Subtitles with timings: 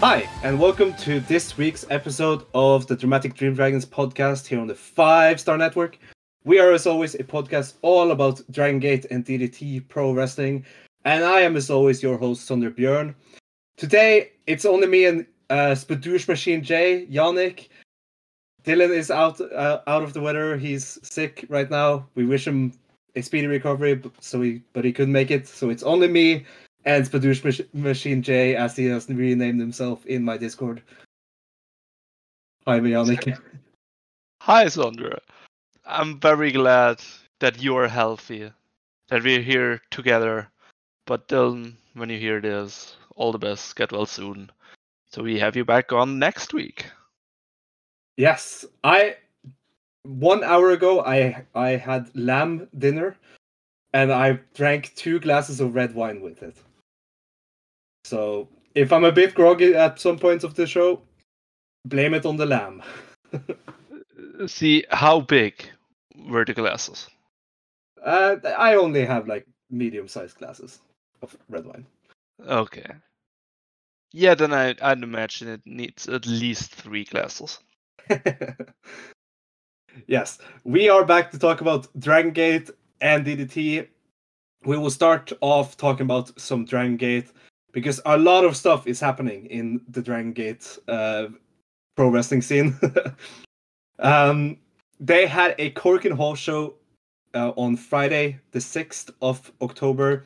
[0.00, 4.66] Hi, and welcome to this week's episode of the Dramatic Dream Dragons podcast here on
[4.66, 5.98] the Five Star Network.
[6.42, 10.64] We are, as always, a podcast all about Dragon Gate and DDT Pro Wrestling,
[11.04, 13.14] and I am, as always, your host, Sondre Björn.
[13.76, 15.76] Today, it's only me and uh,
[16.26, 17.68] Machine J, Yannik.
[18.64, 20.56] Dylan is out uh, out of the weather.
[20.56, 22.06] He's sick right now.
[22.14, 22.72] We wish him
[23.16, 25.46] a speedy recovery, so he but he couldn't make it.
[25.46, 26.46] So it's only me
[26.84, 30.82] and Sbadoosh Mach- Machine J, as he has renamed himself in my Discord.
[32.66, 33.38] Hi, Yannik.
[34.40, 35.18] Hi, Sondre.
[35.84, 37.02] I'm very glad
[37.40, 38.52] that you're healthy,
[39.08, 40.48] that we're here together.
[41.06, 43.76] But Dylan, when you hear this, all the best.
[43.76, 44.50] Get well soon.
[45.10, 46.86] So we have you back on next week.
[48.16, 49.16] Yes, I
[50.04, 53.16] one hour ago I I had lamb dinner,
[53.92, 56.56] and I drank two glasses of red wine with it.
[58.04, 61.02] So if I'm a bit groggy at some points of the show,
[61.84, 62.82] blame it on the lamb.
[64.46, 65.68] See how big
[66.16, 67.08] were the glasses?
[68.04, 70.80] Uh, I only have like medium-sized glasses
[71.22, 71.86] of red wine.
[72.46, 72.86] Okay.
[74.12, 77.60] Yeah, then I, I'd imagine it needs at least three glasses.
[80.06, 82.70] yes, we are back to talk about Dragon Gate
[83.00, 83.86] and DDT.
[84.64, 87.30] We will start off talking about some Dragon Gate
[87.72, 91.26] because a lot of stuff is happening in the Dragon Gate uh,
[91.96, 92.78] pro wrestling scene.
[93.98, 94.56] um,
[94.98, 96.74] they had a Korakuen Hall show
[97.34, 100.24] uh, on Friday, the 6th of October.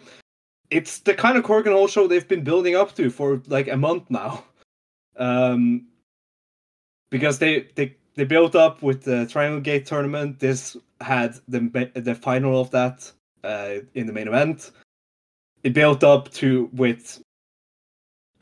[0.71, 3.77] It's the kind of Korakuen Hall show they've been building up to for like a
[3.77, 4.45] month now.
[5.17, 5.87] Um,
[7.11, 10.39] because they, they they built up with the Triangle Gate tournament.
[10.39, 13.11] This had the the final of that
[13.43, 14.71] uh, in the main event.
[15.63, 17.23] It built up to with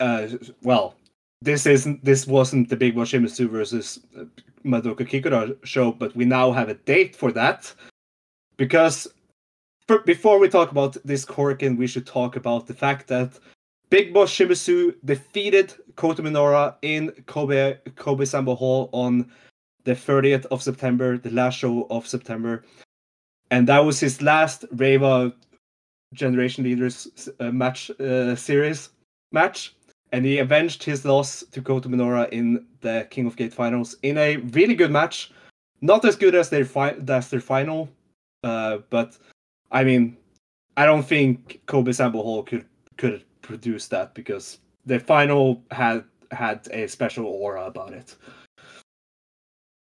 [0.03, 0.27] uh,
[0.63, 0.95] well,
[1.41, 4.25] this isn't this wasn't the Big Boss Shimizu versus uh,
[4.65, 7.73] Madoka Kikuta show, but we now have a date for that
[8.57, 9.07] because
[9.87, 13.39] for, before we talk about this Korakuen, we should talk about the fact that
[13.89, 19.31] Big Boss Shimizu defeated Kota Minoura in Kobe Kobe Sambo Hall on
[19.85, 22.63] the 30th of September, the last show of September.
[23.51, 25.33] And that was his last Reva
[26.13, 28.89] Generation Leaders uh, match uh, series
[29.31, 29.75] match.
[30.13, 34.17] And he avenged his loss to Kota Minoura in the King of Gate finals in
[34.17, 35.31] a really good match.
[35.81, 37.89] Not as good as their, fi- as their final,
[38.43, 39.17] uh, but
[39.71, 40.15] I mean,
[40.77, 42.65] I don't think Kobe Sambo Hall could
[42.97, 48.15] could produce that because the final had had a special aura about it.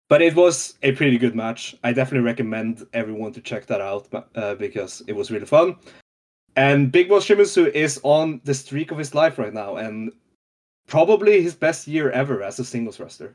[0.08, 1.74] But it was a pretty good match.
[1.82, 5.76] I definitely recommend everyone to check that out uh, because it was really fun.
[6.56, 10.12] And Big Boss Shimizu is on the streak of his life right now, and
[10.86, 13.34] probably his best year ever as a singles wrestler.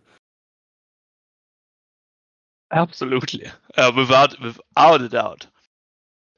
[2.71, 3.47] Absolutely,
[3.77, 5.47] uh, without without a doubt.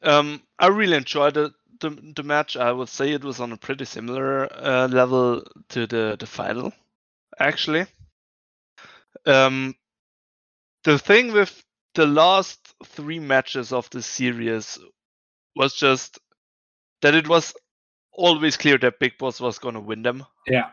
[0.01, 2.57] Um, I really enjoyed the, the the match.
[2.57, 6.73] I would say it was on a pretty similar uh, level to the the final,
[7.39, 7.85] actually.
[9.25, 9.75] Um,
[10.83, 11.63] the thing with
[11.93, 14.79] the last three matches of the series
[15.55, 16.17] was just
[17.01, 17.53] that it was
[18.13, 20.25] always clear that Big Boss was going to win them.
[20.47, 20.71] Yeah,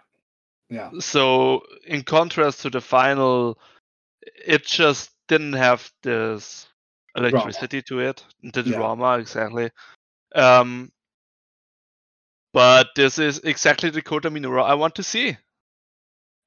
[0.69, 0.91] yeah.
[1.01, 3.59] So in contrast to the final,
[4.47, 6.67] it just didn't have this
[7.17, 8.77] electricity to it, the Yeah.
[8.77, 9.71] drama exactly.
[10.35, 10.93] Um,
[12.53, 15.37] but this is exactly the Kota Minoura I want to see.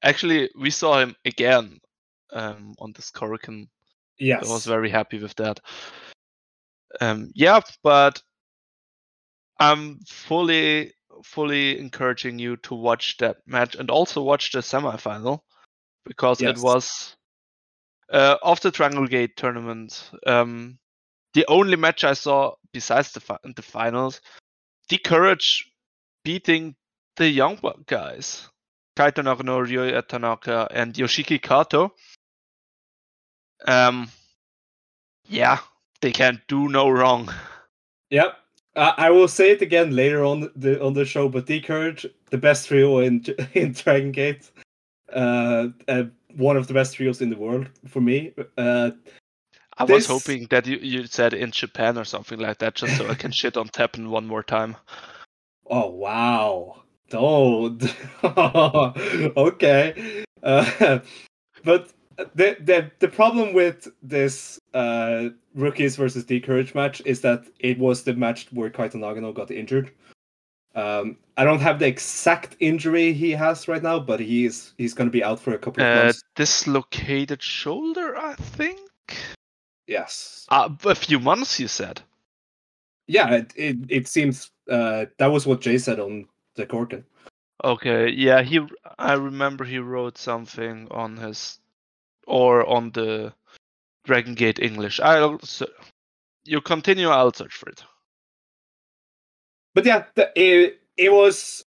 [0.02, 1.80] Actually, we saw him again
[2.32, 3.68] um, on this Korakuen.
[4.18, 4.44] Yes.
[4.48, 5.60] I was very happy with that.
[7.00, 8.22] Um, yeah, but
[9.62, 10.92] I'm fully,
[11.24, 15.38] fully encouraging you to watch that match and also watch the semifinal
[16.04, 16.58] because Yes.
[16.58, 17.16] it was
[18.10, 20.10] uh, of the Triangle Gate tournament.
[20.26, 20.78] Um,
[21.34, 24.20] the only match I saw besides the fi- the finals,
[24.88, 25.70] the Courage
[26.24, 26.74] beating
[27.16, 28.48] the young guys,
[28.98, 31.94] Kaito Nagano, Ryoya Tanaka, and Yoshiki Kato.
[33.64, 34.10] Um,
[35.28, 35.58] yeah,
[36.00, 37.32] they can't do no wrong.
[38.10, 38.41] Yep.
[38.74, 42.06] Uh, I will say it again later on the on the show, but D Courage,
[42.30, 43.24] the best trio in
[43.54, 44.50] in Dragon Gate,
[45.12, 46.04] uh, uh,
[46.36, 48.32] one of the best trios in the world for me.
[48.56, 48.92] Uh,
[49.78, 52.96] I This- was hoping that you, you said in Japan or something like that, just
[52.96, 54.76] so I can shit on Teppen one more time.
[55.66, 57.82] oh wow, don't.
[59.36, 60.98] okay, uh,
[61.64, 61.92] but
[62.34, 67.78] the the the problem with this uh, rookies versus D Courage match is that it
[67.78, 69.90] was the match where Kaito Nagano got injured.
[70.74, 75.08] Um, I don't have the exact injury he has right now, but he's he's going
[75.08, 76.22] to be out for a couple of Uh, months.
[76.34, 78.80] dislocated shoulder, I think.
[79.86, 80.46] Yes.
[80.48, 82.00] Uh, a few months, you said.
[83.08, 87.04] Yeah, it, it, it seems uh, that was what Jay said on the Korakuen.
[87.64, 88.60] Okay, yeah, he.
[88.98, 91.58] I remember he wrote something on his,
[92.26, 93.34] or on the
[94.04, 95.00] Dragon Gate English.
[95.00, 95.40] I'll.
[96.44, 97.08] You continue.
[97.08, 97.84] I'll search for it.
[99.74, 101.64] But yeah, the, it, it was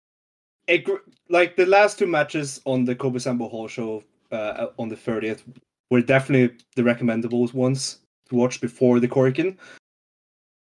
[0.69, 0.83] a
[1.29, 5.41] like the last two matches on the Kobe Sambo Hall show uh, on the 30th
[5.89, 7.99] were definitely the recommendable ones
[8.29, 9.57] to watch before the Korakuen.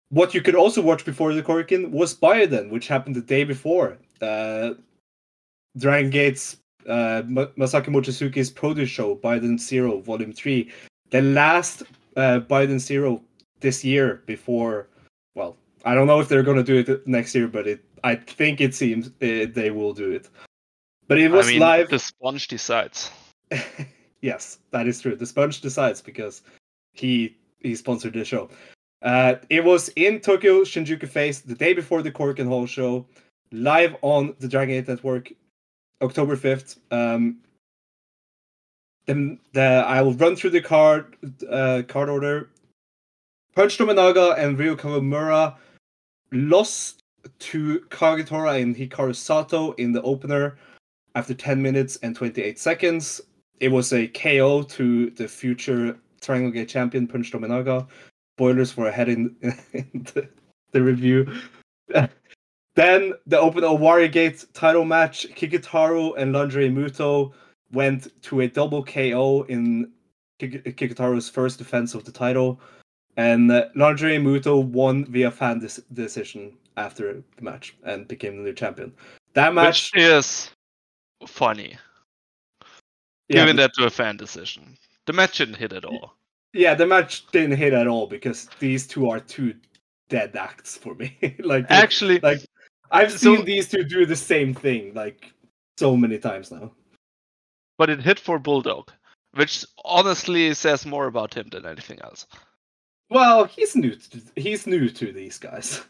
[0.10, 3.98] What you could also watch before the Korakuen was Buyuden, which happened the day before.
[4.22, 4.72] Uh,
[5.78, 6.58] Dragon Gate's
[6.88, 10.72] uh, Masaki Mochizuki's produce show, Buyuden Zero, Volume 3.
[11.10, 11.84] The last
[12.16, 13.22] uh, Buyuden Zero
[13.60, 14.88] this year before,
[15.36, 18.16] well, I don't know if they're going to do it next year, but it I
[18.16, 20.30] think it seems uh, they will do it.
[21.08, 21.90] But it was I mean, live.
[21.90, 23.12] the sponge decides.
[24.22, 25.16] yes, that is true.
[25.16, 26.42] The Sponge decides because
[26.94, 28.50] he he sponsored the show.
[29.02, 33.06] Uh, it was in Tokyo Shinjuku Face the day before the Korakuen Hall show,
[33.52, 35.32] live on the Dragon Gate Network,
[36.02, 36.80] October fifth.
[36.92, 37.38] Um,
[39.10, 41.18] then the I will run through the card
[41.50, 42.52] uh, card order.
[43.56, 45.56] Punch Tominaga and Ryo Kawamura
[46.32, 47.02] lost
[47.40, 50.60] to Kagetora and Hikaru Sato in the opener
[51.16, 53.20] after 10 minutes and 28 seconds.
[53.60, 57.88] It was a KO to the future Triangle Gate champion Punch Tominaga.
[58.38, 59.36] Boilers were ahead in,
[59.74, 60.30] in the,
[60.72, 61.34] the review.
[62.76, 67.34] then the Open Owarai Gate title match, Kikutaro and Lingerie Muto
[67.72, 69.92] went to a double KO in
[70.40, 72.60] Kik- Kikutaro's first defense of the title.
[73.18, 78.44] And uh, Lingerie Muto won via fan dis- decision after the match and became the
[78.44, 78.94] new champion.
[79.34, 80.50] That match, Which is
[81.28, 81.76] funny,
[83.28, 84.78] yeah, giving that to a fan decision.
[85.06, 86.14] The match didn't hit at all.
[86.54, 89.54] yeah, the match didn't hit at all because these two are two
[90.08, 91.18] dead acts for me.
[91.40, 92.40] like, Actually, like
[92.92, 95.34] I've So- seen these two do the same thing like
[95.78, 96.72] so many times now.
[97.80, 98.92] But it hit for Bulldog,
[99.32, 102.28] which honestly says more about him than anything else.
[103.10, 103.96] Well, he's new.
[103.96, 105.82] To, he's new to these guys.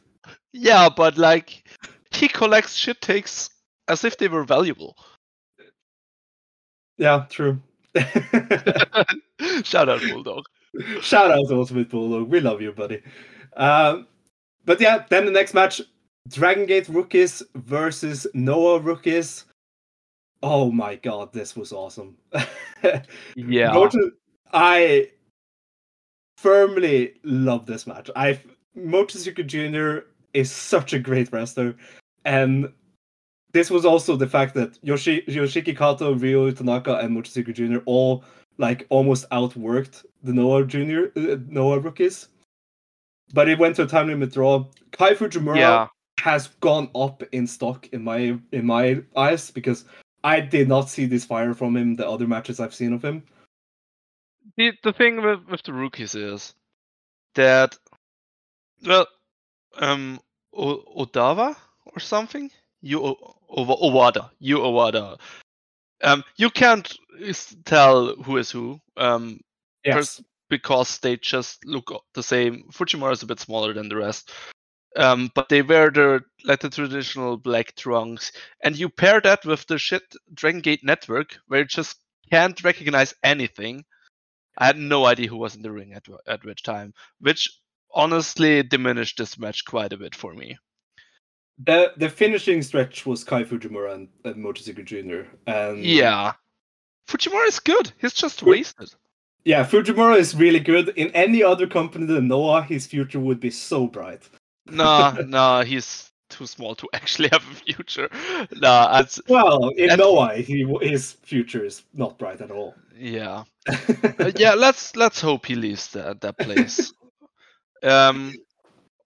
[0.54, 1.68] Yeah, but like
[2.12, 3.50] he collects shit takes
[3.88, 4.96] as if they were valuable.
[6.98, 7.60] Yeah, true.
[9.64, 10.46] Shout out Bulldog.
[11.02, 12.30] Shout out to Ultimate Bulldog.
[12.30, 13.02] We love you, buddy.
[13.58, 14.08] Um,
[14.66, 15.82] but yeah, then the next match
[16.28, 19.46] Dragon Gate Rookies versus Noah Rookies.
[20.42, 22.16] Oh my god, this was awesome.
[23.36, 23.74] Yeah.
[24.54, 25.10] I
[26.38, 28.10] firmly love this match.
[28.16, 28.40] I
[28.78, 30.06] Mochizuki Jr.
[30.34, 31.76] is such a great wrestler,
[32.26, 32.72] and
[33.52, 37.80] this was also the fact that Yoshi, Yoshiki Kato, Ryo Tanaka, and Mochizuki Jr.
[37.86, 38.24] all
[38.58, 41.08] like almost outworked the Noah Jr.
[41.18, 42.28] Uh, Noah rookies.
[43.34, 44.66] But it went to a time limit draw.
[44.92, 45.88] Kai Fujimura Yeah.
[46.20, 49.86] has gone up in stock in my in my eyes because
[50.24, 53.24] I did not see this fire from him the other matches I've seen of him.
[54.58, 56.54] The the thing with, with the rookies is
[57.36, 57.78] that
[58.86, 59.08] well
[59.78, 60.20] um
[60.54, 62.52] o- Odawa or something?
[62.82, 64.30] You o- Owa- Owada.
[64.40, 65.20] You Owada.
[66.04, 66.92] Um you can't
[67.66, 68.80] tell who is who.
[68.98, 69.40] Um
[69.86, 70.22] Yes.
[70.50, 72.66] because they just look the same.
[72.72, 74.32] Fujimura is a bit smaller than the rest,
[74.96, 78.32] um, but they wear the like the traditional black trunks,
[78.64, 80.04] and you pair that with the shit
[80.34, 81.98] Dragon Gate network, where you just
[82.32, 83.84] can't recognize anything.
[84.58, 87.50] I had no idea who was in the ring at at which time, which
[87.94, 90.58] honestly diminished this match quite a bit for me.
[91.66, 95.22] The the finishing stretch was Kai Fujimura and, and Jr.
[95.48, 96.34] And Yeah,
[97.08, 97.92] Fujimura is good.
[98.00, 98.90] He's just Fu- wasted.
[99.44, 100.90] yeah, Fujimura is really good.
[100.90, 104.30] In any other company than Noah, his future would be so bright.
[104.72, 108.10] Nah, nah, he's too small to actually have a future.
[108.56, 112.76] Nah, it's Well, in And- Noah, he his future is not bright at all.
[112.96, 113.44] yeah.
[114.20, 116.92] Uh, yeah, let's let's hope he leaves that that place.
[117.84, 118.34] um,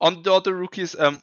[0.02, 1.22] on the other rookies, um,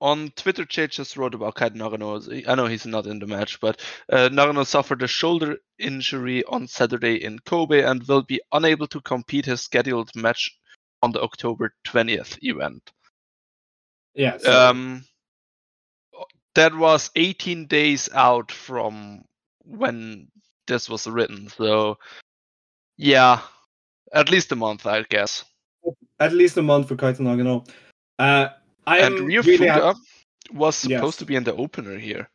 [0.00, 2.46] on Twitter, Jay just wrote about Kaito Nagano.
[2.48, 3.80] I know he's not in the match, but
[4.12, 9.00] uh, Nagano suffered a shoulder injury on Saturday in Kobe and will be unable to
[9.00, 10.56] compete his scheduled match
[11.02, 12.92] on the October 20th event.
[14.18, 14.36] Yeah.
[14.38, 15.04] So, Um,
[16.54, 19.24] that was 18 days out from
[19.64, 20.28] when
[20.66, 21.98] this was written, so
[22.96, 23.40] yeah,
[24.12, 25.44] at least a month, I guess.
[26.18, 27.64] at least a month for Kaito Nagano.
[28.18, 28.48] Uh,
[28.86, 29.98] I and am Ryo really Fuda, happy.
[30.52, 31.16] was supposed Yes.
[31.18, 32.28] to be in the opener here.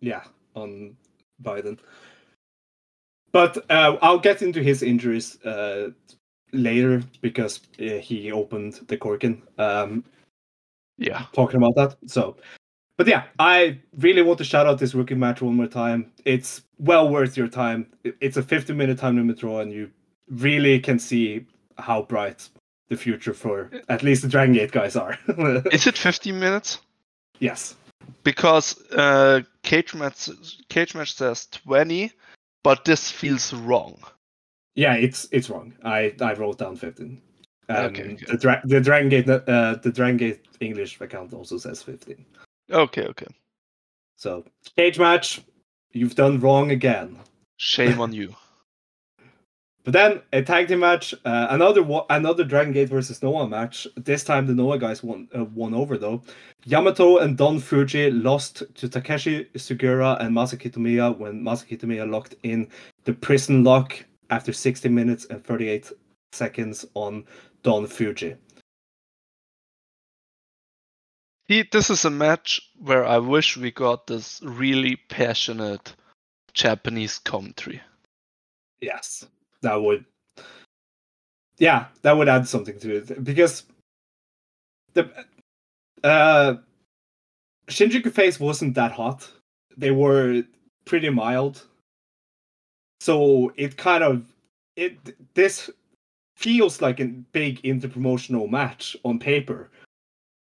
[0.00, 0.22] Yeah,
[0.54, 0.96] on
[1.42, 1.78] Buyuden.
[3.32, 5.90] But uh, I'll get into his injuries uh,
[6.52, 9.42] later because uh, he opened the Korakuen.
[9.58, 10.04] Um,
[10.98, 11.24] Yeah.
[11.32, 11.96] talking about that.
[12.10, 12.36] So,
[12.96, 16.12] but yeah, I really want to shout out this rookie match one more time.
[16.24, 17.86] It's well worth your time.
[18.20, 19.90] It's a 50 minute time limit draw, and you
[20.28, 21.46] really can see
[21.78, 22.48] how bright
[22.88, 25.18] the future for at least the Dragon Gate guys are.
[25.72, 26.78] Is it 15 minutes?
[27.40, 27.74] yes.
[28.22, 30.28] Because uh, Cage Match
[30.68, 32.12] Cage Match says 20,
[32.62, 33.96] but this feels wrong.
[34.74, 35.72] Yeah, it's it's wrong.
[35.84, 37.20] I I wrote down 15.
[37.68, 38.16] Um, Okay.
[38.28, 42.24] The, dra- the Dragon Gate uh, the Dragon Gate English account also says 15.
[42.70, 43.26] Okay, okay.
[44.16, 44.44] So
[44.76, 45.42] cage match,
[45.92, 47.18] you've done wrong again.
[47.58, 48.34] Shame on you.
[49.84, 53.86] But then a tag team match, uh, another wa- another Dragon Gate versus Noah match.
[53.98, 56.22] This time the Noah guys won uh, won over though.
[56.64, 62.34] Yamato and Don Fuji lost to Takashi Sugiura and Masa Kitamiya when Masa Kitamiya locked
[62.44, 62.66] in
[63.04, 65.92] the prison lock after 60 minutes and 38
[66.32, 67.26] seconds on
[67.64, 68.36] Don Fuji.
[71.48, 75.94] See, this is a match where I wish we got this really passionate
[76.54, 77.82] Japanese commentary.
[78.80, 79.26] Yes,
[79.62, 80.04] that would.
[81.58, 83.64] Yeah, that would add something to it because
[84.94, 85.10] the
[86.02, 86.54] uh
[87.68, 89.28] Shinjuku face wasn't that hot.
[89.76, 90.42] They were
[90.84, 91.66] pretty mild.
[93.00, 94.24] So it kind of
[94.76, 95.70] it this
[96.36, 99.70] feels like a big interpromotional match on paper.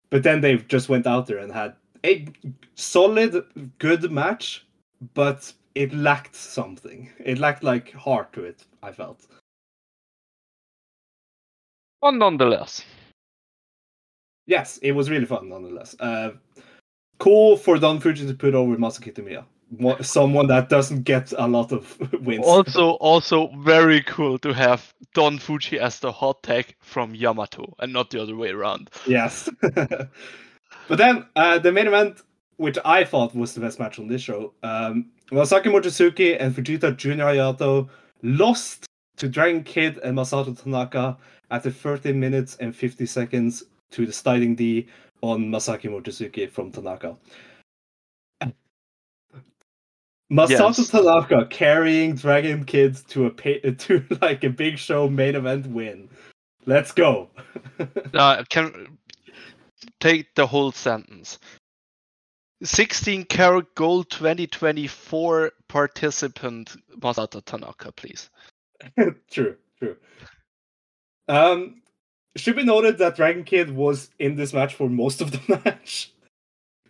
[0.09, 1.75] But then they just went out there and had
[2.05, 2.27] a
[2.75, 3.43] solid
[3.77, 4.65] good match,
[5.13, 7.11] but it lacked something.
[7.19, 9.27] It lacked like heart to it, I felt.
[12.01, 12.83] But nonetheless,
[14.47, 15.95] Yes, it was really fun nonetheless.
[15.99, 16.31] Uh,
[17.19, 19.43] cool for Don Fuji to put over Masa Kitamiya.
[20.01, 22.45] Someone that doesn't get a lot of wins.
[22.45, 27.91] also also very cool to have Don Fuji as the hot tag from Yamato and
[27.91, 28.89] not the other way around.
[29.05, 29.49] yes.
[29.61, 32.21] but then uh, the main event,
[32.55, 36.95] which I thought was the best match on this show, um, Masaki Mochizuki and Fujita
[36.95, 37.89] Junior Hayato
[38.23, 38.85] lost
[39.17, 41.17] to Dragon Kid and Masato Tanaka
[41.51, 44.87] after 13 minutes and 50 seconds to the sliding D
[45.21, 47.17] on Masaki Mochizuki from Tanaka.
[50.31, 50.89] Masato Yes.
[50.89, 56.09] Tanaka carrying Dragon Kids to a pay- to like a big show main event win.
[56.65, 57.29] Let's go.
[58.13, 58.97] Uh, can
[59.99, 61.37] take the whole sentence.
[62.63, 68.29] 16 karat gold 2024 participant Masato Tanaka, please.
[69.31, 69.95] true, true.
[71.27, 71.81] Um,
[72.35, 76.11] should be noted that Dragon Kid was in this match for most of the match.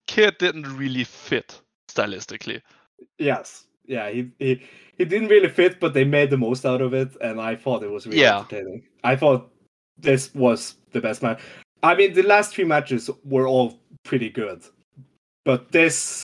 [0.06, 2.62] Kid didn't really fit stylistically.
[3.18, 4.62] yes, yeah, he, he
[4.96, 7.82] he didn't really fit, but they made the most out of it, and I thought
[7.82, 8.38] it was really Yeah.
[8.38, 8.82] entertaining.
[9.04, 9.50] I thought
[9.98, 11.40] this was the best match.
[11.82, 14.62] I mean, the last three matches were all pretty good,
[15.44, 16.22] but this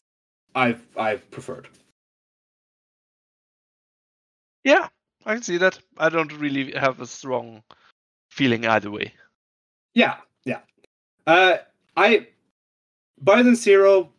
[0.54, 1.68] I I preferred.
[4.64, 4.88] Yeah,
[5.26, 5.78] I can see that.
[5.99, 7.62] I don't really have a strong
[8.30, 9.12] feeling either way.
[9.94, 10.60] Yeah, yeah.
[11.26, 11.58] Uh,
[11.96, 12.28] I
[13.22, 14.10] Buyuden Zero.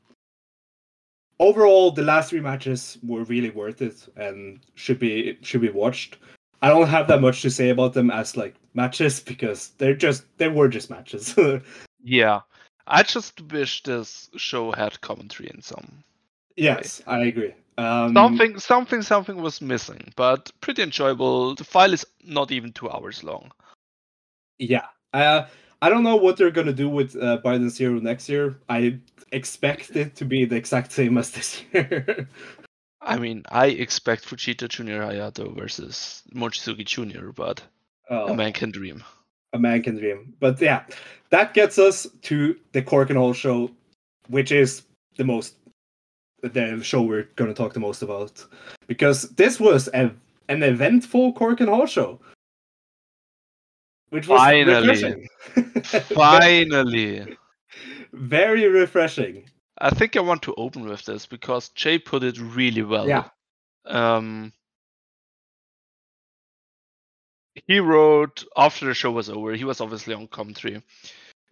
[1.37, 6.17] Overall, the last three matches were really worth it and should be should be watched.
[6.61, 10.25] I don't have that much to say about them as like matches because they're just
[10.37, 11.35] they were just matches.
[12.07, 12.41] Yeah.
[12.85, 16.03] I just wish this show had commentary in some
[16.55, 17.53] yes, I agree.
[17.77, 21.55] Um, something something something was missing, but pretty enjoyable.
[21.55, 23.51] The file is not even two hours long.
[24.59, 24.85] Yeah.
[25.13, 25.45] Uh,
[25.85, 28.57] I don't know what they're gonna do with uh, Buyuden Zero next year.
[28.67, 28.97] I
[29.31, 32.27] expect it to be the exact same as this year.
[33.01, 37.61] I mean, I expect Fujita Junior Hayato versus Mochizuki Junior, but
[38.09, 38.27] Oh.
[38.29, 39.03] a man can dream.
[39.53, 40.33] a man can dream.
[40.39, 40.85] But yeah,
[41.29, 43.69] that gets us to the Korakuen Hall show,
[44.27, 44.83] which is
[45.17, 45.55] the most
[46.41, 48.43] the show we're going to talk the most about
[48.87, 50.11] because this was a,
[50.49, 52.19] an eventful Korakuen Hall show,
[54.09, 55.29] which was Finally.
[56.13, 57.37] Finally.
[58.13, 59.49] Very refreshing.
[59.77, 63.07] I think I want to open with this because Jay put it really well.
[63.07, 63.27] Yeah.
[63.85, 64.53] Um,
[67.67, 69.53] he wrote after the show was over.
[69.53, 70.81] He was obviously on commentary.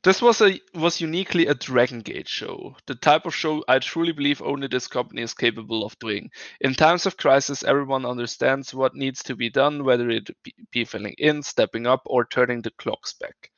[0.04, 4.12] This was a was uniquely a Dragon Gate show, the type of show I truly
[4.12, 6.30] believe only this company is capable of doing.
[6.60, 10.30] In times of crisis, everyone understands what needs to be done, whether it
[10.72, 13.50] be, filling in, stepping up, or turning the clocks back.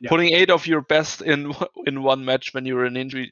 [0.00, 0.08] Yeah.
[0.08, 1.52] Putting eight of your best in
[1.86, 3.30] in one match when you're an injury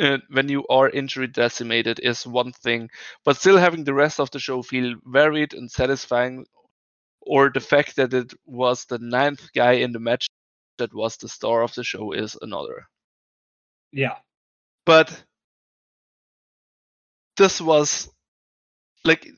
[0.00, 2.90] uh, when you are injury decimated is one thing,
[3.24, 6.46] but still having the rest of the show feel varied and satisfying,
[7.20, 10.26] or the fact that it was the ninth guy in the match
[10.78, 12.86] that was the star of the show is another.
[13.92, 14.16] Yeah.
[14.84, 15.24] But
[17.36, 18.08] this was
[19.04, 19.28] like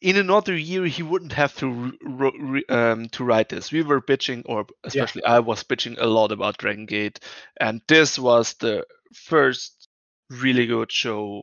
[0.00, 3.72] in another year he wouldn't have to re- um, to write this.
[3.72, 7.20] We were bitching, or especially I was bitching a lot about Dragon Gate,
[7.60, 9.88] and this was the first
[10.30, 11.42] really good show,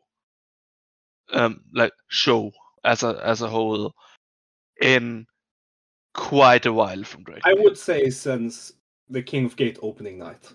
[1.31, 2.51] um, like show
[2.83, 3.93] as a as a whole,
[4.81, 5.25] in
[6.13, 7.43] quite a while from Dragon.
[7.45, 8.73] I would say since
[9.09, 10.51] the King of Gate opening night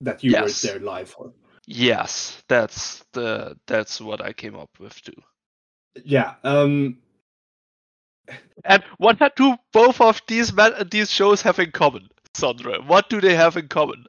[0.00, 0.62] that you Yes.
[0.64, 1.32] were there live for.
[1.66, 5.20] Yes, that's the that's what I came up with too.
[6.04, 6.34] Yeah.
[6.42, 6.98] Um.
[8.64, 10.52] And what do both of these
[10.90, 12.80] these shows have in common, Sandra?
[12.82, 14.04] What do they have in common?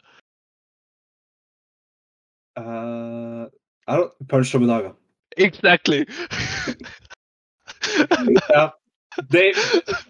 [2.56, 3.48] Uh.
[3.90, 4.56] I don't punch.
[5.36, 6.08] Exactly.
[8.52, 8.70] yeah.
[9.30, 9.54] They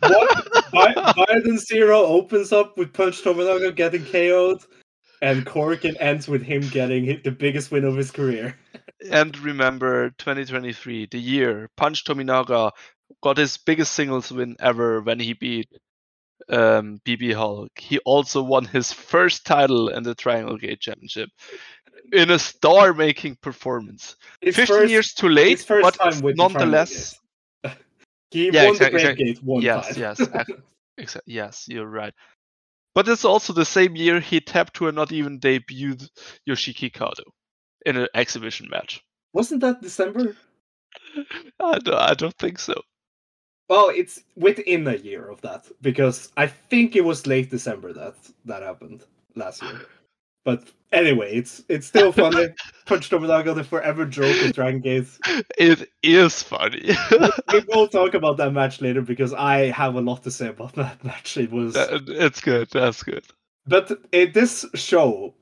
[0.01, 4.65] what Bi- Buyuden Zero opens up with Punch Tominaga getting KO'd,
[5.22, 8.58] and Korakuen ends with him getting hit the biggest win of his career.
[9.12, 12.72] and remember 2023, the year Punch Tominaga
[13.22, 15.70] got his biggest singles win ever when he beat
[16.50, 17.72] um, BB Hulk.
[17.77, 21.29] He also won his first title in the Triangle Gate Championship
[22.12, 24.15] in a star-making performance.
[24.41, 27.20] His 15 first, years too late, but time it's with the Triangle nonetheless.
[28.31, 29.98] He Yeah, won exact- the Great exact- Gate one yes, time.
[29.98, 30.19] yes,
[31.00, 32.13] exa- yes, you're right.
[32.95, 36.09] But it's also the same year he tapped to a not even debuted
[36.48, 37.24] Yoshiki Kato
[37.86, 39.01] in an exhibition match.
[39.33, 40.36] Wasn't that December?
[41.60, 42.73] I don't, I don't think so.
[43.69, 48.15] Well, it's within a year of that because I think it was late December that
[48.45, 49.04] that happened
[49.36, 49.82] last year.
[50.45, 52.47] But anyway, it's it's still funny.
[52.86, 55.08] Punch Tominaga, the forever joke of Dragon Gate.
[55.58, 56.91] It is funny.
[57.54, 60.73] We will talk about that match later because I have a lot to say about
[60.73, 61.38] that match.
[61.38, 62.69] It was, it's good.
[62.71, 63.25] That's good.
[63.67, 65.34] but it, this show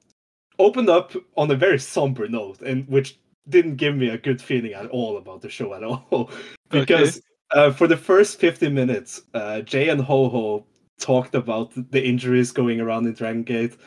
[0.59, 4.73] opened up on a very somber note, and which didn't give me a good feeling
[4.73, 6.29] at all about the show at all.
[6.69, 10.65] because uh, for the first 50 minutes, uh, Jay and Ho Ho
[10.99, 13.77] talked about the injuries going around in Dragon Gate.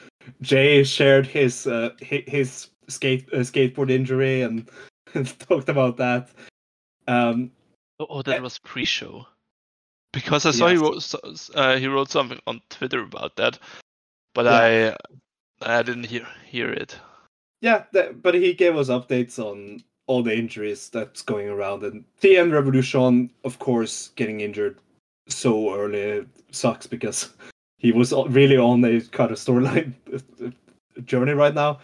[0.43, 4.69] Jay shared his uh, his skate uh, skateboard injury and,
[5.40, 6.31] talked about that.
[7.09, 7.51] Um,
[7.99, 9.27] Oh, oh, that was pre-show.
[10.12, 11.14] Because I saw he wrote
[11.55, 13.59] uh, he wrote something on Twitter about that,
[14.35, 14.97] but Yeah.
[15.62, 16.97] I I didn't hear hear it.
[17.61, 22.05] yeah, that, but he gave us updates on all the injuries that's going around, and
[22.23, 24.79] TN Revolution, of course, getting injured
[25.29, 27.29] so early sucks because
[27.81, 29.95] he was really on a kind of storyline
[31.05, 31.81] journey right now.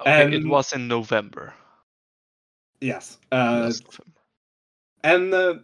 [0.00, 1.54] Okay, it was in November.
[2.80, 3.72] Yes, uh,
[5.02, 5.54] and uh,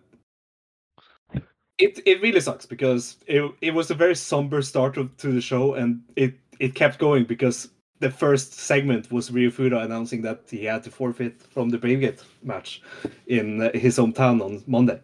[1.78, 5.40] it it really sucks because it it was a very somber start of, to the
[5.40, 7.68] show, and it it kept going because
[8.00, 12.00] the first segment was Ryu Fuda announcing that he had to forfeit from the Brave
[12.00, 12.82] Gate match
[13.26, 15.00] in uh, his hometown on Monday.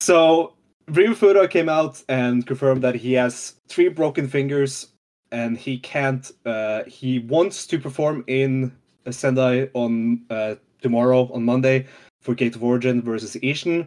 [0.00, 0.55] So
[0.88, 4.88] Ryu Fuda came out and confirmed that he has three broken fingers
[5.32, 6.30] and he can't.
[6.44, 8.72] Uh, he wants to perform in
[9.10, 11.86] Sendai on uh, tomorrow on Monday
[12.20, 13.86] for Gate of Origin versus Ishin,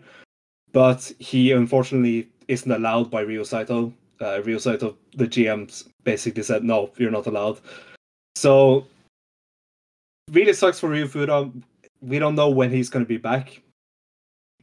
[0.71, 3.93] but he unfortunately isn't allowed by Ryo Saito.
[4.21, 7.59] Uh, Ryo Saito, the GMs, basically said no, you're not allowed.
[8.35, 8.85] So
[10.31, 11.49] really sucks for Ryu Fuda.
[12.01, 13.61] We don't know when he's going to be back,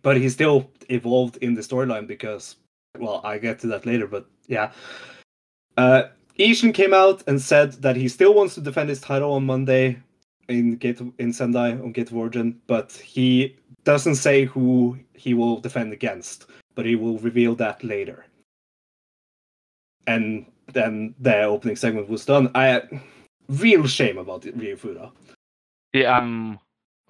[0.02, 2.56] but he's still evolved in the storyline because,
[2.98, 4.06] well, I get to that later.
[4.06, 4.72] But yeah,
[5.76, 6.04] uh,
[6.38, 9.98] Ishin came out and said that he still wants to defend his title on Monday
[10.48, 15.60] in of, in Sendai on Gate of Origin, but he doesn't say who he will
[15.60, 18.26] defend against, but he will reveal that later.
[20.06, 22.50] And then the opening segment was done.
[22.54, 22.82] I
[23.48, 25.10] real shame about it, Ryu Fuda.
[25.92, 26.58] Yeah, I'm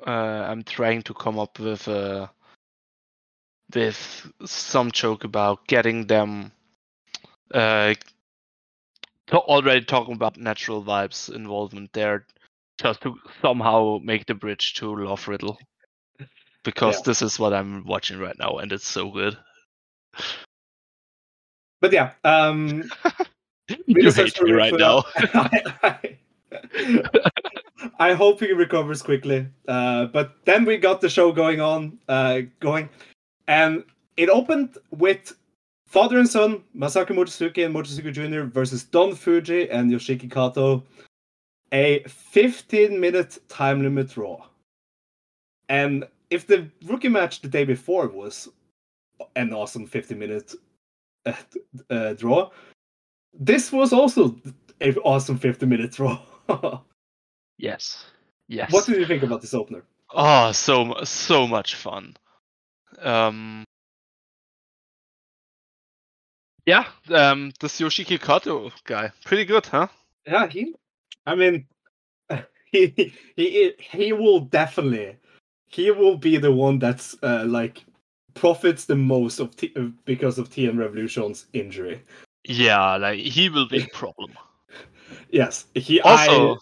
[0.06, 0.10] uh,
[0.50, 2.28] I'm trying to come up with uh,
[3.74, 6.52] with some joke about getting them
[7.52, 7.94] uh
[9.26, 12.26] to already talking about natural vibes involvement there
[12.80, 15.58] just to somehow make the bridge to Love Riddle.
[16.62, 17.02] Because Yeah.
[17.06, 19.36] this is what I'm watching right now and it's so good.
[21.80, 22.90] But yeah, um,
[23.86, 25.02] You hate me right now.
[25.18, 26.18] I,
[27.98, 29.48] I hope he recovers quickly.
[29.66, 32.88] Uh, but then we got the show going on, uh, going,
[33.46, 33.84] and
[34.16, 35.36] it opened with
[35.86, 38.48] father and son Masaki Mochizuki and Mochizuki Jr.
[38.48, 40.82] versus Don Fuji and Yoshiki Kato.
[41.72, 44.46] A 15 minute time limit draw.
[45.68, 48.48] And if the rookie match the day before was
[49.34, 50.54] an awesome 15 minute
[51.24, 51.32] uh,
[51.90, 52.50] uh, draw,
[53.38, 54.36] this was also
[54.80, 56.20] an awesome 15 minute draw.
[57.58, 58.04] yes.
[58.48, 58.72] Yes.
[58.72, 59.82] What did you think about this opener?
[60.14, 62.16] Oh, so so much fun.
[63.00, 63.64] Um.
[66.66, 69.86] Yeah, um, this Yoshiki Kato guy, pretty good, huh?
[70.26, 70.74] Yeah, he.
[71.24, 71.66] I mean,
[72.72, 75.16] he he he will definitely
[75.68, 77.84] he will be the one that's uh, like
[78.34, 82.02] profits the most of T- uh, because of TN Revolution's injury.
[82.44, 84.32] Yeah, like he will be a problem.
[85.30, 86.56] Yes, he Also, I,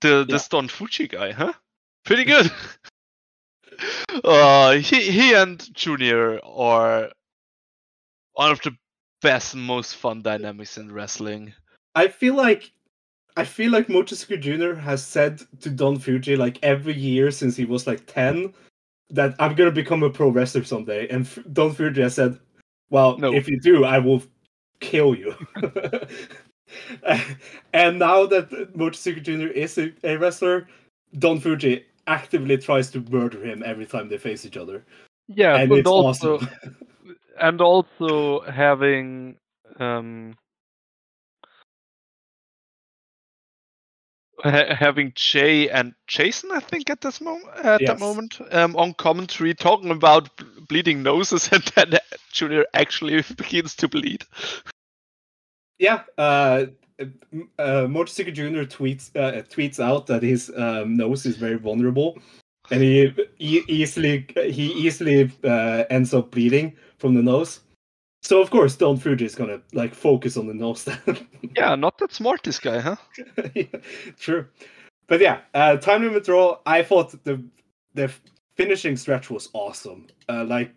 [0.00, 0.36] the Yeah.
[0.36, 1.52] this Don Fuji guy, huh?
[2.04, 2.50] Pretty good.
[4.24, 7.10] uh, he he and Junior are
[8.34, 8.72] one of the
[9.22, 11.52] best, most fun dynamics in wrestling.
[11.94, 12.72] I feel like
[13.36, 14.78] I feel like Mochizuki Jr.
[14.78, 18.52] has said to Don Fuji like every year since he was like ten
[19.10, 22.38] that I'm gonna become a pro wrestler someday, and F- Don Fuji has said,
[22.90, 23.32] "Well, No.
[23.34, 24.22] if you do, I will
[24.80, 25.34] kill you."
[27.72, 29.52] and now that Mochizuki Jr.
[29.52, 30.66] is a, a wrestler,
[31.18, 34.84] Don Fuji actively tries to murder him every time they face each other,
[35.28, 36.48] Yeah, and and also awesome.
[37.40, 39.36] and also having
[39.78, 40.36] um
[44.42, 47.86] ha- having Jay and Jason, I think, at this moment, at Yes.
[47.86, 50.30] that moment, um, on commentary, talking about
[50.68, 51.98] bleeding noses, and then
[52.32, 54.24] Junior actually begins to bleed.
[55.78, 56.66] yeah, uh,
[57.00, 58.64] uh, Mochizuki Jr.
[58.64, 62.18] tweets uh, tweets out that his um, nose is very vulnerable,
[62.70, 67.60] and he e- easily he easily uh, ends up bleeding from the nose.
[68.22, 70.84] So of course, Don Fuji is gonna like focus on the nose.
[70.84, 70.98] Then.
[71.56, 72.96] Yeah, not that smart, this guy, huh?
[73.54, 73.64] Yeah,
[74.18, 74.46] True,
[75.06, 76.58] but yeah, uh, time limit draw.
[76.66, 77.42] I thought the
[77.94, 78.10] the
[78.56, 80.06] finishing stretch was awesome.
[80.28, 80.72] Uh, like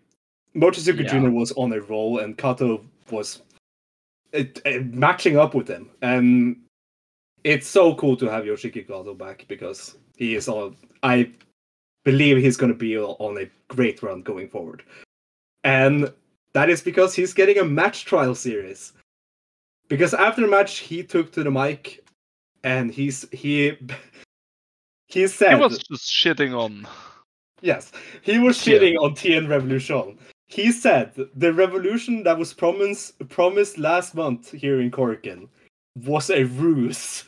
[0.56, 1.20] Mochizuki Yeah.
[1.20, 1.30] Jr.
[1.30, 3.42] was on a roll, and Kato was
[4.32, 6.58] it, it- matching up with him, and
[7.44, 10.76] it's so cool to have Yoshiki Kato back because he is on.
[11.04, 11.32] I
[12.04, 14.84] believe he's going to be on a great run going forward,
[15.64, 16.12] and
[16.54, 18.94] that is because he's getting a match trial series.
[19.90, 22.04] Because after the match, he took to the mic,
[22.64, 23.78] and he's he
[25.08, 26.88] he said He was just shitting on.
[27.62, 28.78] Yes, he was Yeah.
[28.78, 30.18] shitting on TN Revolution.
[30.48, 35.50] He said the revolution that was promised promised last month here in Korakuen
[36.06, 37.26] was a ruse.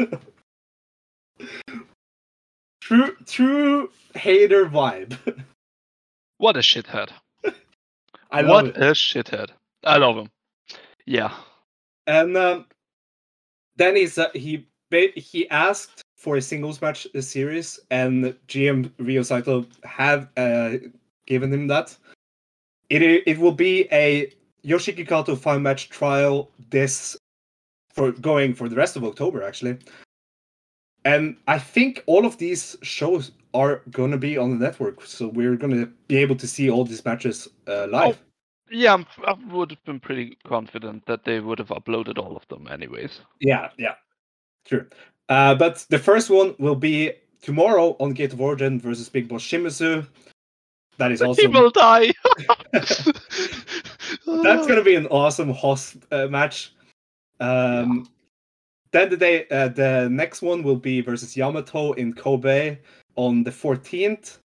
[2.82, 5.17] true, true hater vibe.
[6.38, 7.10] What a shithead.
[8.32, 8.77] I what love it.
[8.77, 9.49] a shithead.
[9.84, 10.29] I love him.
[11.05, 11.34] Yeah.
[12.08, 12.65] And um,
[13.75, 19.21] then he's uh, he ba- he asked for a singles match series, and GM Ryo
[19.23, 20.77] Saito have uh,
[21.25, 21.97] given him that.
[22.89, 24.32] It it will be a
[24.63, 27.17] Yoshiki Kato five match trial this
[27.93, 29.78] for going for the rest of October actually.
[31.06, 35.28] And I think all of these shows are going to be on the network, so
[35.28, 38.21] we're going to be able to see all these matches uh, live.
[38.69, 42.47] Yeah, I'm, I would have been pretty confident that they would have uploaded all of
[42.49, 43.21] them anyways.
[43.39, 43.95] Yeah, yeah,
[44.65, 44.86] true.
[45.30, 49.41] Uh, but the first one will be tomorrow on Gate of Origin versus Big Boss
[49.41, 50.06] Shimizu.
[50.99, 52.12] That is He will die.
[52.71, 56.73] that's gonna be an awesome host uh, match.
[57.39, 58.07] Um,
[58.91, 62.79] Then the day, uh, the next one will be versus Yamato in Kobe
[63.15, 64.39] on the 14th,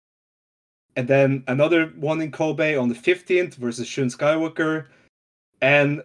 [0.95, 4.87] and then another one in Kobe on the 15th versus Shun Skywalker,
[5.61, 6.03] and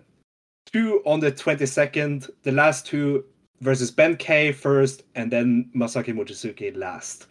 [0.72, 2.30] two on the 22nd.
[2.44, 3.24] The last two
[3.60, 7.26] versus Ben K first, and then Masaki Mochizuki last.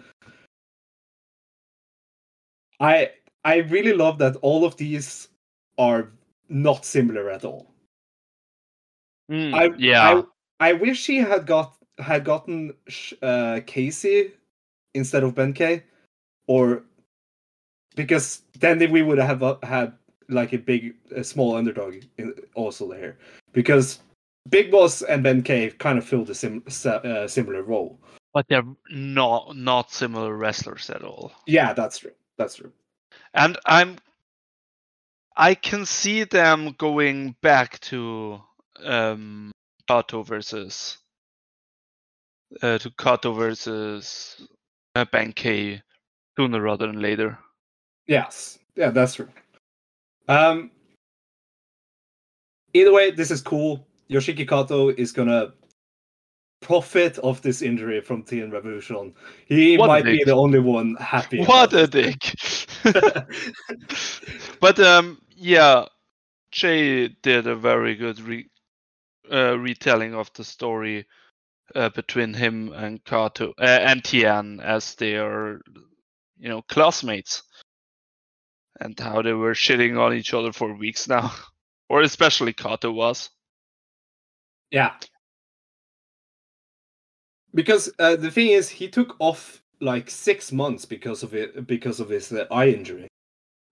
[2.80, 3.12] I
[3.44, 5.30] I really love that all of these
[5.78, 6.12] are
[6.50, 7.72] not similar at all.
[9.32, 10.22] Mm, I yeah.
[10.60, 12.74] I, I wish he had got had gotten
[13.22, 14.32] uh, Kzy
[14.94, 15.84] instead of Ben K,
[16.48, 16.84] or
[17.96, 19.94] because then we would have uh, had
[20.30, 23.18] like a big, a small underdog in, also there.
[23.54, 24.00] Because
[24.50, 28.00] Big Boss and Ben K kind of filled a sim- uh, similar role.
[28.34, 31.32] but they're not not similar wrestlers at all.
[31.48, 32.12] Yeah, that's true.
[32.38, 32.72] That's true.
[33.34, 33.98] And I'm
[35.36, 38.42] I can see them going back to
[38.84, 39.52] um
[39.88, 40.98] Kato versus
[42.62, 44.48] uh, to Kato versus
[44.96, 45.82] uh, Ben K
[46.38, 47.38] sooner rather than later.
[48.08, 49.30] Yes, yeah, that's true.
[50.28, 50.72] Um,
[52.74, 53.86] either way, this is cool.
[54.10, 55.54] Yoshiki Kato is gonna
[56.62, 59.14] profit of this injury from TN Revolution.
[59.46, 61.44] He What might be the only one happy.
[61.46, 62.34] What a dick!
[64.60, 65.86] but um, yeah,
[66.52, 68.50] Jay did a very good re-
[69.32, 71.06] uh, retelling of the story
[71.76, 75.62] uh, between him and Kato uh, and Tian as they are,
[76.40, 77.44] you know, classmates,
[78.80, 81.34] and how they were shitting on each other for weeks now,
[81.90, 83.30] or especially Kato was.
[84.72, 84.94] yeah.
[87.54, 92.00] Because uh, the thing is, he took off like six months because of it, because
[92.00, 93.08] of his uh, eye injury.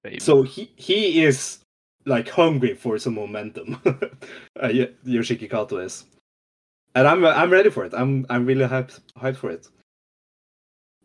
[0.04, 0.20] Baby.
[0.20, 1.60] So he he is
[2.06, 3.82] like hungry for some momentum.
[3.86, 4.68] uh,
[5.06, 6.06] Yoshiki Kato is,
[6.94, 7.94] and I'm I'm ready for it.
[7.94, 9.68] I'm I'm really hyped hyped for it.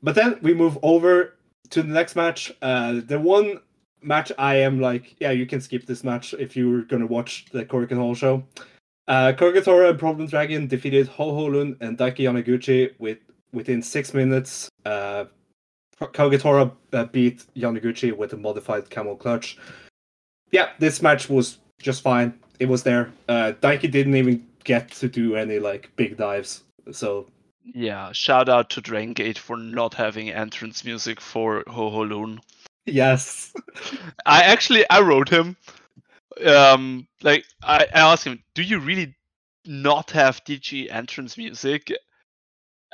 [0.02, 1.34] But then we move over
[1.70, 2.52] to the next match.
[2.62, 3.60] Uh, the one
[4.02, 7.64] match I am like, yeah, you can skip this match if you're gonna watch the
[7.64, 8.44] Korakuen Hall show.
[9.08, 13.18] Uh, Kagetora and Problem Dragon defeated Ho Ho Lun and Daiki Yamaguchi with
[13.52, 14.68] within six minutes.
[14.84, 15.24] Uh,
[16.00, 19.58] Kagetora uh, beat Yamaguchi with a modified camel clutch.
[20.52, 22.38] Yeah, this match was just fine.
[22.58, 23.12] It was there.
[23.28, 26.62] Uh, Daiki didn't even get to do any like big dives.
[26.92, 27.26] So
[27.64, 32.40] yeah, shout out to Dragon Gate for not having entrance music for Ho Ho Lun.
[32.86, 33.52] yes,
[34.26, 35.56] I actually I wrote him.
[36.46, 39.14] Um, like I, I asked him, "Do you really
[39.64, 41.92] not have DG entrance music?"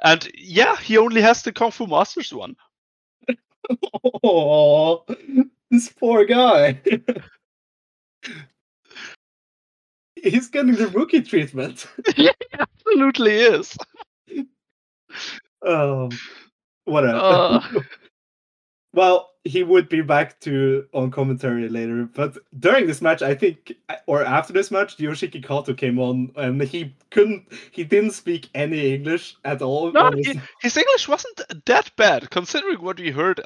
[0.03, 2.57] And yeah, he only has the Kung Fu Masters one.
[4.23, 5.05] oh,
[5.71, 6.81] this poor guy.
[10.23, 11.87] He's getting the rookie treatment.
[12.17, 13.77] yeah, absolutely is.
[15.67, 16.11] Um,
[16.85, 17.19] whatever.
[17.19, 17.61] Uh.
[18.97, 23.73] Well, he would be back to on commentary later, but during this match, I think,
[24.07, 28.95] or after this match, Yoshiki Kato came on, and he couldn't, he didn't speak any
[28.95, 29.93] English at all.
[29.93, 33.41] No, his- he, his English wasn't that bad considering what we heard.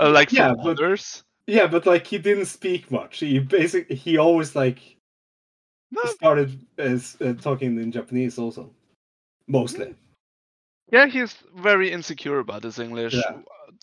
[0.00, 1.22] Uh, like Yeah, from but- others.
[1.46, 3.20] yeah, but like he didn't speak much.
[3.20, 4.78] He basically, he always like
[5.92, 8.70] No, started as uh, talking in Japanese also,
[9.46, 9.94] mostly.
[10.92, 13.14] yeah, he's very insecure about his English.
[13.14, 13.38] Yeah.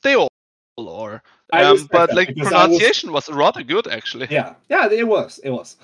[0.06, 0.30] They all
[0.78, 1.24] are.
[1.52, 4.28] Um, but like I was- pronunciation was rather good actually.
[4.30, 5.78] Yeah, yeah, it was, it was.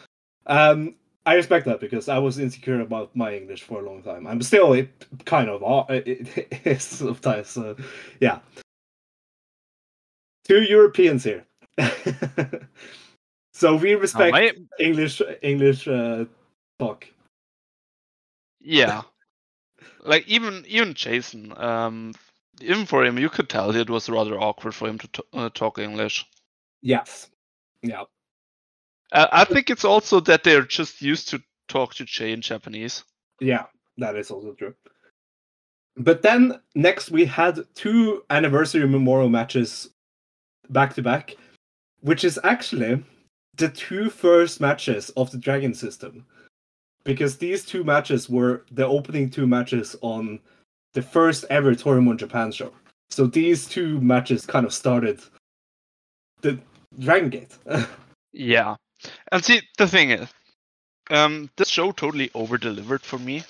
[0.46, 0.94] Um,
[1.26, 4.28] I respect that because I was insecure about my English for a long time.
[4.28, 4.90] I'm still it
[5.26, 7.58] kind of it, it is sometimes.
[7.58, 7.74] Uh,
[8.20, 8.40] yeah.
[10.48, 11.46] Two Europeans here,
[13.54, 16.26] so we respect my- English English uh,
[16.78, 17.08] talk.
[18.60, 19.02] Yeah.
[20.04, 22.14] like even even Jason, um,
[22.64, 25.50] even for him, you could tell it was rather awkward for him to t- uh,
[25.54, 26.26] talk English.
[26.82, 27.30] Yes.
[27.82, 28.04] Yeah.
[29.12, 33.04] Uh, I think it's also that they're just used to talk to Jay in Japanese.
[33.40, 33.66] Yeah,
[33.98, 34.74] that is also true.
[35.98, 39.90] But then next we had two anniversary memorial matches
[40.70, 41.36] back to back,
[42.00, 43.04] which is actually
[43.58, 46.26] the two first matches of the Dragon system.
[47.04, 50.40] Because these two matches were the opening two matches on
[50.94, 52.72] the first ever Toryumon Japan show.
[53.10, 55.22] So these two matches kind of started
[56.42, 56.60] the
[57.00, 57.58] Dragon Gate.
[58.34, 58.76] Yeah.
[59.32, 60.30] And see, the thing is,
[61.10, 63.44] um, this show totally over delivered for me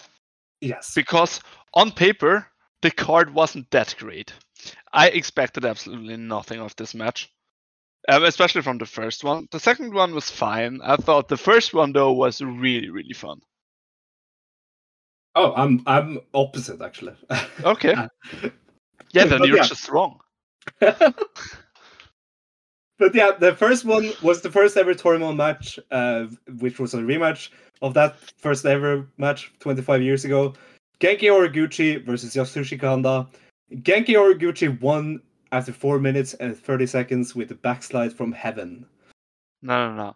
[0.61, 0.93] yes.
[0.95, 1.39] because
[1.73, 2.47] on paper,
[2.81, 4.33] the card wasn't that great.
[4.93, 7.29] I expected absolutely nothing of this match,
[8.09, 9.47] um, especially from the first one.
[9.51, 10.79] The second one was fine.
[10.83, 13.41] I thought the first one, though, was really, really fun.
[15.35, 17.13] Oh, I'm I'm opposite actually.
[17.63, 17.95] Okay.
[19.13, 19.63] Yeah, then But you're yeah.
[19.65, 20.21] just wrong.
[20.79, 21.13] but
[23.13, 26.27] yeah, the first one was the first ever Toryumon match, uh,
[26.59, 27.49] which was a rematch
[27.81, 30.53] of that first ever match 25 years ago.
[31.01, 33.27] Genki Horiguchi versus Yasushi Kanda.
[33.83, 35.19] Genki Horiguchi won
[35.51, 38.85] after 4 minutes and 30 seconds with a backslide from heaven.
[39.61, 40.15] No, no, no.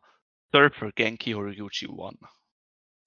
[0.54, 2.16] Surfer Genki Horiguchi won.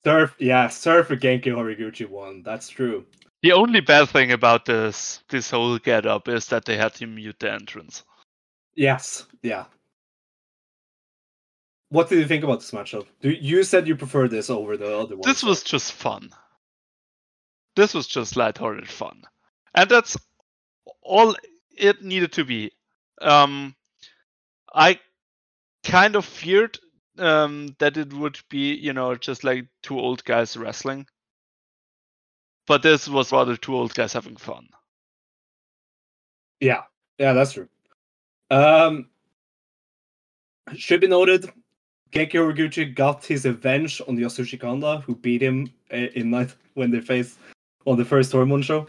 [0.05, 2.43] Surf, yeah, Surfer Genki Horiguchi won.
[2.43, 3.05] That's true.
[3.43, 7.07] The only bad thing about this this whole get up is that they had to
[7.07, 8.03] mute the entrance.
[8.75, 9.67] Yes, yeah.
[11.91, 13.07] What did you think about this matchup?
[13.21, 15.29] Do you said you prefer this over the other one?
[15.29, 16.31] This was just fun.
[17.77, 19.23] This was just lighthearted fun.
[19.75, 20.17] And that's
[21.03, 21.35] all
[21.71, 22.73] it needed to be.
[23.21, 23.75] Um
[24.75, 25.01] I
[25.85, 26.79] kind of feared
[27.19, 31.07] um, that it would be, you know, just like two old guys wrestling.
[32.67, 34.69] But this was rather two old guys having fun.
[36.61, 36.83] Yeah,
[37.19, 37.69] yeah, that's true.
[38.51, 39.09] Um,
[40.75, 41.51] should be noted,
[42.13, 46.91] Genki Horiguchi got his revenge on Yasushi Kanda, who beat him uh, in night when
[46.91, 47.39] they faced
[47.87, 48.87] on the first Hormone show.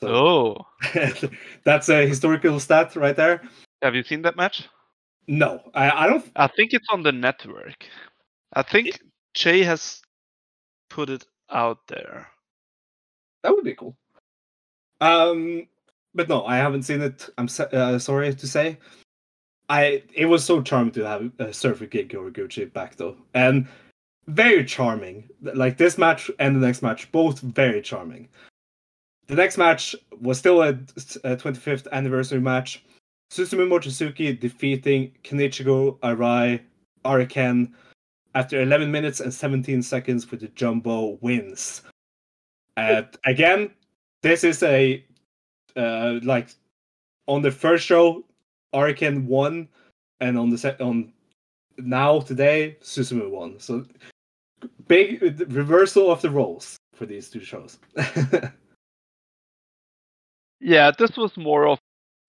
[0.00, 0.66] So Oh,
[1.64, 3.42] that's a historical stat right there.
[3.82, 4.68] Have you seen that match?
[5.28, 6.24] No, I, I don't.
[6.36, 7.86] I think it's on the network.
[8.52, 9.00] I think
[9.34, 10.00] Jay has
[10.88, 12.28] put it out there.
[13.42, 13.96] That would be cool.
[15.00, 15.66] Um,
[16.14, 17.28] but no, I haven't seen it.
[17.38, 18.78] I'm uh, sorry to say.
[19.68, 23.66] I it was so charming to have uh, Surfer Genki Horiguchi back though, and
[24.28, 25.28] very charming.
[25.42, 28.28] Like this match and the next match, both very charming.
[29.26, 32.84] The next match was still a, a 25th anniversary match.
[33.30, 36.60] Susumu Mochizuki defeating Kenichiro Arai
[37.04, 37.72] Ariken
[38.34, 41.82] after 11 minutes and 17 seconds with the jumbo wins.
[42.76, 43.70] Uh, again,
[44.22, 45.04] this is a
[45.76, 46.48] uh, like
[47.26, 48.24] on the first show,
[48.74, 49.68] Ariken won,
[50.20, 51.12] and on the set on
[51.78, 53.58] now today, Susumu won.
[53.58, 53.84] So
[54.88, 57.78] big reversal of the roles for these two shows.
[60.60, 61.78] Yeah, this was more of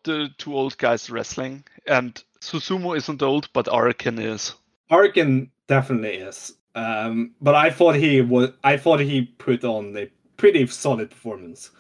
[0.07, 4.55] the two old guys wrestling, and Susumu isn't old, but Araken is.
[4.89, 6.53] Ariken definitely is.
[6.75, 8.51] Um, but I thought he was.
[8.63, 11.71] I thought he put on a pretty solid performance,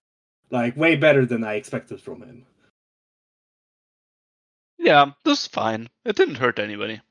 [0.51, 2.45] like way better than I expected from him.
[4.79, 5.89] Yeah, this is fine.
[6.05, 7.01] It didn't hurt anybody.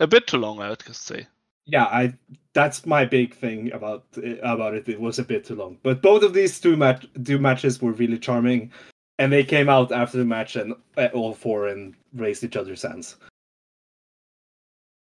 [0.00, 1.26] A bit too long, I would just say.
[1.64, 2.14] Yeah, I.
[2.52, 4.04] That's my big thing about
[4.42, 4.88] about it.
[4.88, 7.92] It was a bit too long, but both of these two match two matches were
[7.92, 8.70] really charming,
[9.18, 12.82] and they came out after the match and uh, all four and raised each other's
[12.82, 13.16] hands.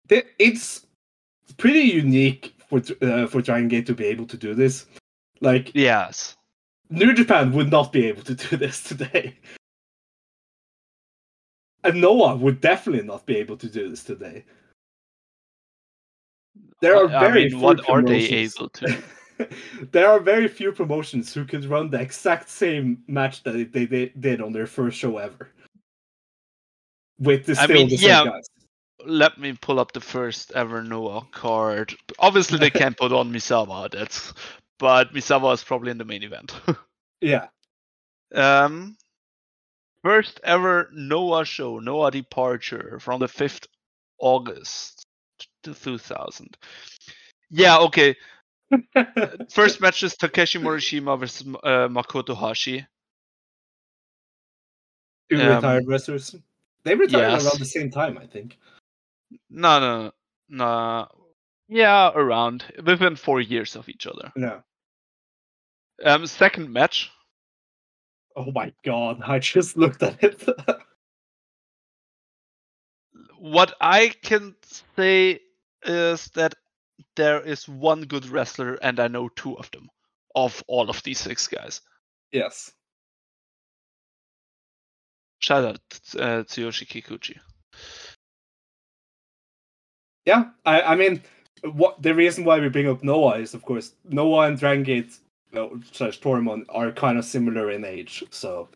[0.08, 0.86] It's
[1.58, 4.86] pretty unique for uh, for Dragon Gate to be able to do this.
[5.40, 6.36] Like Yes.
[6.88, 9.36] New Japan would not be able to do this today.
[11.84, 14.44] And Noah would definitely not be able to do this today.
[16.80, 19.02] There are I- very mean, few what are they able to?
[19.92, 24.12] there are very few promotions who could run the exact same match that they, they
[24.18, 25.50] did on their first show ever.
[27.18, 28.24] With the I mean, the yeah.
[28.24, 28.48] guys.
[29.04, 31.94] Let me pull up the first ever Noah card.
[32.18, 33.90] Obviously, they can't put on Misawa.
[33.90, 34.32] That's,
[34.78, 36.54] but Misawa is probably in the main event.
[37.22, 37.46] Yeah.
[38.34, 38.94] um,
[40.02, 43.66] first ever Noah show, Noah departure from the fifth
[44.18, 45.06] August
[45.62, 46.56] to 2000.
[47.50, 48.16] Yeah, okay.
[49.50, 52.86] First match is Takeshi Morishima versus uh, Makoto Hashi.
[55.30, 56.36] Two Um, retired wrestlers.
[56.84, 57.44] They retired yes.
[57.44, 58.58] around the same time, I think.
[59.50, 60.12] No, no,
[60.48, 61.08] no.
[61.68, 64.32] Yeah, around within four years of each other.
[64.36, 64.62] No.
[66.04, 67.10] Um, second match.
[68.36, 70.44] Oh my god, I just looked at it.
[73.38, 74.54] What I can
[74.96, 75.40] say
[75.84, 76.54] is that
[77.16, 79.88] there is one good wrestler, and I know two of them,
[80.34, 81.80] of all of these six guys.
[82.32, 82.72] yes.
[85.38, 85.80] Shout out
[86.18, 87.38] uh, Tsuyoshi Kikuchi.
[90.24, 91.22] Yeah, I, I mean,
[91.62, 95.12] what the reason why we bring up Noah is, of course, Noah and Dragon Gate
[95.54, 98.24] uh, slash Toryumon are kind of similar in age.
[98.30, 98.68] So,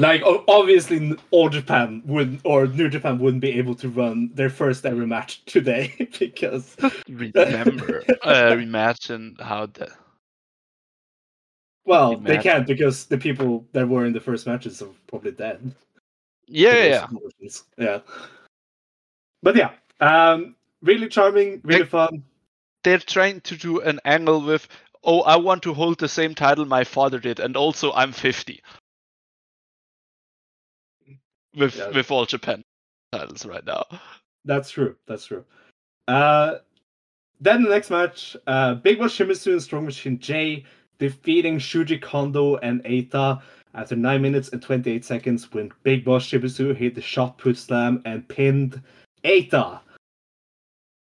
[0.00, 4.84] like, obviously, All Japan would or New Japan wouldn't be able to run their first
[4.86, 6.76] ever match today because
[7.08, 9.88] Remember, uh, imagine how the
[11.84, 15.74] well, they can't because the people that were in the first matches are probably dead.
[16.46, 17.50] yeah, yeah.
[17.78, 18.00] yeah.
[19.42, 22.24] But yeah, um, really charming, really Like- fun.
[22.82, 24.66] They're trying to do an angle with,
[25.04, 28.62] oh, I want to hold the same title my father did, and also I'm 50.
[31.56, 31.90] With Yeah.
[31.90, 32.62] with all Japan
[33.12, 33.84] titles right now.
[34.44, 34.96] That's true.
[35.06, 35.44] That's true.
[36.08, 36.58] Uh,
[37.40, 40.64] then the next match, uh, Big Boss Shimizu and Strong Machine J
[40.98, 43.40] defeating Shuji Kondo and Eita
[43.74, 48.02] after 9 minutes and 28 seconds when Big Boss Shimizu hit the shot put slam
[48.04, 48.80] and pinned
[49.24, 49.80] Eita.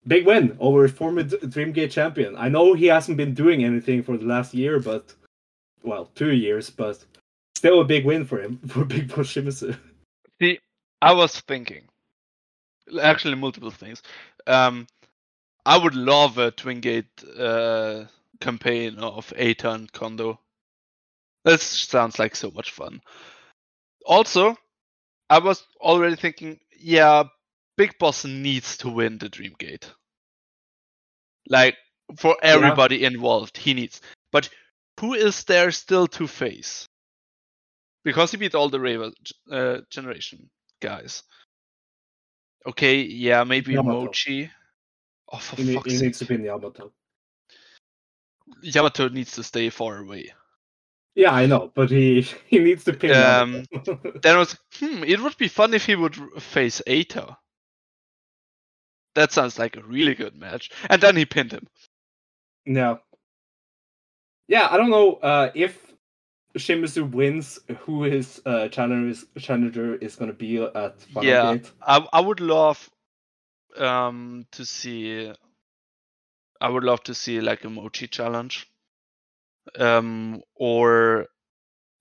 [0.06, 2.36] Big win over former D- Dreamgate champion.
[2.38, 5.14] I know he hasn't been doing anything for the last year, but
[5.84, 7.04] well, two years, but
[7.56, 9.78] still a big win for him for Big Boss Shimizu.
[11.02, 11.88] I was thinking,
[13.02, 14.02] actually, multiple things.
[14.46, 14.88] Um,
[15.66, 17.06] I would love a Twin Gate
[17.38, 18.06] uh,
[18.40, 20.40] campaign of Eita and Kondo.
[21.44, 23.02] That sounds like so much fun.
[24.06, 24.56] Also,
[25.30, 27.24] I was already thinking, yeah,
[27.76, 29.92] Big Boss needs to win the Dream Gate.
[31.50, 31.78] Like
[32.18, 34.02] for everybody involved, he needs.
[34.32, 34.50] But
[35.00, 36.88] who is there still to face?
[38.04, 39.14] Because he beat all the Raven
[39.52, 40.50] uh, generation
[40.80, 41.24] guys.
[42.66, 44.06] Okay, yeah, maybe Yamato.
[44.06, 44.50] Mochi.
[45.32, 46.06] Oh, for He, fuck's he sake.
[46.06, 46.92] needs to be in Yamato.
[48.62, 50.34] Yamato needs to stay far away.
[51.16, 53.66] Yeah, I know, but he he needs to pin Um,
[54.22, 57.36] Then I was, hmm, it would be fun if he would face Ato.
[59.16, 60.70] That sounds like a really good match.
[60.90, 61.68] And then he pinned him.
[62.66, 63.00] no.
[64.48, 65.87] Yeah, I don't know uh, if
[66.58, 71.56] Shimizu wins, who his uh, challenger is, challenger is going to be at Final Yeah.
[71.56, 71.72] Gate.
[71.82, 72.90] I I would love
[73.78, 75.32] um to see
[76.60, 78.68] I would love to see like a Mochi challenge.
[79.78, 81.28] Um or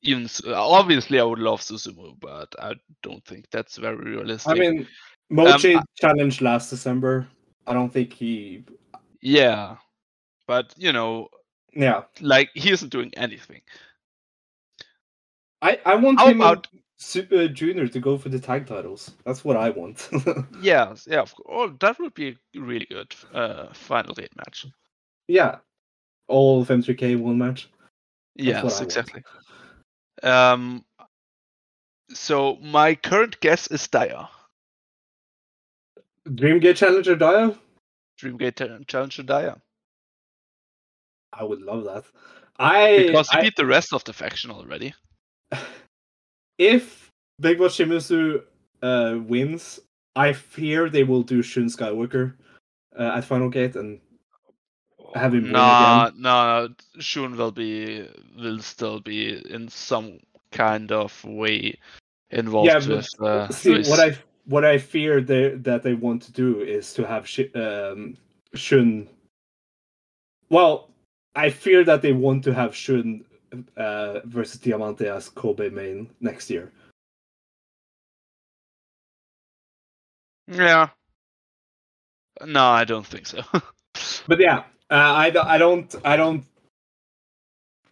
[0.03, 4.53] even obviously I would love Susumu, but I don't think that's very realistic.
[4.53, 4.87] I mean,
[5.31, 7.27] Mochi I- challenged last December.
[7.67, 8.65] I don't think he.
[9.21, 9.77] yeah.
[10.47, 11.29] But you know,
[11.75, 13.63] Yeah, like he isn't doing anything.
[15.69, 19.11] I I want How him about- Super Junior to go for the tag titles.
[19.27, 20.09] That's what I want.
[20.63, 21.47] Yeah, yeah, of course.
[21.51, 24.65] Oh, that would be a really good uh final date match.
[25.29, 25.57] yeah,
[26.29, 27.69] all of M3K one match.
[28.37, 28.83] That's Yes, want.
[28.83, 29.23] exactly.
[30.23, 30.85] Um
[32.15, 34.29] so my current guess is Daya.
[36.29, 37.59] Dreamgate Challenger Dia.
[38.21, 39.61] Dreamgate Ch- Challenger Daya.
[41.33, 42.05] I would love that.
[42.59, 44.95] I Because he I- beat the rest of the faction already.
[46.59, 48.43] If Big Boss Shimizu
[48.83, 49.81] uh, wins,
[50.15, 52.35] I fear they will do Shun Skywalker
[52.99, 54.01] uh, at Final Gate, and
[55.15, 56.69] Have him win no, no,
[56.99, 60.19] Shun will be will still be in some
[60.51, 61.79] kind of way
[62.31, 64.17] involved Yeah, but uh, see what I
[64.47, 68.17] what I fear they, that they want to do is to have Shi um,
[68.55, 69.09] Shun.
[70.49, 70.91] Well,
[71.35, 73.25] I fear that they want to have Shun
[73.77, 76.73] uh, versus Diamante as Kobe main next year.
[80.49, 80.89] Yeah.
[82.45, 83.43] No, I don't think so.
[84.29, 84.59] But yeah,
[84.91, 86.45] uh, I, don't- I don't I don't.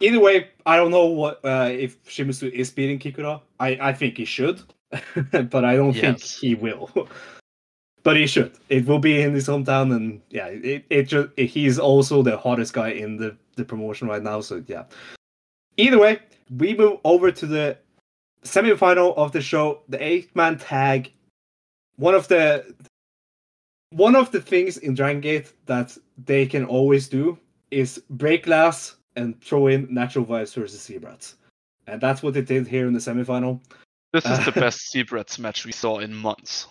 [0.01, 3.41] Either way, I don't know what uh, if Shimizu is beating Kikuta.
[3.59, 4.61] I, I think he should,
[5.31, 6.91] but I don't think he will.
[8.03, 8.51] but he should.
[8.69, 12.73] It will be in his hometown, and yeah, it, it just he's also the hottest
[12.73, 14.41] guy in the the promotion right now.
[14.41, 14.83] So yeah.
[15.77, 16.19] Either way,
[16.57, 17.77] we move over to the
[18.43, 21.11] semifinal of the show, the eight man tag.
[21.97, 22.75] One of the
[23.91, 27.37] one of the things in Dragon Gate that they can always do
[27.71, 31.35] is break glass and throw in natural vibes versus Z-Brats.
[31.87, 33.61] And that's what they did here in the semifinal.
[34.11, 36.67] this is the best Z-Brats match we saw in months.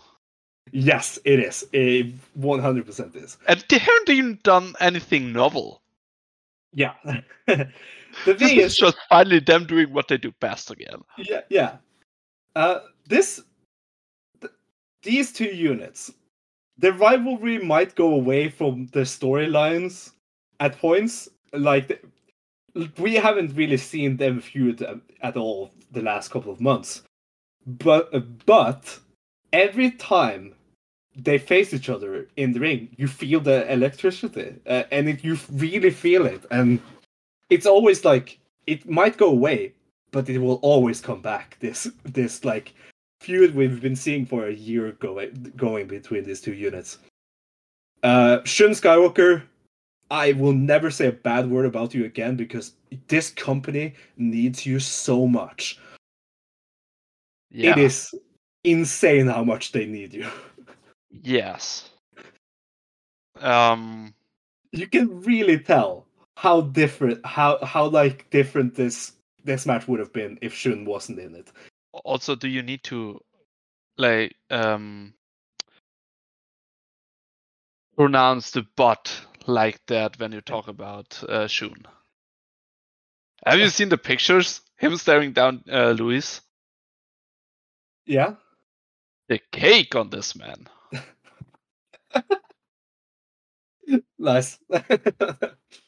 [0.72, 1.66] Yes, it is.
[1.72, 3.38] It 100% is.
[3.48, 5.80] And they haven't even done anything novel.
[6.72, 6.94] Yeah.
[8.24, 11.02] the This thing is just finally them doing what they do best again.
[11.18, 11.76] yeah, yeah.
[12.56, 13.42] Uh, this,
[14.40, 14.52] th-
[15.02, 16.12] these two units,
[16.78, 20.12] the rivalry might go away from the storylines
[20.60, 21.28] at points.
[21.52, 22.04] Like,
[22.98, 24.84] we haven't really seen them feud
[25.20, 27.02] at all the last couple of months.
[27.66, 28.98] But, uh, but
[29.52, 30.54] every time
[31.16, 35.38] they face each other in the ring, you feel the electricity, uh, and it, you
[35.52, 36.44] really feel it.
[36.50, 36.80] And
[37.54, 39.72] it's always like it might go away,
[40.10, 41.56] but it will always come back.
[41.60, 42.74] This this like
[43.20, 46.98] feud we've been seeing for a year going going between these two units.
[48.02, 49.44] Uh, Shun Skywalker,
[50.10, 52.72] I will never say a bad word about you again because
[53.06, 55.78] this company needs you so much.
[57.50, 57.70] Yeah.
[57.70, 58.14] It is
[58.64, 60.26] insane how much they need you.
[61.22, 61.90] Yes.
[63.40, 64.12] Um.
[64.72, 69.12] You can really tell how different how how like different this
[69.44, 71.50] this match would have been if Shun wasn't in it.
[71.92, 73.20] Also, do you need to
[73.96, 75.14] like um
[77.96, 79.12] pronounce the bot
[79.46, 81.86] like that when you talk about uh, Shun?
[83.46, 84.60] Have you seen the pictures?
[84.76, 86.40] Him staring down uh, Luis.
[88.06, 88.34] Yeah.
[89.28, 90.68] The cake on this man.
[94.18, 94.58] Nice.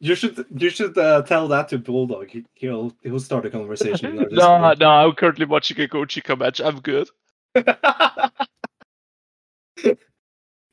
[0.00, 2.30] you should you should uh, tell that to Bulldog.
[2.30, 4.26] He, he'll he'll start a conversation.
[4.30, 6.60] no, no, I'm currently watching a Gochika match.
[6.60, 7.08] I'm good.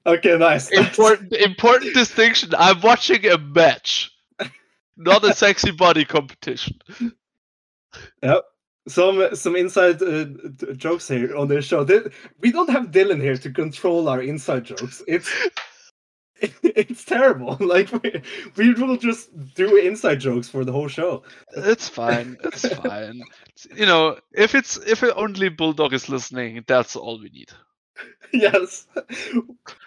[0.05, 0.71] okay, nice.
[0.71, 2.53] Important, important distinction.
[2.57, 4.11] I'm watching a match,
[4.97, 6.79] not a sexy body competition.
[8.21, 8.43] Yep.
[8.87, 10.25] some some inside uh,
[10.75, 11.83] jokes here on this show.
[12.39, 15.01] We don't have Dylan here to control our inside jokes.
[15.07, 15.29] It's
[16.63, 17.57] it's terrible.
[17.73, 18.21] Like we,
[18.57, 21.23] we will just do inside jokes for the whole show.
[21.55, 22.37] It's fine.
[22.43, 23.21] It's fine.
[23.75, 27.51] You know, if it's if only Bulldog is listening, that's all we need.
[28.33, 28.87] yes,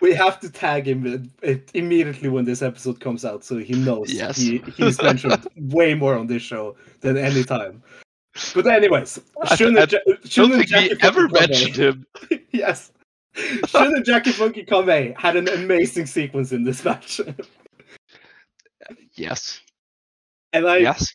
[0.01, 3.75] we have to tag him it, it immediately when this episode comes out, so he
[3.75, 4.37] knows Yes.
[4.39, 7.83] he, he's mentioned way more on this show than any time.
[8.55, 12.07] But anyways, I- shouldn't, I Ja- don't shouldn't think Jackie we ever mentioned him.
[12.53, 12.93] yes.
[13.67, 17.21] Shouldn't Jackie Funky Kamei had an amazing sequence in this match,
[19.15, 19.61] Yes.
[20.53, 21.15] and I yes.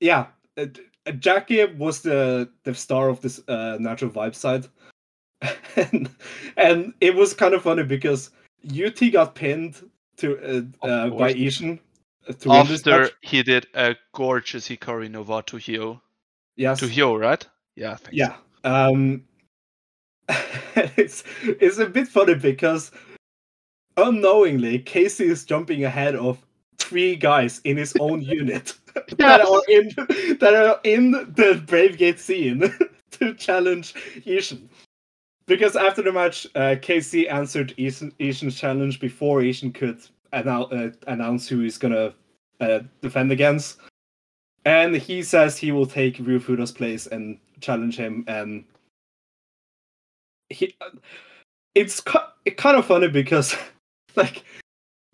[0.00, 0.66] yeah, uh,
[1.06, 4.66] uh, Jackie was the the star of this uh, natural vibe side,
[5.76, 6.10] and
[6.56, 8.30] and it was kind of funny because
[8.66, 10.38] UT got pinned to
[10.82, 11.32] uh, uh, by.
[11.32, 11.78] Ishin
[12.28, 16.00] uh, to win this After he did a gorgeous Hikari Nova to Hyo.
[16.56, 17.46] Yes, To Hyo, right?
[17.76, 18.08] Yeah, so.
[18.12, 18.36] yeah.
[18.62, 19.24] Um,
[20.96, 22.90] it's it's a bit funny because
[23.96, 26.38] unknowingly Kzy is jumping ahead of
[26.78, 28.74] three guys in his own unit
[29.18, 29.90] that are in
[30.38, 32.72] that are in the Brave Gate scene
[33.12, 33.94] to challenge
[34.26, 34.68] Ishin.
[35.46, 40.00] Because after the match, uh, Kzy answered Ishin, Ishin's challenge before Ishin could
[40.32, 42.14] annou- uh, announce who he's gonna
[42.60, 43.78] uh, defend against.
[44.64, 48.24] And he says he will take Ryufuda's place and challenge him.
[48.26, 48.64] And
[50.50, 50.76] he,
[51.74, 53.56] it's ki- kind of funny because,
[54.16, 54.44] like,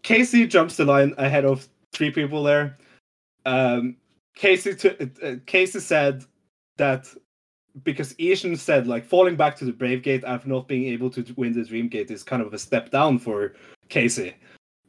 [0.03, 2.79] Kzy jumps the line ahead of three people there.
[3.47, 3.97] Um,
[4.37, 6.25] Kzy, t- uh, Kzy said
[6.77, 7.07] that
[7.85, 11.25] because Ishin said like falling back to the Brave Gate after not being able to
[11.37, 13.55] win the Dream Gate is kind of a step down for
[13.89, 14.35] Kzy.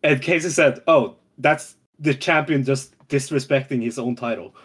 [0.04, 4.56] And Kzy said, "Oh, that's the champion just disrespecting his own title,"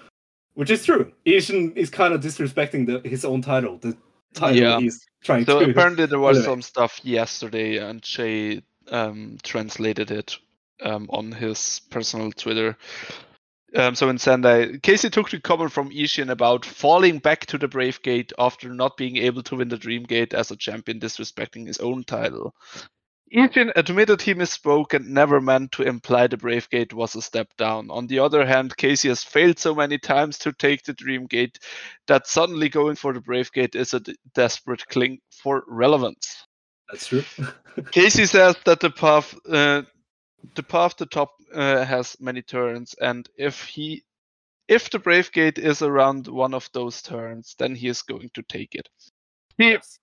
[0.55, 1.12] which is true.
[1.27, 3.97] Ishin is kind of disrespecting the, his own title, the
[4.35, 4.79] title Yeah.
[4.79, 5.64] he's trying So to.
[5.70, 6.45] apparently there was Anyway.
[6.45, 10.37] some stuff yesterday, and Jay um, translated it
[10.83, 12.77] um, on his personal Twitter.
[13.74, 17.68] Um, so in Sendai, Kzy took the comment from Ishin about falling back to the
[17.68, 21.66] Brave Gate after not being able to win the Dream Gate as a champion, disrespecting
[21.66, 22.55] his own title.
[23.33, 27.49] Ishin admitted he misspoke and never meant to imply the Brave Gate was a step
[27.57, 27.91] down.
[27.91, 31.59] On the other hand, Kzy has failed so many times to take the Dream Gate
[32.07, 36.47] that suddenly going for the Brave Gate is a d- desperate cling for relevance.
[36.89, 37.24] That's true.
[37.91, 39.83] Kzy says that the path, uh,
[40.55, 44.05] the path to top uh, has many turns, and if he,
[44.68, 48.43] if the Brave Gate is around one of those turns, then he is going to
[48.43, 48.89] take it.
[49.59, 49.99] He, Yes.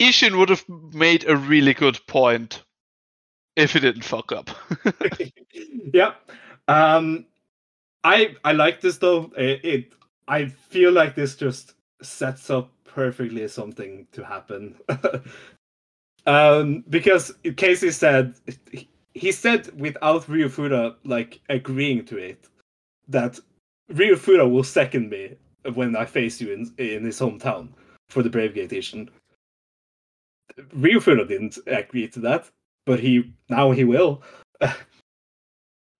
[0.00, 2.62] Ishin would have made a really good point
[3.56, 4.50] if he didn't fuck up.
[5.92, 6.14] yeah.
[6.68, 7.26] Um,
[8.04, 9.30] I I like this though.
[9.36, 9.92] It, it
[10.28, 14.74] I feel like this just sets up perfectly something to happen.
[16.26, 18.34] um, because Kzy said
[19.14, 22.48] he said without Ryufuda like agreeing to it
[23.08, 23.38] that
[23.92, 25.36] Ryufuda will second me
[25.74, 27.68] when I face you in in his hometown
[28.08, 29.10] for the Brave Gate Edition.
[30.58, 32.50] Ryufuda didn't agree to that,
[32.86, 34.22] but he now he will.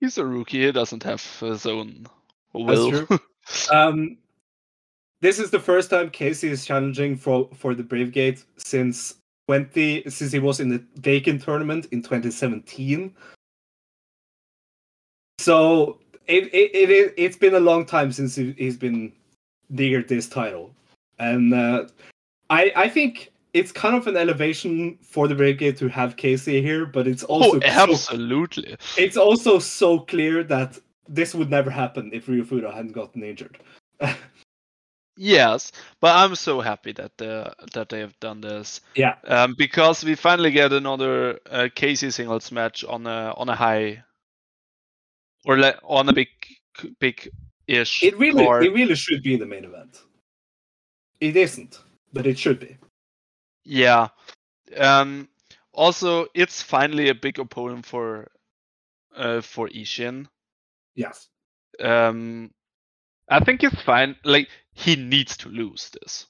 [0.00, 0.64] He's a rookie.
[0.64, 2.06] He doesn't have his own
[2.52, 3.06] will.
[3.72, 4.18] Um,
[5.20, 9.16] this is the first time Kzy is challenging for for the Brave Gate since
[9.48, 13.12] twenty since he was in the Vacant tournament in 2017.
[15.40, 15.98] So
[16.28, 19.12] it it, it it it's been a long time since he, he's been
[19.70, 20.72] near this title,
[21.18, 21.86] and uh,
[22.48, 26.86] I I think it's kind of an elevation for the Brave to have Kzy here,
[26.86, 28.76] but it's also oh, so absolutely.
[28.96, 30.78] it's also so clear that
[31.08, 33.58] this would never happen if Ryufuda hadn't gotten injured.
[35.16, 38.80] Yes, but I'm so happy that uh, that they have done this.
[38.94, 39.16] Yeah.
[39.26, 44.02] Um, because we finally get another uh, Kzy singles match on a on a high,
[45.44, 46.28] or le- on a big
[46.98, 47.28] big
[47.66, 48.02] ish.
[48.02, 50.00] It really, it really should be the main event.
[51.20, 51.80] It isn't,
[52.14, 52.78] but it should be.
[53.64, 54.08] Yeah.
[54.76, 55.28] Um.
[55.72, 58.30] Also, it's finally a big opponent for
[59.16, 60.26] uh for Ishin.
[60.94, 61.28] Yes.
[61.80, 62.50] Um,
[63.28, 64.16] I think it's fine.
[64.24, 66.26] Like he needs to lose this.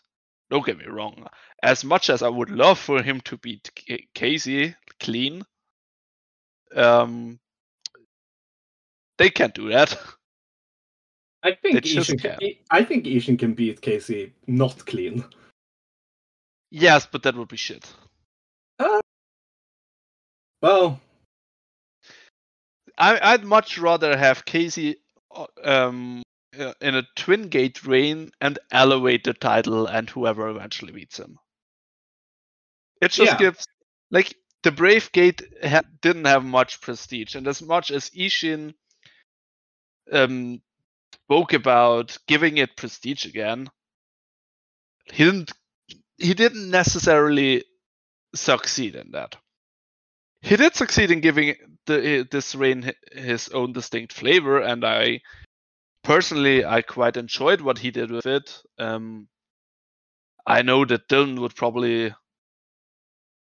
[0.51, 1.27] Don't get me wrong.
[1.63, 5.45] As much as I would love for him to beat K- Kzy clean,
[6.75, 7.39] um,
[9.19, 9.97] they can't do that.
[11.43, 12.21] I think Ishin.
[12.21, 12.39] can.
[12.39, 15.25] Can, I think Ishin can beat Kzy not clean.
[16.73, 17.93] Yes, but that would be shit.
[20.63, 21.01] Well,
[22.99, 24.97] I, I'd much rather have Kzy
[25.35, 26.23] uh, um
[26.59, 31.39] uh, in a twin gate reign and elevate the title and whoever eventually beats him.
[33.03, 33.39] It just Yeah.
[33.39, 33.67] gives
[34.11, 38.75] like the Brave Gate ha- didn't have much prestige, and as much as Ishin
[40.13, 40.63] um,
[41.13, 43.71] spoke about giving it prestige again,
[45.07, 45.53] he didn't.
[46.23, 47.65] He didn't necessarily
[48.35, 49.37] succeed in that.
[50.41, 51.55] He did succeed in giving
[51.87, 55.21] the, uh, this reign his own distinct flavor, and I
[56.05, 58.63] personally I quite enjoyed what he did with it.
[58.79, 59.29] Um,
[60.47, 62.15] I know that Dylan would probably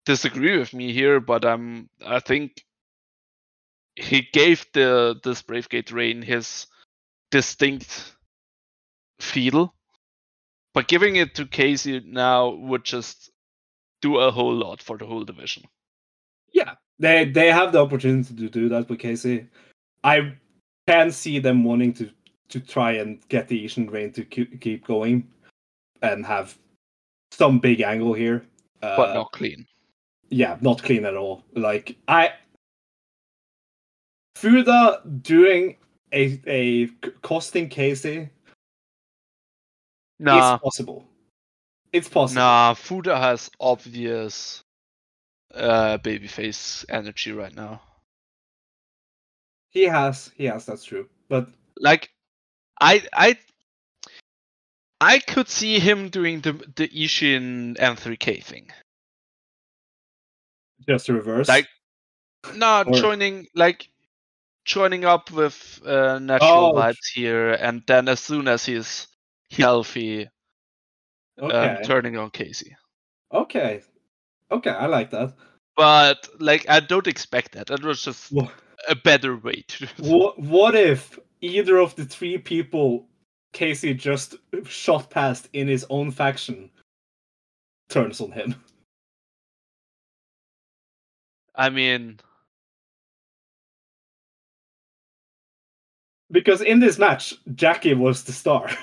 [0.05, 2.63] disagree with me here, but um, I think
[3.95, 6.67] he gave the this Bravegate reign his
[7.29, 8.15] distinct
[9.19, 9.73] feel.
[10.73, 13.31] But giving it to Kzy now would just
[14.01, 15.63] do a whole lot for the whole division.
[16.53, 19.47] Yeah, they they have the opportunity to do that with Kzy.
[20.03, 20.33] I
[20.87, 22.09] can see them wanting to
[22.49, 25.27] to try and get the Asian reign to keep, keep going
[26.01, 26.57] and have
[27.31, 28.45] some big angle here.
[28.81, 29.65] Uh, But not clean.
[30.29, 31.43] yeah, not clean at all.
[31.55, 32.33] Like I
[34.35, 35.77] Fuda doing
[36.13, 36.87] a a
[37.21, 38.29] costing Kzy
[40.23, 41.05] Nah, is possible.
[41.91, 42.41] It's possible.
[42.41, 42.73] nah.
[42.73, 44.63] Fuda has obvious
[45.53, 47.81] uh babyface energy right now.
[49.69, 50.65] He has, he has.
[50.65, 51.09] That's true.
[51.29, 51.47] But
[51.77, 52.09] like
[52.79, 53.37] I I
[55.01, 58.71] I could see him doing the the Ishin M3K thing.
[60.87, 61.47] just the reverse.
[61.47, 61.67] Like
[62.55, 63.87] no, Or- joining like
[64.65, 66.73] joining up with uh, natural Oh.
[66.73, 69.07] vibes here, and then as soon as he's
[69.51, 70.29] healthy,
[71.39, 72.75] okay, um, turning on Kzy.
[73.31, 73.81] okay,
[74.51, 74.69] okay.
[74.71, 75.33] I like that.
[75.77, 77.67] But like I don't expect that.
[77.67, 78.51] That was just Wha-
[78.89, 80.05] a better way to do it.
[80.05, 83.07] What what if either of the three people
[83.53, 84.35] Kzy just
[84.65, 86.69] shot past in his own faction
[87.89, 88.55] turns on him?
[91.55, 92.19] I mean,
[96.31, 98.69] Because in this match, Jackie was the star.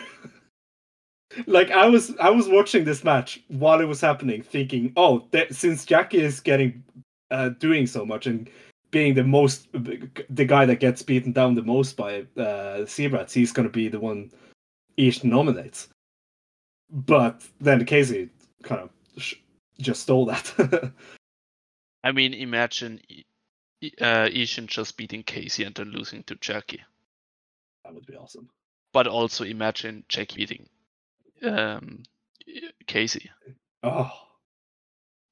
[1.46, 5.54] like I was I was watching this match while it was happening, thinking, oh, that,
[5.54, 6.82] since Jackie is getting
[7.30, 8.48] uh, doing so much and
[8.90, 13.52] being the most the guy that gets beaten down the most by uh Z-Brats, he's
[13.52, 14.30] gonna be the one
[14.96, 15.88] each nominates.
[16.90, 18.30] But then Kzy
[18.62, 18.90] kind of
[19.22, 19.34] sh-
[19.78, 20.92] just stole that.
[22.04, 23.00] I mean, imagine
[24.00, 26.82] uh, Ishin just beating Kzy and then losing to Jackie.
[27.84, 28.48] that would be awesome.
[28.92, 30.68] but also imagine Jackie beating
[31.42, 32.02] um,
[32.86, 33.28] Kzy.
[33.82, 34.10] Oh,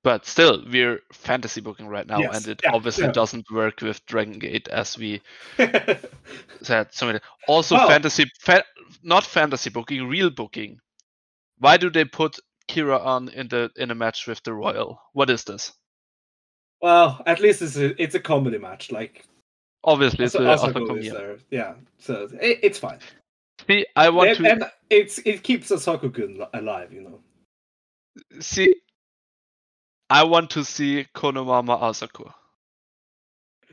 [0.05, 3.13] But still, we're fantasy booking right now, Yes, and it yeah, obviously yeah.
[3.13, 5.21] doesn't work with Dragon Gate as we
[6.63, 6.89] said.
[6.93, 7.21] So many.
[7.49, 8.65] Also, Well- fantasy, fa-
[9.03, 10.79] not fantasy booking, real booking.
[11.59, 12.39] Why do they put
[12.69, 15.01] Kira on in the in a match with the Royal?
[15.13, 15.73] What is this?
[16.83, 18.93] well, at least it's a it's a comedy match.
[18.93, 19.25] Like
[19.83, 22.99] Obviously, it's Asa- a Asako is Yeah, so it, it's fine.
[23.67, 27.21] See, I want and, to and it's it keeps Asako Gun alive, you know.
[28.41, 28.75] see.
[30.09, 32.33] I want to see Konomama Asako.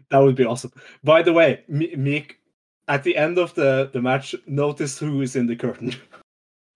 [0.09, 0.71] That would be awesome.
[1.03, 2.39] By the way, Meek,
[2.87, 5.95] at the end of the the match, notice who is in the curtain.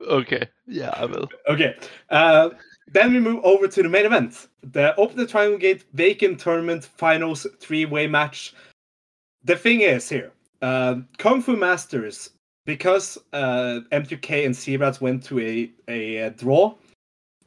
[0.07, 1.27] Okay, yeah, I will.
[1.49, 1.75] okay,
[2.11, 2.51] uh,
[2.87, 6.85] then we move over to the main event, the Open the Triangle Gate Vacant Tournament
[6.85, 8.53] Finals three way match.
[9.43, 10.31] The thing is here,
[10.61, 12.29] uh, Kung Fu Masters,
[12.67, 16.75] because uh, M2K and Z-Brats went to a, a, uh draw,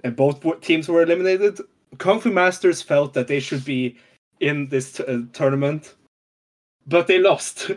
[0.02, 1.60] and both teams were eliminated.
[1.98, 3.96] Kung Fu Masters felt that they should be
[4.40, 5.94] in this t- uh, tournament,
[6.86, 7.70] but they lost.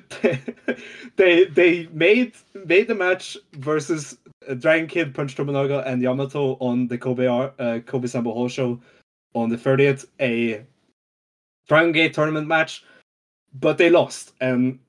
[1.17, 2.33] they they made
[2.65, 4.17] made the match versus
[4.47, 8.79] uh, Dragon Kid, Punch Tominaga, and Yamato on the Kobe uh, Kobe Sambo show
[9.35, 10.63] on the 30th, a
[11.67, 12.85] Dragon Gate tournament match,
[13.59, 14.33] but they lost.
[14.39, 14.79] And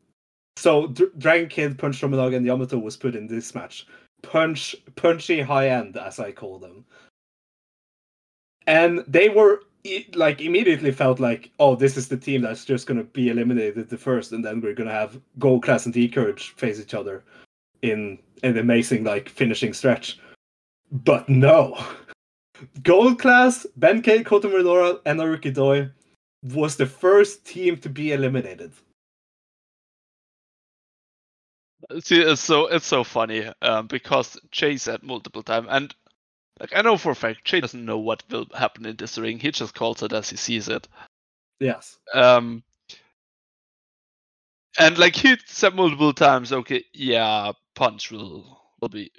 [0.56, 3.86] so Dr- Dragon Kid, Punch Tominaga, and Yamato was put in this match.
[4.22, 6.84] Punch, punchy high end, as I call them.
[8.66, 9.60] And they were
[10.14, 13.98] like immediately felt like, oh, this is the team that's just gonna be eliminated the
[13.98, 17.22] first, and then we're gonna have Gold Class and D Courage face each other
[17.82, 20.18] in an amazing like finishing stretch.
[20.90, 21.78] But no.
[22.82, 25.90] Gold Class, Benkei Kota Minoura, and Naruki Doi
[26.54, 28.72] was the first team to be eliminated.
[32.00, 35.94] See, it's so it's so funny um, because Jay said multiple times, and
[36.60, 39.38] like I know for a fact Jay doesn't know what will happen in this ring.
[39.38, 40.88] He just calls it as he sees it.
[41.60, 41.98] Yes.
[42.12, 42.62] Um,
[44.78, 49.12] and like he said multiple times, okay, yeah, Punch will will be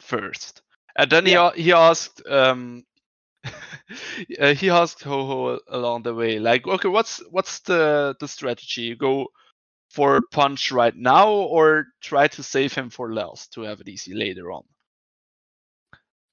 [0.00, 0.62] first.
[0.96, 1.52] And then yeah.
[1.54, 2.84] he he asked um
[3.44, 8.82] uh, he asked Ho Ho Lun the way, like, okay, what's what's the the strategy?
[8.82, 9.28] You go
[9.90, 14.14] for Punch right now, or try to save him for last to have it easy
[14.14, 14.62] later on.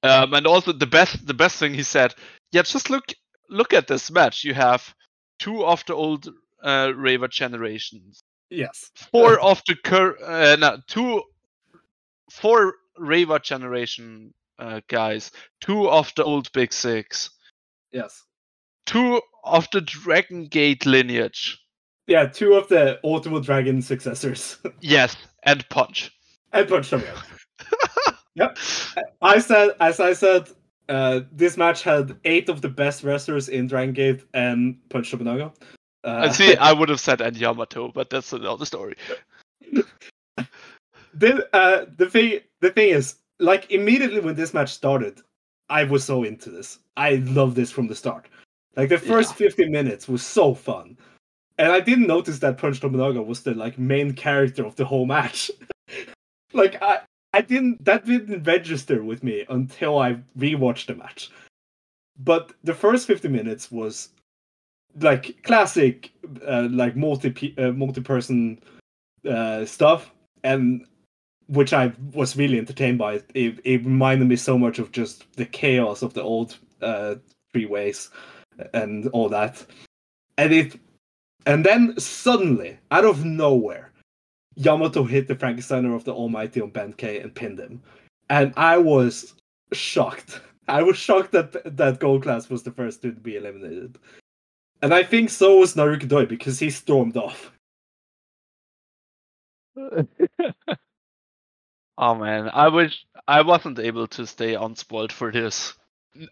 [0.04, 2.14] Um, and also the best the best thing he said,
[2.52, 3.06] yeah, just look
[3.50, 4.44] look at this match.
[4.44, 4.94] You have
[5.40, 6.28] two of the old
[6.64, 8.22] uh, Reiwa generations.
[8.50, 8.92] Yes.
[9.12, 11.24] Four of the cur uh, no, two
[12.30, 15.32] four Raver generation uh, guys,
[15.62, 17.32] two of the old Big Six.
[17.92, 18.24] Yes.
[18.86, 21.60] Two of the Dragon Gate lineage.
[22.08, 24.58] Yeah, two of the Ultimate Dragon successors.
[24.82, 26.12] yes, and Punch.
[26.54, 27.04] And Punch them
[28.36, 28.58] yep.
[29.22, 30.48] I said, as I said,
[30.88, 35.54] uh, this match had eight of the best wrestlers in Dragon Gate and Punch Tominaga.
[36.04, 38.96] Uh, see, I would have said and Yamato, but that's another story.
[41.14, 45.20] the uh, the thing the thing is, like immediately when this match started,
[45.70, 46.80] I was so into this.
[46.96, 48.28] I love this from the start.
[48.78, 49.48] Like the first yeah.
[49.48, 50.98] 50 minutes was so fun.
[51.58, 55.06] And I didn't notice that Punch Tominaga was the like main character of the whole
[55.06, 55.50] match.
[56.54, 57.00] like I
[57.34, 61.32] I didn't that didn't register with me until I rewatched the match.
[62.20, 64.10] But the first 50 minutes was
[65.00, 66.12] like classic
[66.48, 68.60] uh, like multi uh, multi person
[69.28, 70.12] uh, stuff
[70.44, 70.86] and
[71.48, 73.22] which I was really entertained by.
[73.34, 77.16] It, it reminded me so much of just the chaos of the old uh,
[77.52, 78.10] three ways
[78.74, 79.66] and all that.
[80.38, 80.80] And it,
[81.48, 83.92] and then suddenly, out of nowhere,
[84.56, 87.82] Yamato hit the Frankensteiner of the Almighty on Ben-K and pinned him,
[88.30, 89.34] and I was
[89.74, 90.42] shocked.
[90.68, 93.98] I was shocked that that Gold Class was the first to be eliminated,
[94.84, 97.52] and I think so was Naruki Doi because he stormed off.
[101.98, 105.74] Oh man, I wish I wasn't able to stay unspoiled for this.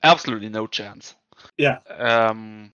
[0.04, 1.16] Absolutely no chance.
[1.58, 1.80] Yeah.
[1.98, 2.72] Um.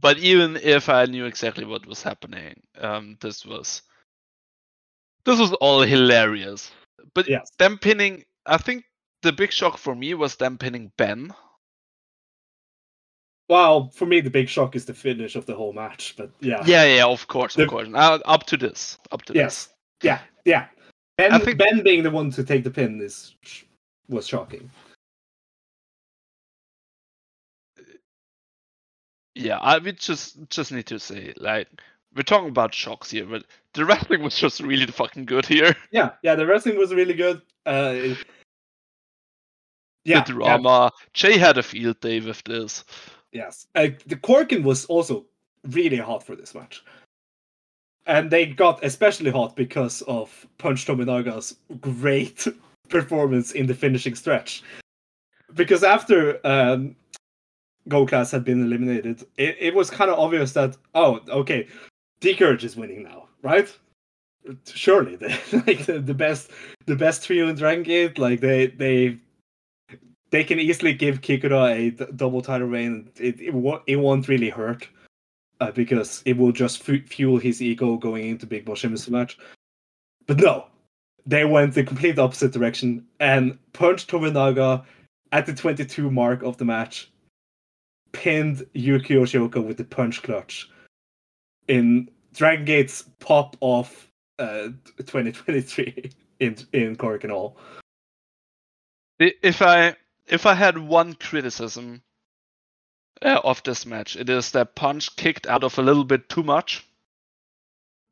[0.00, 3.82] But even if I knew exactly what was happening, um, this was
[5.24, 6.70] this was all hilarious.
[7.14, 7.50] But yes.
[7.58, 8.84] them pinning, I think
[9.22, 11.32] the big shock for me was them pinning Ben
[13.48, 16.14] well, for me, the big shock is the finish of the whole match.
[16.16, 17.88] But yeah, yeah, yeah, of course, the, of course.
[17.92, 19.74] Uh, up to this, up to yes, this.
[20.02, 20.66] yeah, yeah.
[21.16, 21.58] Ben, think...
[21.58, 23.34] Ben being the one to take the pin is
[24.08, 24.70] was shocking.
[29.38, 31.68] Yeah, I we just just need to say like
[32.14, 35.76] we're talking about shocks here, but the wrestling was just really fucking good here.
[35.92, 37.40] Yeah, yeah, the wrestling was really good.
[37.64, 38.14] Uh,
[40.04, 40.90] yeah, the drama.
[40.92, 41.06] Yeah.
[41.12, 42.84] Jay had a field day with this.
[43.32, 45.26] Yes, uh, the Korakuen was also
[45.70, 46.82] really hot for this match,
[48.06, 52.46] and they got especially hot because of Punch Tominaga's great
[52.88, 54.62] performance in the finishing stretch.
[55.54, 56.96] Because after um,
[57.88, 61.66] Class had been eliminated, it, it was kind of obvious that oh, okay,
[62.20, 63.74] D'Courage is winning now, right?
[64.66, 65.28] Surely, the,
[65.66, 66.50] like the, the best,
[66.86, 69.18] the best trio in Dragon Gate, like they they
[70.30, 73.10] they can easily give Kikuta a d- double title reign.
[73.16, 73.54] It, it,
[73.86, 74.88] it, won't really hurt
[75.60, 79.38] uh, because it will just f- fuel his ego going into Big Boss Shimizu match.
[80.26, 80.66] But no,
[81.26, 84.84] they went the complete opposite direction and punched Tominaga
[85.32, 87.10] at the 22 mark of the match,
[88.12, 90.68] pinned Yuki Yoshioka with the punch clutch
[91.68, 97.56] in Dragon Gate's pop off uh, 2023 in in Korakuen Hall.
[99.18, 99.96] If I
[100.28, 102.02] if I had one criticism
[103.22, 106.42] uh, of this match, it is that Punch kicked out of a little bit too
[106.42, 106.84] much.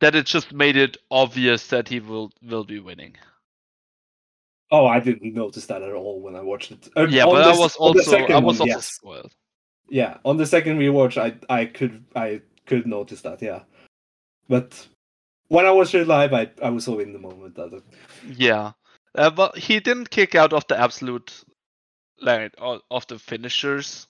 [0.01, 3.17] That it just made it obvious that he will will be winning.
[4.71, 6.89] Oh, I didn't notice that at all when I watched it.
[6.97, 8.87] Uh, yeah, but I was also I was also yes.
[8.87, 9.33] spoiled.
[9.89, 13.41] Yeah, on the second rewatch, I I could I could notice that.
[13.43, 13.63] Yeah,
[14.49, 14.87] but
[15.49, 17.83] when I watched it live, I I was so in the moment that.
[18.37, 18.73] Yeah,
[19.15, 21.45] uh, but he didn't kick out of the absolute
[22.21, 24.07] like of the finishers.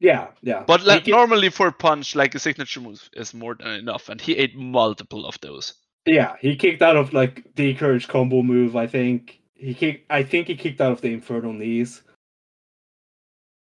[0.00, 0.62] Yeah, yeah.
[0.66, 1.12] But like can...
[1.12, 5.26] normally for punch, like a signature move is more than enough, and he ate multiple
[5.26, 5.74] of those.
[6.06, 8.76] Yeah, he kicked out of like the courage combo move.
[8.76, 10.10] I think he kicked.
[10.10, 12.02] I think he kicked out of the infernal knees.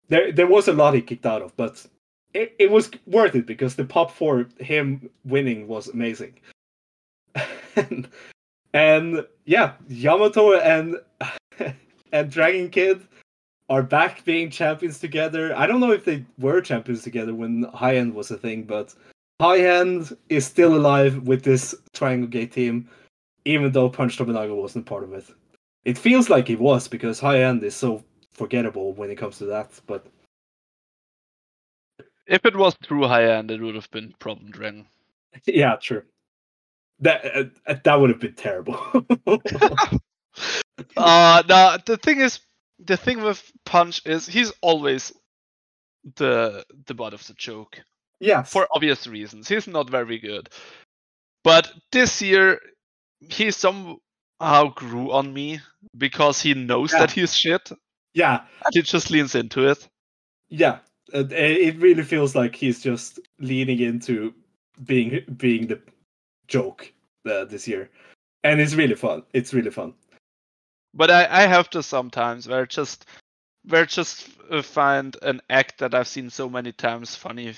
[0.10, 1.86] There, there was a lot he kicked out of, but
[2.34, 6.39] it, it was worth it because the pop for him winning was amazing.
[7.76, 8.08] and,
[8.74, 10.97] and yeah, Yamato and
[12.12, 13.01] and Dragon Kid
[13.70, 15.55] are back being champions together.
[15.55, 18.95] I don't know if they were champions together when High End was a thing, but
[19.41, 22.89] High End is still alive with this Triangle Gate team,
[23.45, 25.26] even though Punch Tominaga wasn't part of it.
[25.86, 28.03] It feels like he was because High End is so
[28.38, 30.06] forgettable when it comes to that, but
[32.28, 34.86] If it was true high end, it would have been Problem Dragon.
[35.46, 36.04] yeah, true.
[37.00, 37.26] That
[37.68, 38.76] uh, that would have been terrible.
[40.98, 42.40] uh no, the thing is
[42.80, 45.14] the thing with Punch is he's always
[46.16, 47.80] the the butt of the joke.
[48.20, 49.48] yeah, For obvious reasons.
[49.48, 50.50] He's not very good.
[51.44, 52.60] But this year
[53.20, 55.60] he somehow grew on me
[55.98, 57.00] because he knows Yeah.
[57.00, 57.72] that he's shit
[58.18, 58.41] yeah,
[58.74, 59.88] he just leans into it.
[60.49, 60.80] yeah.
[61.13, 64.34] It really feels like he's just leaning into
[64.86, 65.80] being being the
[66.47, 66.91] joke
[67.26, 67.89] uh, this year,
[68.43, 69.24] and it's really fun.
[69.34, 69.93] It's really fun.
[70.93, 73.05] But I, I have to sometimes where just
[73.70, 77.53] where just uh, find an act that I've seen so many times funny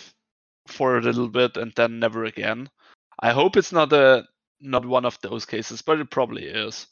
[0.68, 2.70] for a little bit and then never again.
[3.20, 4.26] I hope it's not a
[4.62, 6.88] not one of those cases, but it probably is.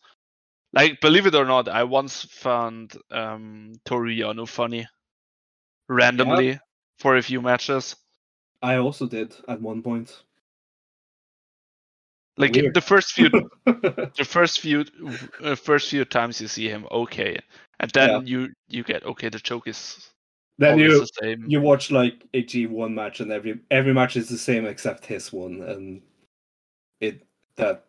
[0.73, 4.87] Like believe it or not, I once found um Toru Yano funny
[5.89, 6.59] randomly
[6.99, 7.95] for a few matches.
[8.61, 10.23] I also did at one point.
[12.37, 12.73] Like Weird.
[12.73, 13.29] the first few
[13.65, 14.85] the first few
[15.43, 17.39] uh, first few times you see him okay
[17.79, 18.19] and then Yeah.
[18.19, 20.11] you you get okay the joke is
[20.59, 24.17] then you the same you watch like a G one match, and every every match
[24.17, 26.01] is the same except his one, and
[26.99, 27.85] it that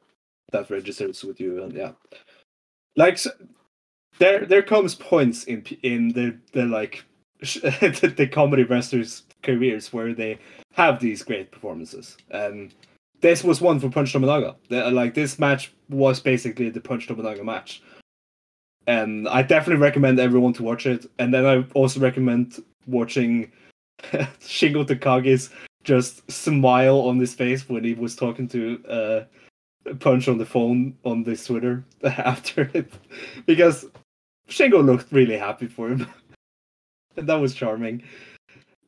[0.52, 1.92] that registers with you, and yeah,
[2.97, 3.26] like s
[4.18, 7.05] there there comes points in in the the like
[7.41, 10.39] the, the comedy wrestlers careers where they
[10.72, 12.74] have these great performances, and
[13.20, 14.57] this was one for Punch Tominaga.
[14.68, 17.82] The- uh, Like this match was basically the Punch Tominaga match.
[18.86, 21.05] And I definitely recommend everyone to watch it.
[21.18, 23.53] And then I also recommend watching
[24.41, 25.51] Shingo Takagi's
[25.84, 29.24] just smile on his face when he was talking to uh,
[29.95, 32.93] Punch on the phone on this Twitter after it,
[33.47, 33.86] because
[34.49, 36.07] Shingo looked really happy for him,
[37.16, 38.03] and that was charming.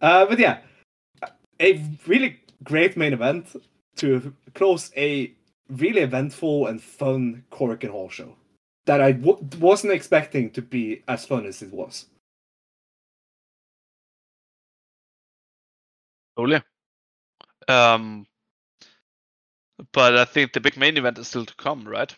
[0.01, 0.61] Uh, but yeah,
[1.61, 3.55] a really great main event
[3.97, 5.33] to close a
[5.69, 8.35] really eventful and fun Korakuen Hall show
[8.87, 12.07] that I w- wasn't expecting to be as fun as it was.
[16.37, 16.63] Totally.
[17.69, 18.27] Um,
[19.93, 22.15] but I think the big main event is still to come, right?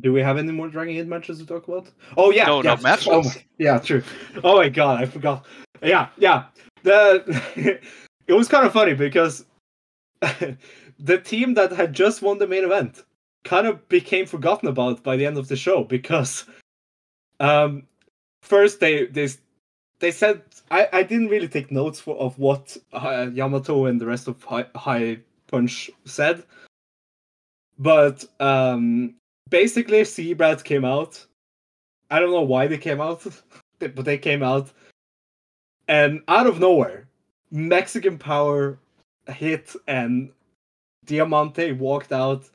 [0.00, 1.90] Do we have any more Dragon Gate matches to talk about?
[2.16, 2.70] Oh yeah, No, yeah.
[2.70, 3.08] not matches.
[3.10, 3.22] Oh,
[3.58, 4.02] yeah, true.
[4.44, 5.46] Oh my god, I forgot.
[5.82, 6.44] Yeah, yeah.
[6.82, 7.80] The
[8.26, 9.46] it was kind of funny because
[10.20, 13.04] the team that had just won the main event
[13.44, 16.44] kind of became forgotten about by the end of the show because
[17.40, 17.84] um
[18.42, 19.28] first they they
[19.98, 24.06] they said I, I didn't really take notes for, of what uh, Yamato and the
[24.06, 26.42] rest of High, High Punch said,
[27.78, 29.14] but um
[29.48, 31.24] basically Seabrad came out.
[32.10, 33.26] I don't know why they came out,
[33.78, 34.70] but they came out,
[35.88, 37.06] and out of nowhere,
[37.50, 38.78] Mexican Power
[39.28, 40.30] hit and
[41.04, 42.48] Diamante walked out,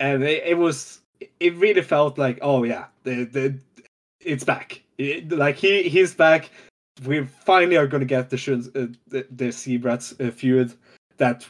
[0.00, 1.00] and it, it was
[1.40, 3.58] it really felt like oh yeah the the
[4.20, 6.50] it's back It- like he he's back.
[7.06, 10.74] We finally are going to get the Shuns- uh, the the Z-Brats uh, feud
[11.16, 11.46] that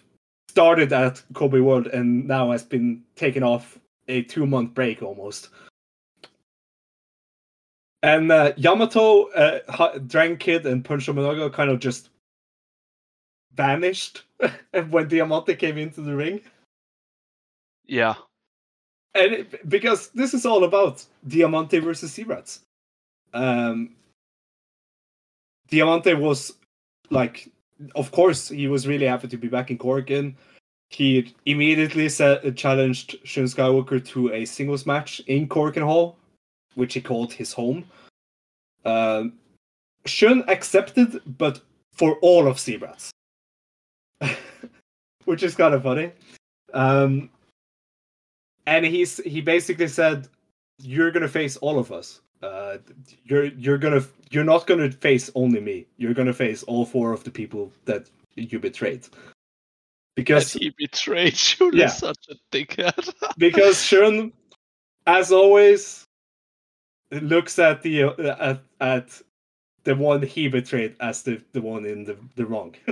[0.49, 3.79] started at Kobe World and now has been taken off
[4.09, 5.51] a two month break almost.
[8.03, 12.11] And uh, Yamato, uh, Dragon Kid, and Punch Tominaga kind of just
[13.55, 14.25] vanished
[14.91, 16.41] when Diamante came into the ring.
[17.87, 18.15] Yeah.
[19.15, 22.64] And it, because this is all about Diamante versus Z-Brats.
[23.35, 23.91] Um,
[25.69, 26.53] Diamante was
[27.11, 27.51] like,
[27.95, 30.35] of course, he was really happy to be back in Korakuen.
[30.91, 36.17] He immediately set, challenged Shun Skywalker to a singles match in Korakuen Hall,
[36.77, 37.85] which he called his home.
[38.85, 39.33] Um,
[40.07, 41.61] Shun accepted, but
[41.93, 43.11] for all of Z-Brats,
[45.25, 46.13] which is kind of funny.
[46.73, 47.31] Um,
[48.67, 50.29] and he's he basically said,
[50.79, 52.21] "You're gonna face all of us.
[52.43, 52.79] Uh,
[53.25, 55.87] you're you're gonna you're not gonna face only me.
[55.97, 59.11] You're gonna face all four of the people that you betrayed." That
[60.17, 61.71] Because he betrayed you.
[61.73, 61.89] Yeah.
[61.89, 63.13] Such a dickhead.
[63.39, 64.33] because Shun,
[65.07, 66.05] as always,
[67.11, 69.23] looks at the uh, at at
[69.85, 72.75] the one he betrayed as the the one in the the wrong.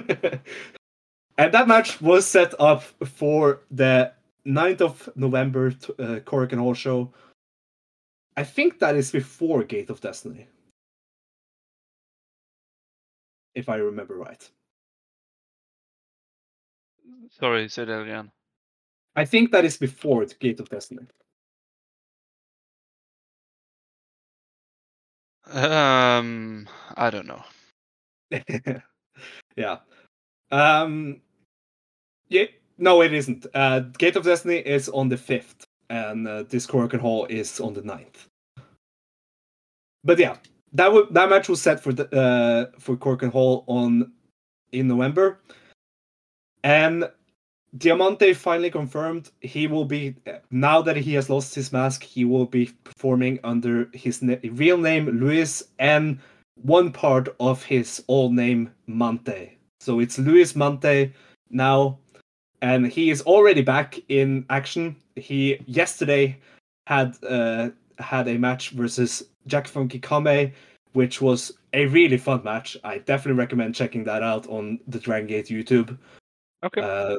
[1.39, 4.13] and that match was set up for the
[4.47, 5.69] 9th of November
[5.99, 7.13] uh, Korakuen Hall show.
[8.37, 10.49] I think that is before Gate of Destiny.
[13.55, 14.49] if I remember right.
[17.31, 18.31] Sorry, say that again.
[19.17, 21.07] I think that is before Gate of Destiny.
[25.51, 27.43] Um, I don't know.
[29.57, 29.79] yeah.
[30.51, 31.21] Um.
[32.29, 32.47] Yeah.
[32.79, 33.47] No, it isn't.
[33.55, 37.75] Uh, Gate of Destiny is on the fifth, and uh, this Korakuen Hall is on
[37.75, 38.27] the 9th.
[40.03, 40.37] But yeah,
[40.73, 44.11] that w- that match was set for the uh for Korakuen Hall on
[44.73, 45.39] in November,
[46.65, 47.09] and
[47.77, 50.17] Diamante finally confirmed he will be
[50.51, 52.03] now that he has lost his mask.
[52.03, 56.19] He will be performing under his na- real name, Luis, and
[56.63, 59.53] one part of his old name, Mante.
[59.81, 61.13] So it's Luis Mante
[61.51, 61.99] now,
[62.61, 64.97] and he is already back in action.
[65.17, 66.39] He yesterday
[66.87, 70.53] had uh, had a match versus Jack Funky Kamei,
[70.93, 72.77] which was a really fun match.
[72.85, 75.97] I definitely recommend checking that out on the Dragon Gate YouTube.
[76.65, 76.81] Okay.
[76.81, 77.17] Uh,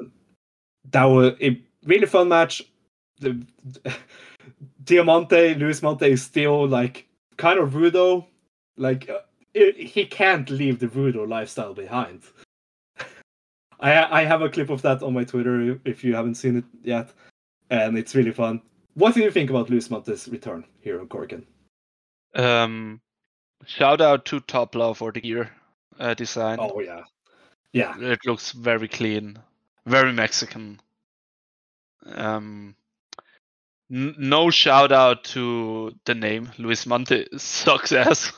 [0.92, 2.62] that was a really fun match.
[3.20, 3.46] The
[4.84, 8.26] Diamante, Luis Mante is still like kind of rudo.
[8.78, 9.20] Like uh,
[9.54, 12.24] it, he can't leave the rudo lifestyle behind.
[13.80, 16.66] I I have a clip of that on my Twitter if you haven't seen it
[16.84, 17.12] yet,
[17.74, 18.62] and it's really fun.
[18.94, 21.46] What do you think about Luis Mante's return here on Korakuen?
[22.36, 23.02] Um,
[23.66, 25.52] shout out to Topla for the gear
[26.00, 26.60] uh, design.
[26.62, 27.04] Oh yeah,
[27.72, 28.00] yeah.
[28.00, 29.40] It looks very clean,
[29.86, 30.80] very Mexican.
[32.06, 32.76] Um,
[33.92, 38.32] n- no shout out to the name Luis Mante sucks ass.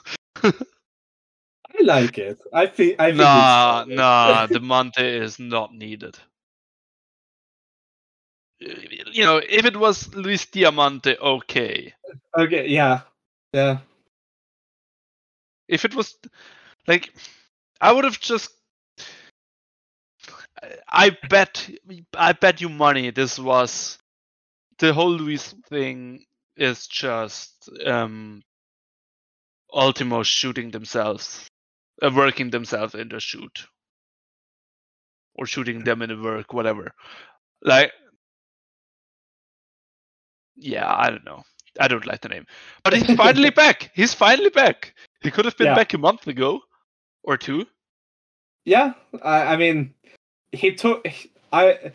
[0.43, 0.53] I
[1.81, 2.39] like it.
[2.53, 6.17] I think I think nah, nah, the Mante is not needed.
[9.15, 11.93] You know, if it was Luis Diamante, okay.
[12.37, 12.99] okay, yeah,
[13.53, 13.77] yeah.
[15.69, 16.17] If it was
[16.85, 17.13] like,
[17.79, 18.51] I would have just.
[20.89, 21.69] I bet,
[22.13, 23.97] I bet you money this was
[24.79, 26.25] the whole Luis thing
[26.57, 28.41] is just um
[29.73, 31.47] Ultimo shooting themselves,
[32.03, 33.65] uh, working themselves in the shoot,
[35.35, 36.91] or shooting them in the work, whatever.
[37.61, 37.93] Like,
[40.55, 41.43] yeah, I don't know.
[41.79, 42.45] I don't like the name,
[42.83, 43.91] but he's finally back.
[43.93, 44.93] He's finally back.
[45.21, 45.75] He could have been Yeah.
[45.75, 46.61] back a month ago,
[47.23, 47.65] or two.
[48.63, 49.93] Yeah, I, I mean,
[50.51, 51.05] he took.
[51.51, 51.91] I.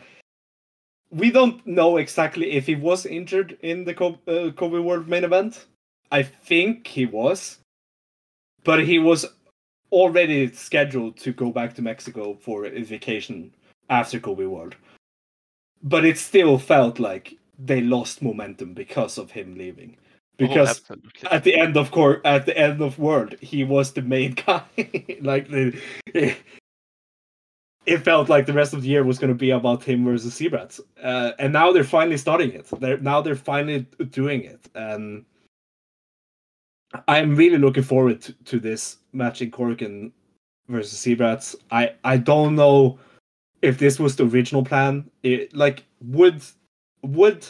[1.13, 5.25] We don't know exactly if he was injured in the Kobe, uh, Kobe World main
[5.25, 5.67] event.
[6.13, 7.59] I think he was,
[8.63, 9.27] but he was
[9.91, 13.53] already scheduled to go back to Mexico for a vacation
[13.89, 14.77] after Kobe World.
[15.83, 19.97] But it still felt like they lost momentum because of him leaving.
[20.39, 20.97] Because oh,
[21.31, 24.63] at the end of court at the end of world he was the main guy
[25.21, 25.79] like the
[27.85, 30.35] it felt like the rest of the year was going to be about him versus
[30.35, 30.81] Z-Brats.
[31.03, 35.27] Uh, and now they're finally starting it they're now they're finally doing it and
[37.07, 40.11] i'm really looking forward to, to this match in Korakuen
[40.69, 41.55] versus Z-Brats.
[41.71, 42.99] i i don't know
[43.61, 46.43] if this was the original plan it like would
[47.03, 47.47] would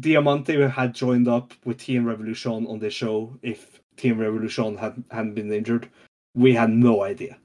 [0.00, 5.34] Diamante had joined up with Team Revolution on this show if Team Revolution had hadn't
[5.34, 5.88] been injured.
[6.34, 7.38] We had no idea.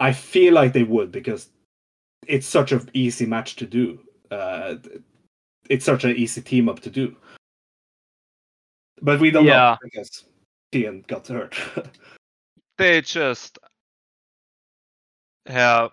[0.00, 1.48] I feel like they would because
[2.26, 4.00] it's such an easy match to do.
[4.30, 4.76] Uh,
[5.68, 7.16] it's such an easy team up to do.
[9.02, 9.76] But we don't know Yeah.
[9.82, 10.24] because
[10.72, 11.56] Tian got hurt.
[12.78, 13.58] they just
[15.46, 15.92] have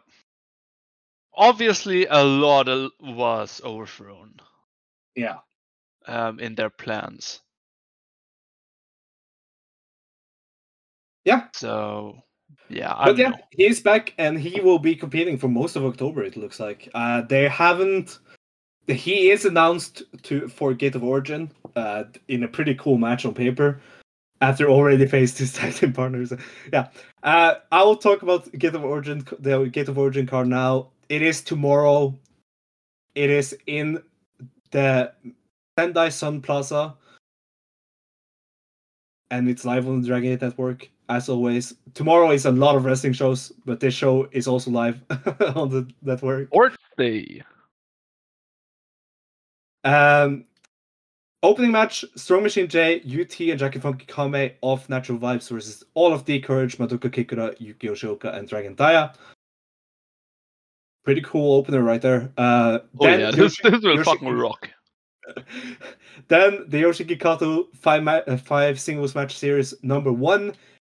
[1.33, 4.33] obviously a lot of- was overthrown
[5.15, 5.37] yeah.
[6.07, 7.41] um, in their plans.
[11.25, 11.47] Yeah.
[11.53, 12.23] So
[12.69, 13.37] yeah, I But yeah, know.
[13.51, 16.23] he's back and he will be competing for most of October.
[16.23, 18.19] It looks like uh, they haven't.
[18.87, 23.33] He is announced to for Gate of Origin uh, in a pretty cool match on
[23.33, 23.79] paper.
[24.41, 26.33] After already faced his tag team partners,
[26.73, 26.87] yeah.
[27.21, 30.87] Uh, I will talk about Gate of Origin, the Gate of Origin card now.
[31.11, 32.17] It is tomorrow.
[33.15, 34.01] It is in
[34.71, 35.11] the
[35.77, 36.95] Sendai Sun Plaza,
[39.29, 41.73] and it's live on the Dragon Gate Network as always.
[41.95, 45.01] Tomorrow is a lot of wrestling shows, but this show is also live
[45.57, 46.47] on the network.
[46.51, 47.43] Or they
[49.83, 50.45] Um,
[51.43, 56.13] opening match: Strong Machine J, UT, and Jackie Funky Kamei of Natural Vibes versus all
[56.13, 59.13] of the Courage, Madoka Kikuta, Yuki Yoshioka, and Dragon Taya.
[61.03, 62.31] Pretty cool opener right there.
[62.37, 64.69] Uh, Oh yeah, this, Yoshi- this will Yoshiki- fucking rock.
[66.27, 70.53] then the Yoshiki Kato five ma- uh, five singles match series number one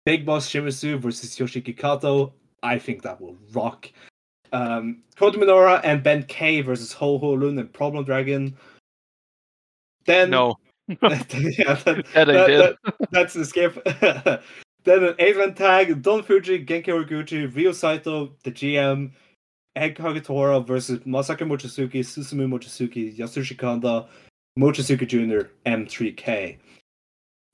[0.07, 2.33] Big Boss Shimizu versus Yoshiki Kato.
[2.63, 3.91] I think that will rock.
[4.53, 8.57] Um, Kota Minoura and Ben K versus Ho Ho Lun and Problem Dragon.
[10.07, 10.57] Then No,
[10.89, 12.77] yeah, that- that that-
[13.11, 13.83] that's the skip.
[14.85, 19.13] then an eight man tag: Don Fuji, Genki Horiguchi, Ryo Saito, the GM,
[19.77, 24.07] Egg Kagetora versus Masaaki Mochizuki, Susumu Mochizuki, Yasushi Kanda,
[24.59, 26.59] Mochizuki Jr., M3K.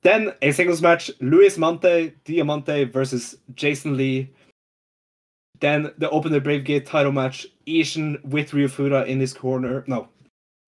[0.03, 4.31] Then a singles match: Luis Mante, Diamante versus Jason Lee.
[5.61, 9.85] Then the Open the Brave Gate title match: Ishin with Ryufuda in his corner.
[9.87, 10.09] No,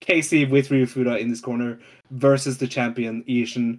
[0.03, 1.79] Kzy with Ryufuda in his corner
[2.11, 3.79] versus the champion Ishin.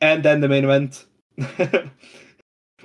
[0.00, 1.06] And then the main event.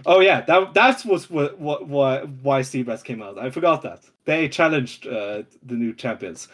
[0.06, 3.38] oh yeah, that that was what what why why Seabass came out.
[3.38, 6.48] I forgot that they challenged uh, the new champions.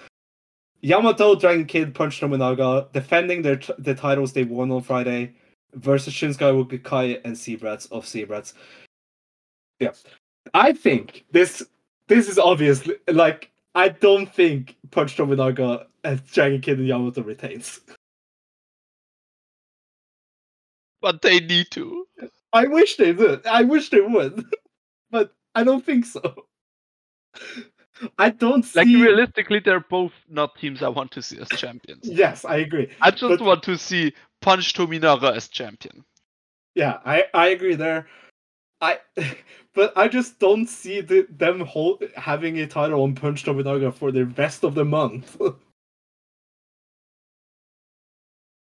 [0.82, 5.34] Yamato, Dragon Kid, Punch Tominaga, defending their the titles they won on Friday
[5.74, 8.54] versus Shinsuke Wukai and Seabrats of Z-Brats.
[9.80, 9.92] Yeah,
[10.54, 11.64] I think this
[12.08, 17.82] this is obviously like I don't think Punch Tominaga and Dragon Kid and Yamato retains.
[21.02, 22.08] But they need to.
[22.54, 23.46] I wish they would.
[23.46, 24.46] I wish they would,
[25.12, 26.46] but I don't think so.
[28.18, 28.80] I don't see.
[28.80, 32.08] Like realistically, they're both not teams I want to see as champions.
[32.08, 32.90] Yes, I agree.
[33.02, 36.04] I just but- want to see Punch Tominaga as champion.
[36.76, 38.08] Yeah, I I agree there.
[38.82, 39.00] I,
[39.74, 44.12] but I just don't see the, them hold, having a title on Punch Tominaga for
[44.12, 45.40] the rest of the month.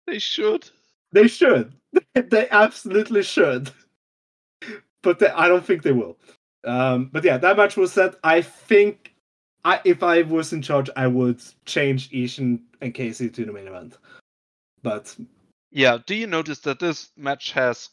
[0.07, 0.69] They should.
[1.11, 1.73] They should.
[2.13, 3.71] they absolutely should.
[5.01, 6.17] But they, I don't think they will.
[6.65, 8.15] Um, but yeah, that match was set.
[8.23, 9.13] I think
[9.63, 13.67] I if I was in charge, I would change Ishin and Kzy to the main
[13.67, 13.97] event.
[14.83, 15.15] But
[15.71, 17.89] Yeah, do you notice that this match has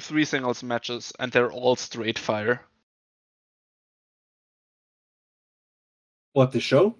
[0.00, 2.62] three singles matches and they're all straight fire?
[6.32, 6.94] what the show?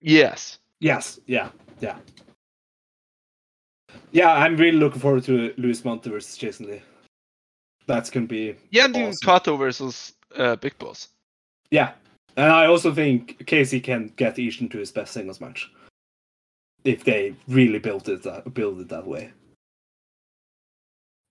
[0.00, 0.58] Yes.
[0.80, 1.50] Yes, yeah,
[1.80, 1.98] yeah.
[4.12, 6.82] Yeah, I'm really looking forward to Luis Mante versus Jason Lee.
[7.86, 9.26] That's gonna be Yeah, and even Awesome.
[9.26, 11.08] Kato versus uh, Big Boss.
[11.70, 11.92] yeah.
[12.36, 15.70] And I also think Kzy can get Ishin to his best singles match.
[16.84, 19.30] If they really built it that build it that way.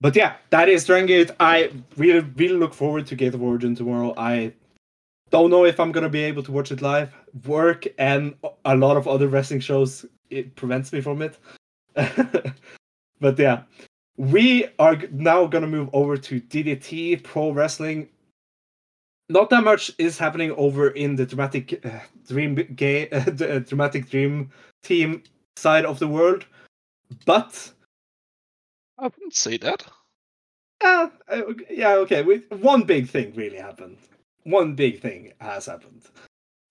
[0.00, 4.14] But yeah, that is Dragon I really really look forward to Gate of Origin tomorrow.
[4.16, 4.52] I
[5.30, 7.12] don't know if I'm gonna be able to watch it live.
[7.46, 8.34] Work and
[8.64, 11.38] a lot of other wrestling shows it prevents me from it.
[13.20, 13.62] but yeah,
[14.16, 18.08] we are now gonna move over to DDT Pro Wrestling.
[19.28, 23.58] Not that much is happening over in the dramatic uh, dream gay uh, the uh,
[23.60, 24.50] dramatic dream
[24.82, 25.22] team
[25.56, 26.44] side of the world,
[27.24, 27.72] but
[28.98, 29.84] I wouldn't say that.
[30.82, 32.22] uh, uh, yeah, okay.
[32.22, 33.98] We, one big thing really happened.
[34.44, 36.02] One big thing has happened.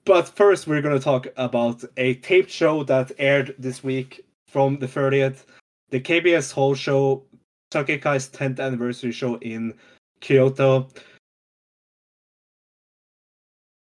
[0.06, 4.78] But first, we're going to talk about a taped show that aired this week from
[4.80, 5.46] the 30th.
[5.92, 7.24] The KBS Hall show,
[7.72, 9.74] Saki Akai's 10th anniversary show in
[10.20, 10.90] Kyoto.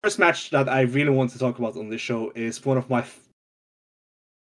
[0.04, 2.90] First match that I really want to talk about on this show is one of
[2.90, 3.20] my f-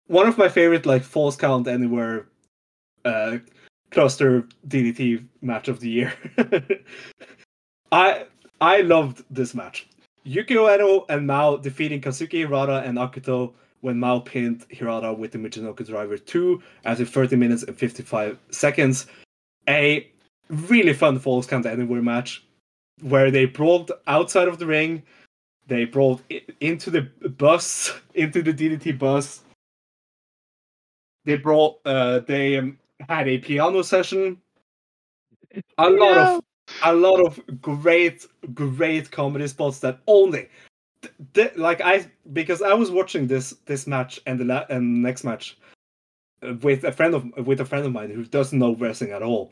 [0.07, 2.27] one of my favorite like false count anywhere
[3.05, 3.37] uh
[3.91, 6.13] cluster DDT match of the year.
[7.91, 8.25] I
[8.61, 9.87] I loved this match.
[10.23, 15.37] Yuki Ueno and Mao defeating Kazuki Hirata and Akito when Mao pinned Hirata with the
[15.37, 19.07] Michinoku Driver 2 after 30 minutes and 55 seconds.
[19.67, 20.09] A
[20.49, 22.43] really fun Falls Count Anywhere match
[23.01, 25.03] where they brawled outside of the ring,
[25.67, 26.21] they brawled
[26.59, 27.01] into the
[27.37, 29.41] bus, into the DDT bus.
[31.25, 34.37] They brought, uh, they um, had a piano session.
[35.77, 36.43] A lot of
[36.83, 40.47] a lot of great great comedy spots that only
[41.33, 45.23] th- like i because i was watching this this match and the la- and next
[45.23, 45.57] match
[46.47, 49.23] uh, with a friend of with a friend of mine who doesn't know wrestling at
[49.23, 49.51] all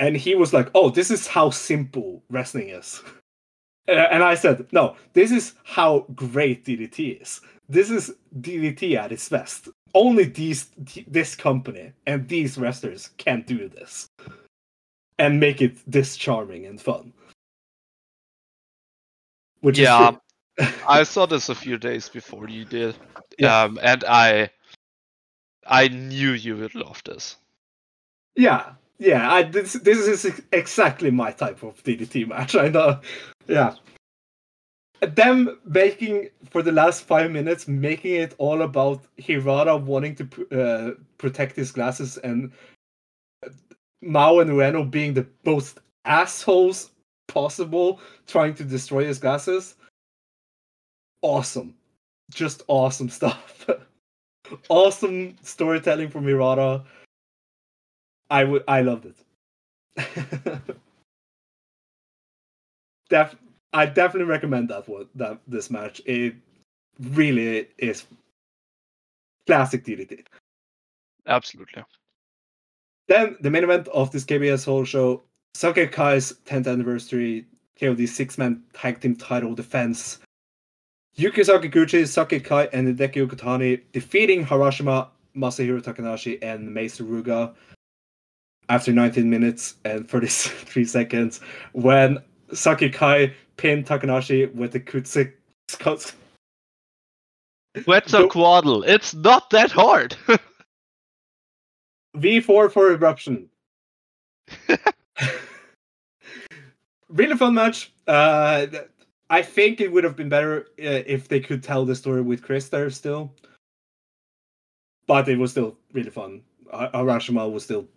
[0.00, 3.02] and he was like oh this is how simple wrestling is
[3.88, 9.28] and i said no this is how great ddt is this is ddt at its
[9.28, 10.70] best only these
[11.06, 14.08] this company and these wrestlers can do this
[15.18, 17.12] and make it this charming and fun.
[19.60, 20.16] Which Yeah.
[20.88, 22.96] I saw this a few days before you did.
[23.38, 23.62] Yeah.
[23.62, 24.50] Um, and I
[25.66, 27.36] I knew you would love this.
[28.36, 29.32] yeah, yeah.
[29.32, 32.54] I this this is exactly my type of DDT match.
[32.66, 33.00] I know.
[33.48, 33.74] Yeah.
[35.00, 40.90] Them making for the last five minutes, making it all about Hirata wanting to uh,
[41.18, 42.52] protect his glasses and
[44.00, 46.90] Mao and Ueno being the most assholes
[47.28, 49.74] possible, trying to destroy his glasses.
[51.22, 51.74] Awesome.
[52.32, 53.66] Just awesome stuff.
[54.68, 56.82] awesome storytelling from Hirata.
[58.30, 59.16] I would I loved it.
[63.08, 63.36] Def-
[63.72, 66.00] I definitely recommend that one that this match.
[66.06, 66.34] It
[67.00, 68.06] really is
[69.46, 70.24] classic DDT.
[71.26, 71.84] Absolutely.
[73.08, 75.22] Then the main event of this KBS Hall show,
[75.54, 77.46] Saki Akai's 10th anniversary
[77.78, 80.18] KOD six man tag team title defense.
[81.18, 87.54] Yukio Sakaguchi, Saki Akai, and Hideki Okatani defeating Harashima, Masahiro Takanashi, and Mei Suruga
[88.68, 91.40] after 19 minutes and 33 seconds
[91.72, 92.18] when
[92.54, 95.30] Saki Akai pinned Takanashi with the Kutsu
[95.68, 96.14] Scots.
[97.84, 98.84] Quetzalcoatl.
[98.86, 100.16] It's not that hard.
[102.16, 103.48] V4 for eruption.
[107.08, 107.92] really fun match.
[108.06, 108.66] Uh,
[109.32, 112.42] I think it would have been better uh, if they could tell the story with
[112.42, 113.34] Chris there still,
[115.06, 116.42] but it was still really fun.
[116.70, 117.88] Harashima was still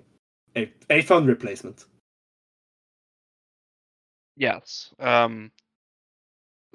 [0.56, 1.86] a, a fun replacement.
[4.38, 4.94] yes.
[4.98, 5.52] Um.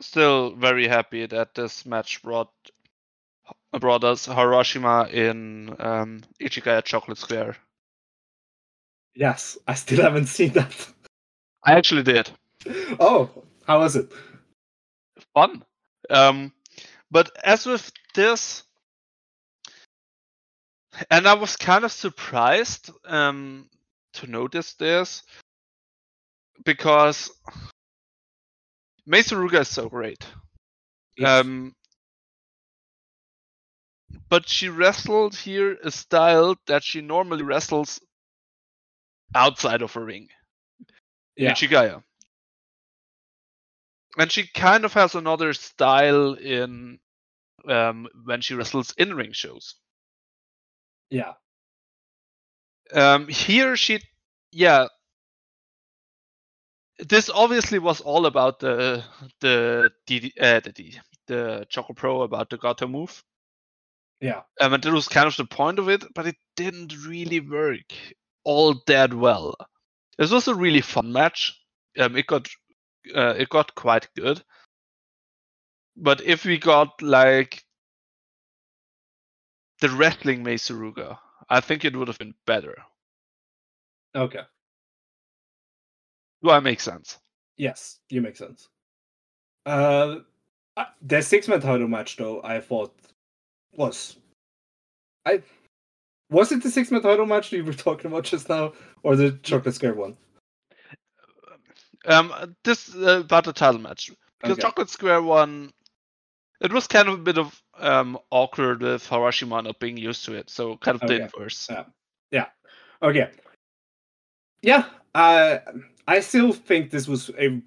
[0.01, 2.53] Still very happy that this match brought
[3.81, 7.57] brought us Harashima in um, Ichigaya Chocolate Square.
[9.15, 10.89] Yes, I still haven't seen that.
[11.65, 12.31] I actually did.
[12.99, 13.29] oh,
[13.67, 14.11] how was it?
[15.35, 15.65] Fun.
[16.09, 16.53] Um,
[17.11, 18.65] but as with this,
[21.11, 23.69] and I was kind of surprised um,
[24.15, 25.23] to notice this
[26.65, 27.31] because
[29.07, 30.25] Mei Suruga is so great.
[31.17, 31.41] Yes.
[31.41, 31.75] Um,
[34.29, 38.01] but she wrestled here a style that she normally wrestles
[39.35, 40.29] outside of a ring.
[41.37, 41.53] Yeah.
[41.53, 42.03] Ichigaya.
[44.19, 47.01] And she kind of has another style in
[47.69, 49.77] um, when she wrestles in ring shows.
[51.11, 51.35] yeah,
[52.95, 54.01] Um, here she,
[54.53, 54.87] yeah.
[57.01, 59.05] This obviously was all about the
[59.41, 60.95] the DD, uh, the
[61.27, 63.25] the Choco Pro about the Gatoh Move.
[64.21, 67.41] yeah, Um, and that was kind of the point of it, but it didn't really
[67.41, 67.93] work
[68.45, 69.55] all that well.
[70.19, 71.59] This was a really fun match.
[71.99, 72.49] Um, it got
[73.15, 74.43] uh, it got quite good.
[75.97, 77.65] But if we got like
[79.81, 81.19] the wrestling Mei Suruga,
[81.49, 82.77] I think it would have been better.
[84.15, 84.43] okay.
[86.43, 87.19] Do I make sense?
[87.57, 88.69] Yes, you make sense.
[89.67, 90.21] Uh,
[90.77, 92.95] uh, the six man title match though, I thought
[93.75, 94.17] was,
[95.27, 95.43] I
[96.31, 98.73] was it the six man title match you were talking about just now,
[99.03, 100.17] or the chocolate scare one?
[102.07, 102.33] Um,
[102.65, 104.11] this uh, about the title match
[104.41, 104.63] because Okay.
[104.63, 105.71] Chocolate Square one,
[106.61, 110.35] it was kind of a bit of um awkward with Harashima not being used to
[110.35, 111.25] it, so kind of the Okay.
[111.25, 111.69] inverse.
[112.31, 112.47] Yeah.
[113.03, 113.31] Okay.
[114.63, 114.85] Yeah.
[115.15, 115.59] Uh,
[116.07, 117.61] I still think this was a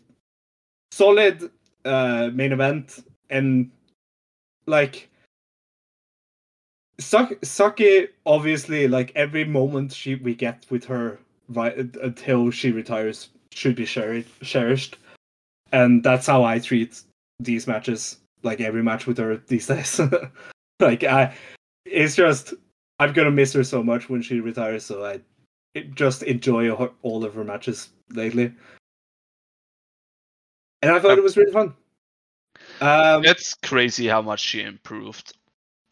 [0.92, 1.52] solid
[1.86, 3.72] uh, main event, and
[4.66, 5.10] like
[7.00, 11.20] Sake, Sake obviously like every moment she we get with her
[11.50, 14.98] right until she retires should be cherished, cherished,
[15.72, 17.02] and that's how I treat
[17.40, 18.18] these matches.
[18.44, 20.00] Like every match with her these days.
[20.80, 21.34] like I,
[21.86, 22.54] it's just
[23.00, 24.86] I'm gonna miss her so much when she retires.
[24.86, 25.22] So I
[25.96, 28.54] just enjoy her, all of her matches lately,
[30.82, 31.74] and I thought it was really fun.
[32.82, 35.34] Um, It's crazy how much she improved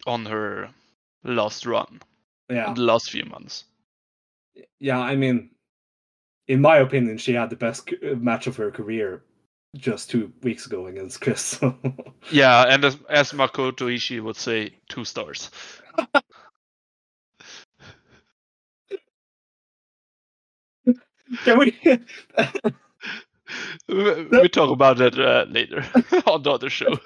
[0.05, 0.69] on her
[1.23, 2.01] last run
[2.49, 3.65] yeah, the last few months.
[4.79, 4.99] yeah.
[4.99, 5.49] I mean,
[6.47, 9.23] in my opinion, she had the best uh, match of her career
[9.76, 11.59] just two weeks ago against Chris.
[12.30, 15.49] Yeah, and as, as Makoto Ishii would say, two stars.
[21.43, 21.77] Can we?
[23.88, 25.84] we we talk about that uh, later
[26.26, 26.97] on the other show.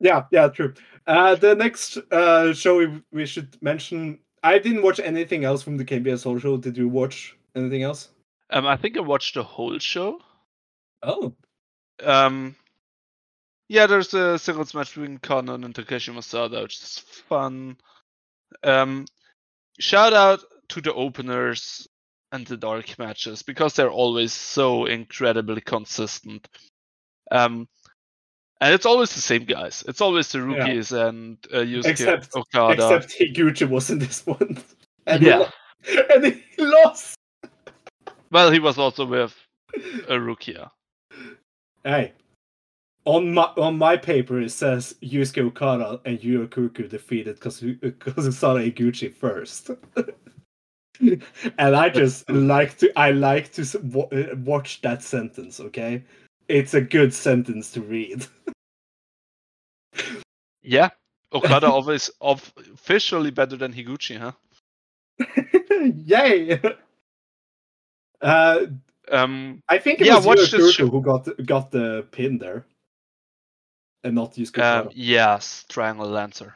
[0.00, 0.74] yeah, yeah, true.
[1.06, 4.18] Uh, the next uh, show we, we should mention.
[4.46, 6.56] I didn't watch anything else from the KBS Hall Show.
[6.56, 8.08] Did you watch anything else?
[8.50, 10.20] Um, I think I watched the whole show.
[11.02, 11.34] Oh,
[12.02, 12.54] Um,
[13.68, 16.98] yeah, there's a singles match between Kanon and Takeshi Masada, which is
[17.28, 17.76] fun.
[18.62, 19.06] Um,
[19.80, 21.88] shout out to the openers
[22.30, 26.48] and the dark matches because they're always so incredibly consistent.
[27.32, 27.66] Um,
[28.60, 29.84] and it's always the same guys.
[29.88, 32.72] It's always the rookies and uh, Yusuke Except- Okada.
[32.96, 34.58] except Higuchi was in this one.
[35.08, 35.38] And Yeah.
[35.86, 36.24] we, lo- and
[36.56, 37.16] he lost.
[38.32, 39.32] Well, he was also with
[40.08, 40.70] a Rukia.
[41.84, 42.12] Hey,
[43.04, 49.14] on my on my paper it says Yusuke Okada and Yu Okuku defeated Kazusada Higuchi
[49.14, 49.70] first.
[51.58, 55.60] and I just like to I like to uh, watch that sentence.
[55.60, 56.02] Okay,
[56.48, 58.26] it's a good sentence to read.
[60.66, 60.90] Yeah,
[61.32, 64.32] Okada always officially better than Higuchi, huh?
[66.04, 66.60] Yay!
[68.20, 68.66] Uh,
[69.08, 72.66] Um, I think it Yeah, was this who got got the pin there,
[74.02, 76.52] and not Yusuke um, yes, Triangle Lancer.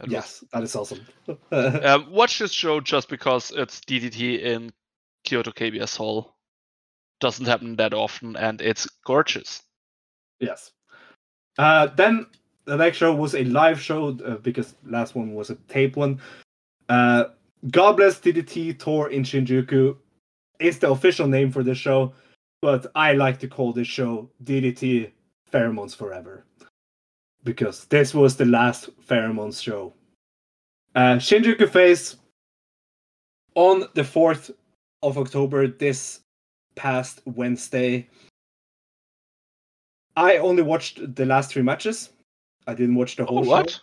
[0.00, 1.06] It was- yes, that is awesome.
[1.50, 4.72] Um, watch this show just because it's DDT in
[5.24, 6.36] Kyoto KBS Hall.
[7.20, 9.62] Doesn't happen that often, and it's gorgeous.
[10.38, 10.70] Yes.
[11.58, 12.26] Uh, then
[12.66, 16.20] the next show was a live show uh, because last one was a tape one.
[16.88, 17.26] Uh,
[17.70, 19.96] God bless DDT tour in Shinjuku
[20.58, 22.12] is the official name for the show,
[22.60, 25.10] but I like to call this show DDT
[25.52, 26.44] Pheromones Forever
[27.44, 29.92] because this was the last Pheromones show.
[30.94, 32.16] Uh, Shinjuku Face
[33.54, 34.50] on the 4th
[35.02, 36.20] of October, this
[36.74, 38.08] past Wednesday.
[40.16, 42.10] I only watched the last three matches.
[42.66, 43.50] I didn't watch the Oh, whole show.
[43.50, 43.80] what?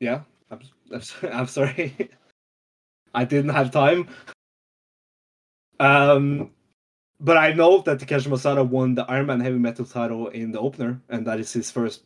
[0.00, 0.60] Yeah, I'm,
[0.92, 2.10] I'm, sorry- I'm sorry.
[3.14, 4.08] I didn't have time.
[5.80, 6.50] Um,
[7.20, 10.60] but I know that Takeshi Masada won the Iron Man Heavy Metal title in the
[10.60, 12.02] opener, and that is his first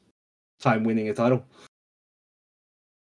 [0.60, 1.44] time winning a title.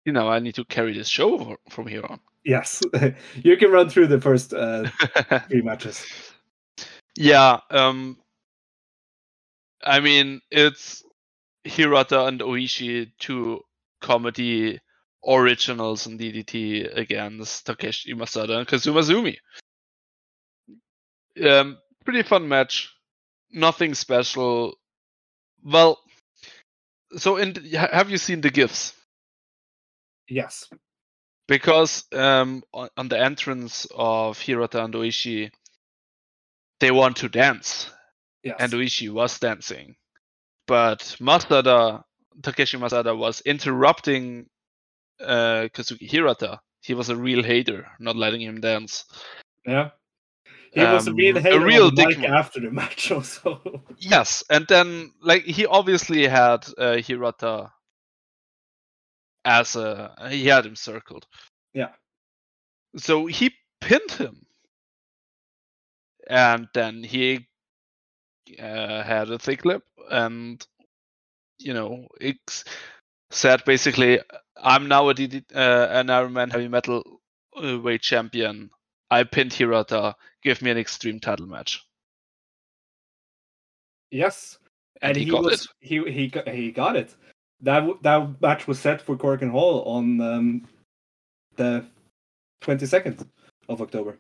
[0.06, 2.19] You know, I need to carry this show from here on.
[2.45, 2.81] Yes,
[3.44, 4.90] you can run through the first uh,
[5.48, 6.06] three matches.
[7.18, 7.60] yeah.
[7.69, 8.18] Um.
[9.84, 11.03] I mean, it's
[11.70, 13.62] Hirata and Oishi, two
[14.02, 14.80] comedy
[15.26, 19.38] originals in DDT against Takeshi Masada and Kazuma Zumi.
[21.44, 22.90] Um, pretty fun match.
[23.52, 24.76] Nothing special.
[25.64, 26.00] Well,
[27.18, 28.94] so in have you seen the gifs?
[30.30, 30.70] Yes.
[31.48, 35.50] because um, on, on the entrance of Hirata and Oishi,
[36.80, 37.90] they want to dance,
[38.44, 38.58] Yes.
[38.60, 39.96] and Oishi was dancing,
[40.70, 42.06] but Masada,
[42.44, 44.46] Takeshi Masada, was interrupting
[45.20, 46.62] uh, Kazuki Hirata.
[46.82, 49.04] He was a real hater, not letting him dance.
[49.66, 49.90] yeah.
[50.72, 52.30] He was a um, real a hater real the mic dickman.
[52.30, 53.84] after the match, also.
[53.98, 57.72] Yes, and then like he obviously had uh, Hirata
[59.44, 61.26] as a he had him circled.
[61.74, 61.90] Yeah.
[62.98, 63.52] So he
[63.82, 64.46] pinned him,
[66.30, 67.48] and then he
[68.60, 70.65] uh, had a thick lip, and
[71.60, 72.64] you know, ex-
[73.31, 74.19] said basically,
[74.57, 77.22] "I'm now a DD, uh, an Iron Man heavy metal
[77.61, 78.69] uh, weight champion.
[79.11, 80.15] I pinned Hirata.
[80.44, 81.84] Give me an extreme title match."
[84.11, 84.57] Yes.
[85.02, 87.15] And he got was, He he got, he got it.
[87.61, 90.68] That that match was set for Korakuen Hall on um,
[91.56, 91.86] the
[92.61, 93.26] twenty second
[93.68, 94.18] of October.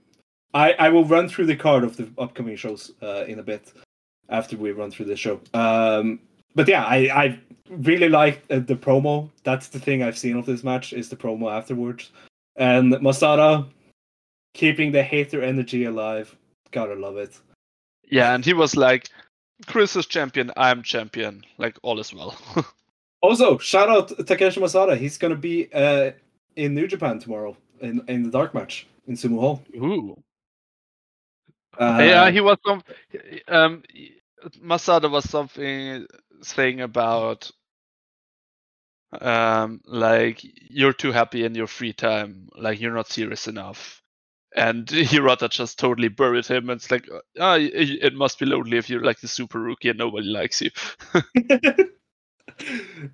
[0.53, 3.73] I I will run through the card of the upcoming shows uh, in a bit
[4.29, 5.39] after we run through the show.
[5.53, 6.19] Um,
[6.55, 7.39] but yeah, I I
[7.69, 9.29] really like uh, the promo.
[9.43, 12.11] That's the thing I've seen of this match is the promo afterwards,
[12.55, 13.65] and Masada
[14.53, 16.35] keeping the hater energy alive.
[16.71, 17.39] Gotta love it.
[18.11, 19.09] Yeah, and he was like,
[19.67, 21.43] Chris is champion, I'm champion.
[21.57, 22.35] Like, all is well.
[23.21, 24.95] Also, shout out Takeshi Masada.
[24.95, 26.11] He's gonna be uh,
[26.55, 29.61] in New Japan tomorrow in in the dark match in Sumo Hall.
[29.75, 30.15] Ooh.
[31.77, 32.81] Uh, yeah, he was some.
[33.47, 33.83] Um,
[34.61, 36.05] Masada was something
[36.41, 37.51] saying about,
[39.19, 44.01] um, like you're too happy in your free time, like you're not serious enough.
[44.55, 46.69] And Hirata just totally buried him.
[46.69, 47.07] And it's like,
[47.39, 50.27] ah, y- y- it must be lonely if you're like the super rookie and nobody
[50.27, 50.71] likes you.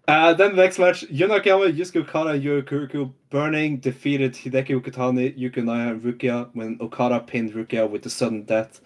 [0.07, 6.01] uh, then the next match, Yonakama, Yusuke Okada, Yokuriku Burning defeated Hideki Okatani, Yukinaya and
[6.03, 8.81] Rukia when Okada pinned Rukia with the sudden death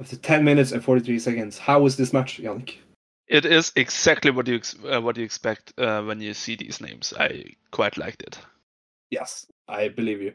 [0.00, 1.58] after 10 minutes and 43 seconds.
[1.58, 2.76] How was this match, Yannick?
[3.26, 6.80] It is exactly what you ex- uh, what you expect uh, when you see these
[6.80, 7.12] names.
[7.18, 8.38] I quite liked it.
[9.10, 10.32] Yes, I believe you.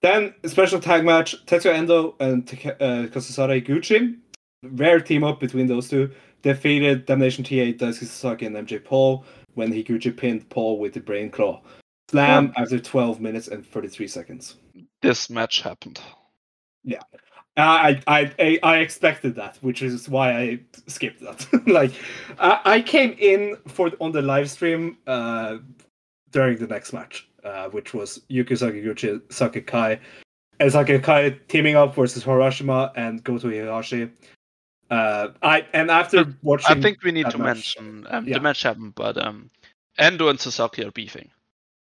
[0.00, 4.16] Then a special tag match: Tetsuya Endo and uh, Kazusada Higuchi.
[4.62, 6.10] Rare team up between those two.
[6.42, 11.30] Defeated Damnation TA, Daisuke Sasaki, and MJ Paul when Higuchi pinned Paul with the Brain
[11.30, 11.60] Claw.
[12.10, 14.56] Slam after 12 minutes and 33 seconds.
[15.02, 16.00] This match happened.
[16.84, 16.98] I,
[17.56, 21.46] I I I expected that, which is why I skipped that.
[21.66, 21.92] like,
[22.38, 25.58] I, I came in for on the live stream uh,
[26.30, 30.00] during the next match, uh, which was Yuki Sakaguchi Sakai
[30.60, 34.10] it's like a Kai teaming up versus Harashima and Kota Ihashi.
[34.90, 37.76] Uh, I and after watching, I think we need to match.
[37.76, 38.34] mention um, Yeah.
[38.34, 39.50] the match happened, but um,
[39.98, 41.30] Endo and Sasaki are beefing.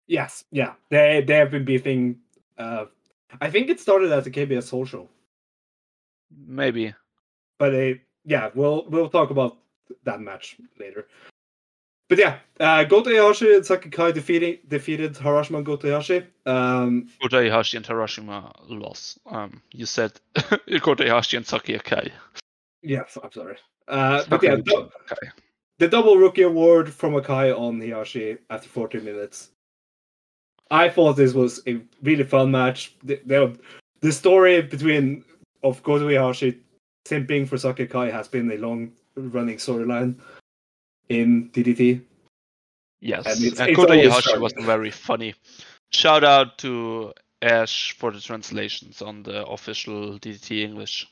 [0.08, 2.20] yes, yeah, they they have been beefing.
[2.58, 2.86] Uh,
[3.40, 5.10] I think it started at the KBS Show,
[6.46, 6.94] Maybe.
[7.60, 9.58] but they yeah, we'll we'll talk about
[10.04, 11.08] that match later.
[12.12, 15.98] But yeah, uh, Goto and Saki Kai defeating defeated Harashima and Goto.
[16.46, 19.18] Um, Ihashi and Harashima lost.
[19.26, 20.20] Um, you said
[20.82, 22.12] Kota Ihashi and Saki Akai.
[22.84, 23.56] yes, I'm sorry.
[23.88, 24.90] Uh, but yeah, Saki the,
[25.80, 29.52] the double rookie award from Akai on Higashi after 14 minutes.
[30.70, 32.94] I thought this was a really fun match.
[33.04, 33.58] The, the,
[34.02, 35.24] the story between
[35.64, 36.58] of Kota Ihashi
[37.06, 40.16] simping for Saki Akai has been a long running storyline
[41.10, 42.02] in DDT.
[43.02, 44.40] Yes, And and, it's- it's Kota always Ihashi sharp.
[44.42, 45.34] was very funny.
[45.92, 51.08] Shout out to Ash for the translations on the official DDT English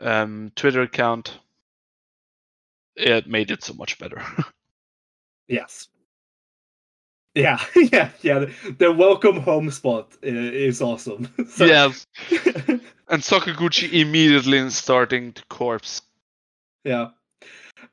[0.00, 1.38] um, Twitter account.
[2.96, 4.22] It made it so much better.
[5.48, 5.86] Yes.
[7.44, 8.38] Yeah, yeah, yeah.
[8.38, 11.28] The, the welcome home spot is awesome.
[11.48, 12.06] So- yes,
[13.08, 16.00] and Sakaguchi immediately starting to corpse.
[16.84, 17.08] Yeah.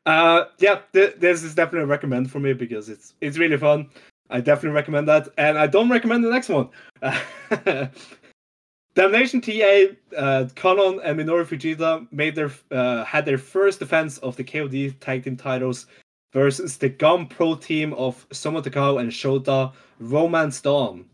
[0.06, 3.90] Uh yeah, th- this is definitely a recommend for me because it's it's really fun.
[4.30, 6.70] I definitely recommend that, and I don't recommend the next one.
[8.95, 14.36] Damnation TA, uh, Kanon and Minoru Fujita made their uh, had their first defense of
[14.38, 15.88] the KOD tag team titles
[16.34, 21.05] versus the Gun Pro team of Soma Takao and Shota Romance Dawn,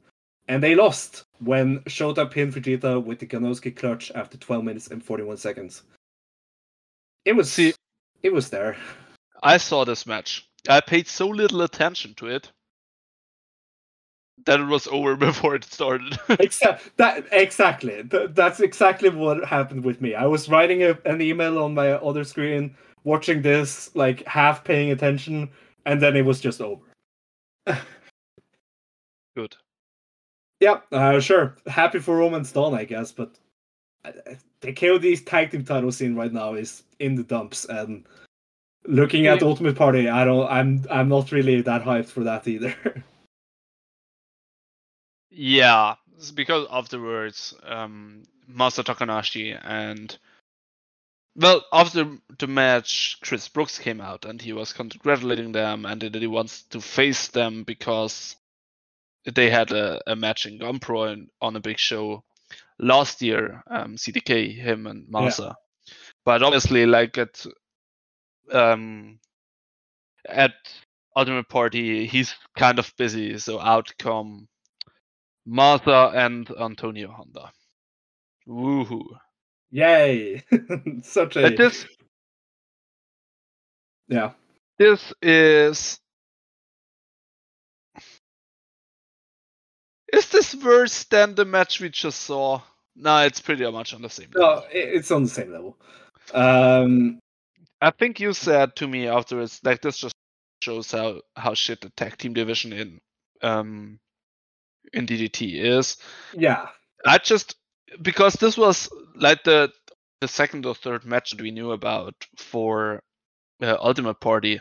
[0.48, 5.04] and they lost when Shota pinned Fujita with the Ganosuke clutch after 12 minutes and
[5.04, 5.84] 41 seconds.
[7.26, 7.74] It was See-
[8.24, 8.76] it was there.
[9.44, 10.48] I saw this match.
[10.68, 12.52] I paid so little attention to it
[14.46, 16.18] that it was over before it started.
[16.30, 18.04] Except that exactly.
[18.04, 20.16] Th- that's exactly what happened with me.
[20.16, 24.92] I was writing a, an email on my other screen, watching this, like half paying
[24.92, 25.50] attention,
[25.86, 26.82] and then it was just over.
[29.36, 29.56] Good.
[30.60, 31.56] Yeah, uh, sure.
[31.68, 33.38] Happy for Romance Dawn, I guess, but
[34.62, 38.06] the KOD's tag team title scene right now is in the dumps, and
[38.86, 39.48] looking at Yeah.
[39.48, 40.50] Ultimate Party, I don't.
[40.50, 40.86] I'm.
[40.90, 42.76] I'm not really that hyped for that either.
[45.32, 50.18] Yeah, it's because afterwards, um, Masa Takanashi and
[51.40, 56.16] well, after the match, Chris Brooks came out and he was congratulating them and that
[56.16, 58.36] he wants to face them because
[59.26, 62.24] they had a, a match in Gunpro and on a big show
[62.78, 63.64] last year.
[63.68, 65.56] Um, CDK, him and Masa,
[66.26, 67.46] but obviously, like at
[68.52, 69.20] um
[70.28, 70.54] at
[71.16, 74.48] Ultimate Party, he's kind of busy, so out come
[75.46, 77.52] Martha and Antonio Honda.
[78.48, 79.18] Woohoo!
[79.72, 80.44] Yay!
[81.04, 81.86] Such a this
[84.08, 84.32] yeah.
[84.78, 86.00] this is
[90.12, 92.62] is this worse than the match we just saw?
[92.96, 94.64] No, it's pretty much on the same level.
[94.64, 95.78] i- it's on the same level.
[96.34, 97.20] Um,
[97.82, 100.14] I think you said to me afterwards, like this just
[100.64, 103.00] shows how how shit the tag team division in
[103.42, 104.00] um
[104.94, 105.98] in DDT is.
[106.34, 106.70] yeah,
[107.06, 107.56] I just
[108.02, 109.72] because this was like the
[110.22, 113.02] the second or third match that we knew about for
[113.62, 114.60] uh, Ultimate Party,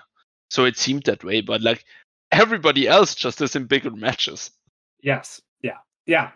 [0.50, 1.40] so it seemed that way.
[1.40, 1.84] But like
[2.32, 4.50] everybody else just is in bigger matches.
[5.02, 6.30] yes, yeah, yeah,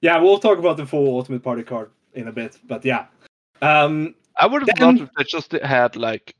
[0.00, 0.18] yeah.
[0.18, 3.06] We'll talk about the full Ultimate Party card in a bit, but yeah.
[3.62, 6.34] Um, I would have loved if they just had like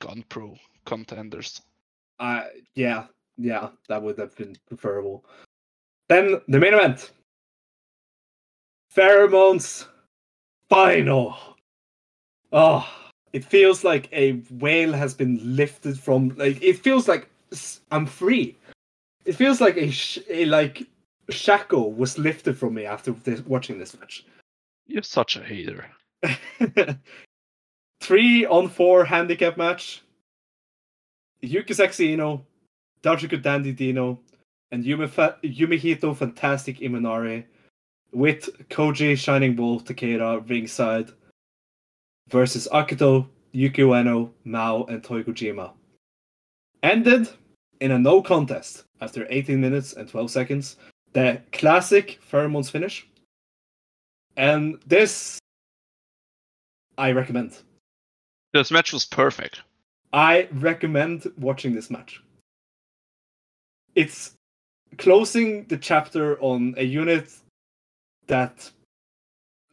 [0.00, 1.60] Gun Pro contenders.
[2.18, 5.24] uh, yeah, yeah, that would have been preferable.
[6.08, 7.12] Then the main event.
[8.94, 9.86] Pheromones
[10.68, 11.36] final.
[12.52, 12.88] Oh,
[13.32, 17.28] it feels like a whale has been lifted from like it feels like
[17.90, 18.56] I'm free.
[19.24, 20.86] It feels like a, sh- a like
[21.30, 24.24] shackle was lifted from me after this, watching this match.
[24.86, 25.86] You're such a hater.
[28.00, 30.02] Three on four handicap match.
[31.40, 32.42] Yuki Sexino,
[33.02, 34.18] Daisuke Dandy Dino,
[34.72, 37.44] and Yumi Fa- Yumehito Fantastic Imanari
[38.12, 41.10] with Koji Shining Bull Takeda ringside
[42.28, 45.72] versus Akito, Yuki Ueno, Mao, and Kojima.
[46.82, 47.28] Ended
[47.80, 50.76] in a no contest after 18 minutes and 12 seconds.
[51.12, 53.06] The classic Pheromones finish.
[54.36, 55.38] And this
[56.96, 57.58] I recommend.
[58.52, 59.62] This match was perfect.
[60.12, 62.22] I recommend watching this match.
[63.94, 64.34] It's
[64.96, 67.32] closing the chapter on a unit
[68.28, 68.70] that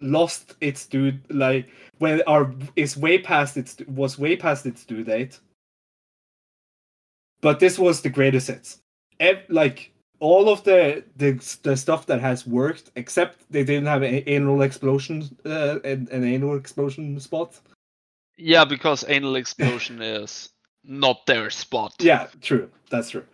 [0.01, 1.69] lost its due like
[1.99, 5.39] when our is way past its was way past its due date.
[7.41, 8.79] But this was the greatest hits.
[9.19, 11.33] Ev- like all of the, the
[11.63, 16.23] the stuff that has worked, except they didn't have an anal explosion, uh, an, an
[16.23, 17.59] anal explosion spot.
[18.37, 20.49] Yeah, because anal explosion is
[20.83, 21.93] not their spot.
[21.99, 22.69] Yeah, true.
[22.89, 23.25] That's true.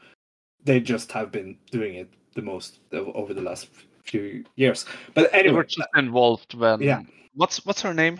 [0.63, 3.69] They just have been doing it the most over the last
[4.11, 4.85] few years.
[5.13, 6.81] But anyway, just involved when.
[6.81, 7.01] Yeah.
[7.33, 8.19] What's what's her name?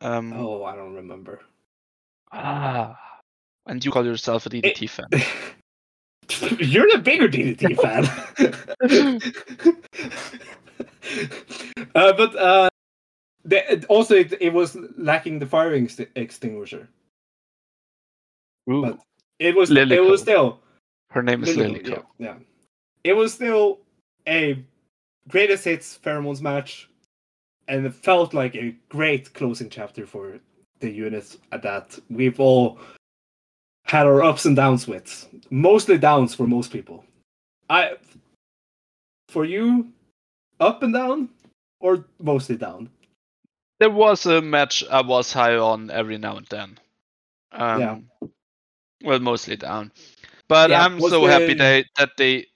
[0.00, 0.32] Um.
[0.32, 1.40] oh, I don't remember.
[2.32, 2.98] Ah.
[3.66, 5.06] And you call yourself a DDT fan.
[6.58, 8.04] You're the bigger DDT fan.
[11.94, 12.68] uh, but uh,
[13.44, 16.88] the, also it, it was lacking the fire ex- extinguisher.
[18.70, 18.98] Ooh, But
[19.38, 19.92] it was Lilico.
[19.92, 20.60] it was still
[21.10, 22.04] her name is Lilico, Lilico.
[22.18, 22.34] Yeah, yeah,
[23.04, 23.80] it was still
[24.26, 24.62] a
[25.28, 26.88] greatest hits pheromones match,
[27.68, 30.38] and it felt like a great closing chapter for
[30.80, 32.78] the unit that we've all
[33.84, 35.28] had our ups and downs with.
[35.50, 37.04] Mostly downs for most people.
[37.70, 37.96] I
[39.28, 39.92] for you,
[40.60, 41.28] up and down,
[41.80, 42.88] or mostly down.
[43.80, 46.78] There was a match I was high on every now and then.
[47.52, 47.98] Um, Yeah.
[49.04, 49.92] Well, mostly down.
[50.48, 52.46] But Yeah, I'm so happy the- they that they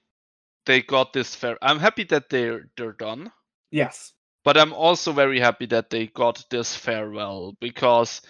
[0.67, 1.59] they got this fair.
[1.63, 3.33] I'm happy that they're they're done.
[3.71, 4.13] Yes.
[4.45, 8.23] But I'm also very happy that they got this farewell because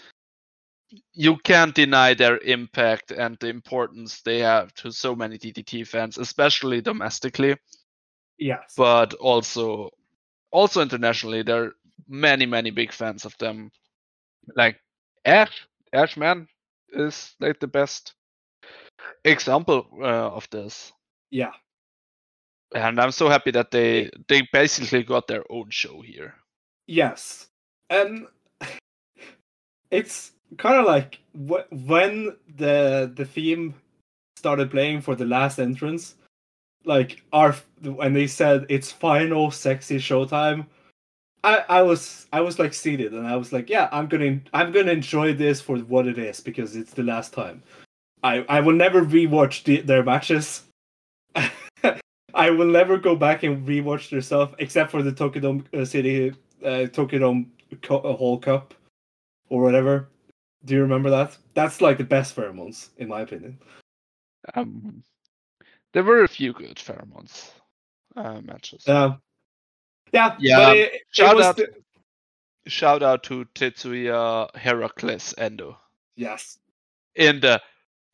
[1.15, 6.19] you can't deny their impact and the importance they have to so many DDT fans,
[6.19, 7.57] especially domestically,
[8.39, 8.75] Yes.
[8.77, 9.91] but also
[10.53, 11.43] also internationally.
[11.43, 11.73] There are
[12.09, 13.71] many many big fans of them.
[14.57, 14.79] Like
[15.25, 16.49] Ash, Ash man
[16.93, 18.15] is like the best
[19.25, 20.93] example uh, of this.
[21.31, 21.53] yeah.
[22.74, 26.35] And I'm so happy that they they basically got their own show here.
[26.86, 27.49] Yes,
[27.90, 28.27] and
[29.90, 33.74] it's kind of like wh- when the the theme
[34.36, 36.16] started playing for the last entrance,
[36.85, 40.66] like our when they said it's final sexy showtime.
[41.44, 44.70] I, I was I was like seated and I was like yeah I'm gonna I'm
[44.73, 47.62] gonna enjoy this for what it is because it's the last time.
[48.23, 50.62] I I will never rewatch the, their matches.
[52.35, 56.33] I will never go back and rewatch their stuff except for the Tokyo uh, City
[56.65, 57.45] uh, Tokyo
[57.83, 58.75] Co- uh, Hall Cup
[59.49, 60.09] or whatever.
[60.65, 61.37] Do you remember that?
[61.55, 63.59] That's like the best pheromones in my opinion.
[64.55, 65.03] Um,
[65.93, 67.51] there were a few good pheromones
[68.17, 68.87] uh, matches.
[68.87, 69.17] Uh,
[70.13, 71.75] yeah, Yeah, it, it shout was out- the-
[72.69, 75.77] Shout out to Tetsuya Heracles Endo
[76.15, 76.59] yes.
[77.17, 77.61] in the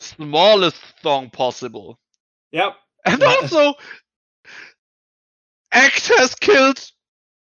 [0.00, 1.98] smallest song possible.
[2.52, 2.74] Yep.
[3.04, 3.74] And also,
[5.72, 6.80] Act has killed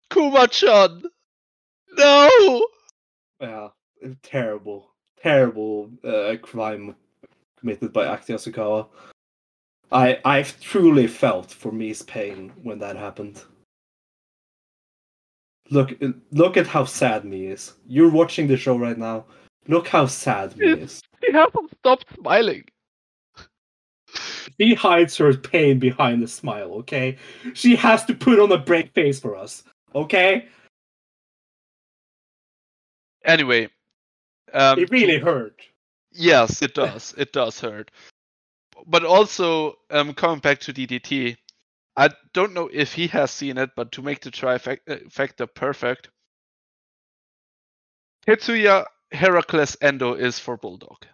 [0.10, 1.04] Kuma-chan.
[1.98, 2.68] No!
[3.40, 3.68] Yeah.
[4.22, 4.92] Terrible,
[5.22, 6.96] terrible uh, crime
[7.60, 8.88] committed by Akira Yasukawa.
[9.92, 13.44] I I've truly felt for Mi's pain when that happened.
[15.70, 15.96] Look
[16.32, 17.74] look at how sad Mi is.
[17.88, 19.26] You're watching the show right now.
[19.68, 21.02] Look how sad Mi is.
[21.26, 22.64] He hasn't stopped smiling.
[24.60, 27.18] She hides her pain behind the smile, okay?
[27.54, 29.64] She has to put on a brave face for us,
[29.94, 30.48] okay?
[33.26, 33.70] Anyway,
[34.54, 35.62] um, It really hurt.
[36.12, 37.14] Yes, it does.
[37.18, 37.92] it does hurt.
[38.86, 41.36] But also, um, coming back to DDT,
[41.96, 46.10] I don't know if he has seen it, but to make the trifecta perfect,
[48.26, 51.06] Tetsuya Heracles Endo is for Bulldog.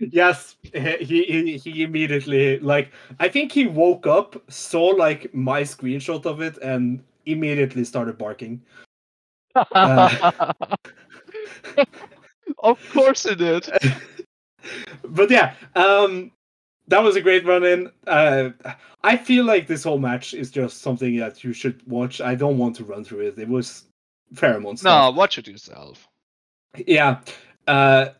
[0.00, 6.24] Yes, he, he he immediately like I think he woke up, saw like my screenshot
[6.24, 8.62] of it, and immediately started barking.
[9.54, 10.52] Uh.
[12.62, 13.68] of course he did.
[15.04, 16.30] but yeah, um,
[16.88, 17.90] that was a great run in.
[18.06, 18.50] Uh,
[19.02, 22.20] I feel like this whole match is just something that you should watch.
[22.20, 23.38] I don't want to run through it.
[23.38, 23.84] It was
[24.34, 24.82] pheromones.
[24.82, 26.08] No, watch it yourself.
[26.86, 27.20] Yeah.
[27.66, 28.10] Uh,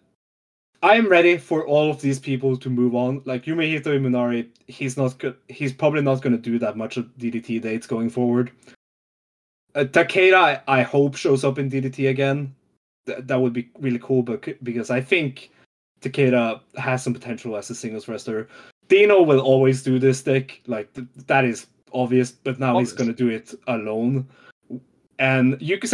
[0.83, 3.21] I am ready for all of these people to move on.
[3.27, 5.37] Like Yumehito Imanari, he's not good.
[5.49, 8.51] He's probably not going to do that much of DDT dates going forward.
[9.75, 12.55] Uh, Takeda, I, I hope shows up in DDT again.
[13.07, 15.51] Th- that would be really cool, but because I think
[16.01, 18.49] Takeda has some potential as a singles wrestler.
[18.89, 22.33] Dino will always do this stick, like th- that is obvious.
[22.33, 24.27] But now he's going to do it alone.
[25.19, 25.87] And Yuki,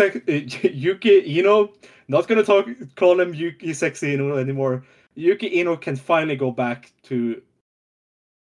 [0.68, 1.72] Yuki Ino,
[2.08, 4.84] not gonna talk call him Yuki Sexy Ino anymore.
[5.14, 7.40] Yuki Ino can finally go back to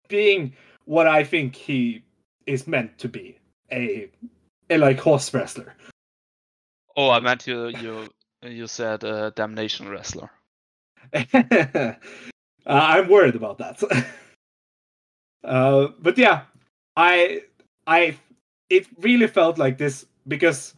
[0.09, 0.53] being
[0.87, 2.03] what I think he
[2.47, 3.39] is meant to be.
[3.75, 4.11] a,
[4.71, 5.75] a like horse wrestler.
[6.97, 8.09] Oh, I meant you you
[8.43, 10.31] you said uh, damnation wrestler.
[11.13, 11.95] uh,
[12.67, 13.83] I'm worried about that.
[15.45, 16.43] uh, but yeah,
[16.97, 17.43] I
[17.87, 18.17] I
[18.71, 20.75] it really felt like this because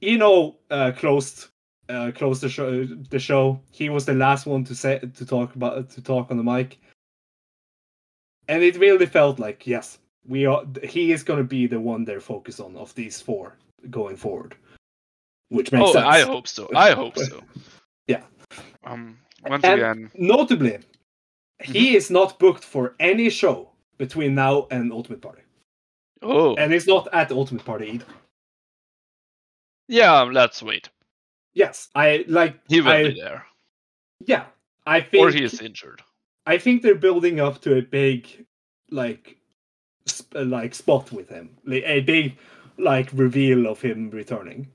[0.00, 1.48] you know uh, closed
[1.88, 2.84] uh, closed the show.
[2.84, 3.60] The show.
[3.70, 6.78] He was the last one to say to talk about to talk on the mic,
[8.48, 10.64] and it really felt like yes, we are.
[10.82, 13.56] He is going to be the one they're focused on of these four
[13.90, 14.56] going forward,
[15.48, 16.06] which makes oh, sense.
[16.06, 16.68] I hope so.
[16.74, 17.42] I hope so.
[18.08, 18.22] Yeah.
[18.84, 19.18] Um.
[19.44, 20.78] Once And again, Notably,
[21.60, 25.42] he is not booked for any show between now and Ultimate Party,
[26.22, 28.04] oh and he's not at Ultimate Party either.
[29.88, 30.88] yeah, let's wait.
[31.56, 32.60] Yes, I like.
[32.68, 33.46] He will I, be there,
[34.26, 34.44] Yeah,
[34.86, 35.26] I think.
[35.26, 36.02] or he is injured.
[36.44, 38.28] I think they're building up to a big,
[38.90, 39.38] like,
[40.04, 42.36] sp- like spot with him, like, a big,
[42.76, 44.68] like reveal of him returning.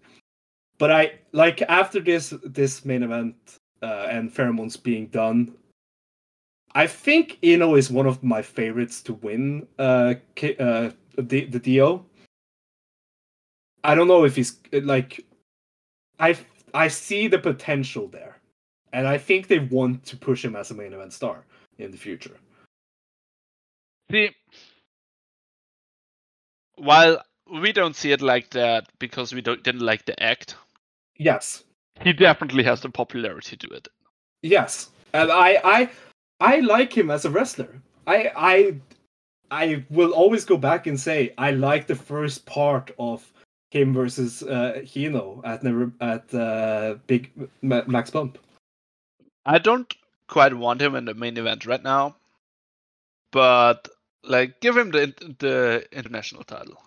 [0.79, 3.35] But I like after this this main event
[3.83, 5.53] uh, and pheromones being done.
[6.73, 11.59] I think Iino is one of my favorites to win uh, K- uh the the
[11.59, 12.03] DO.
[13.83, 15.23] I don't know if he's like,
[16.19, 16.35] I
[16.73, 18.37] I see the potential there,
[18.93, 21.43] and I think they want to push him as a main event star
[21.77, 22.37] in the future.
[24.11, 24.31] See,
[26.75, 30.55] while we don't see it like that because we don't didn't like the act,
[31.17, 31.63] Yes,
[32.01, 33.87] he definitely has the popularity to it.
[34.41, 35.89] yes, and I I
[36.39, 37.81] I like him as a wrestler.
[38.07, 38.75] I I
[39.51, 43.31] I will always go back and say I like the first part of
[43.71, 47.31] him versus uh, Hino at never at uh, Big
[47.61, 48.37] Max Bump.
[49.45, 49.91] I don't
[50.27, 52.15] quite want him in the main event right now,
[53.31, 53.87] but
[54.23, 56.77] like give him the the international title.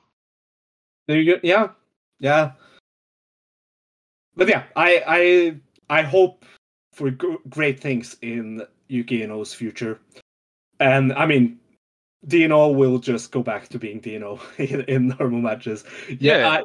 [1.08, 1.40] There you go.
[1.42, 1.70] Yeah,
[2.20, 2.52] yeah.
[4.36, 5.02] But yeah, I
[5.88, 6.44] I I hope
[6.92, 9.98] for great things in Yuki Iino's future,
[10.80, 11.58] and I mean,
[12.26, 15.84] Dino will just go back to being Dino in, in normal matches.
[16.08, 16.48] Yeah, Yeah.
[16.48, 16.56] I,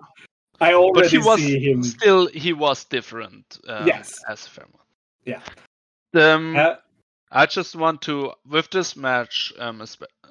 [0.61, 1.83] I But already he was see him.
[1.83, 3.57] still he was different.
[3.67, 4.13] Um, Yes.
[4.27, 4.81] as a Fairmont.
[5.25, 5.41] Yeah.
[6.13, 6.75] Um, Uh,
[7.31, 9.85] I just want to, with this match, um,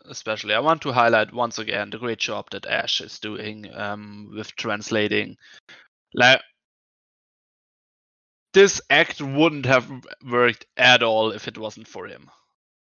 [0.06, 4.32] especially, I want to highlight once again the great job that Ash is doing um,
[4.34, 5.36] with translating.
[6.12, 6.40] Like,
[8.52, 9.88] this act wouldn't have
[10.28, 12.28] worked at all if it wasn't for him.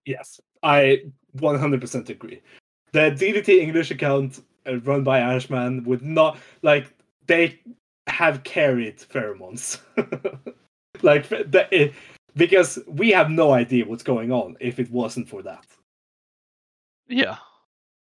[0.06, 1.02] Yes, I
[1.36, 2.40] 100% agree.
[2.92, 6.92] The DDT English account uh, run by Ashman would not like
[7.26, 7.60] they
[8.06, 9.80] have carried pheromones,
[11.02, 11.90] like the, eh,
[12.34, 15.66] because we have no idea what's going on if it wasn't for that.
[17.08, 17.36] Yeah.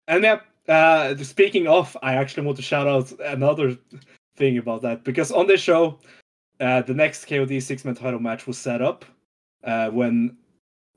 [0.09, 3.77] And yeah, uh, speaking of, I actually want to shout out another
[4.36, 5.98] thing about that because on this show,
[6.61, 9.05] uh, the next KOD six man title match was set up
[9.65, 10.36] uh, when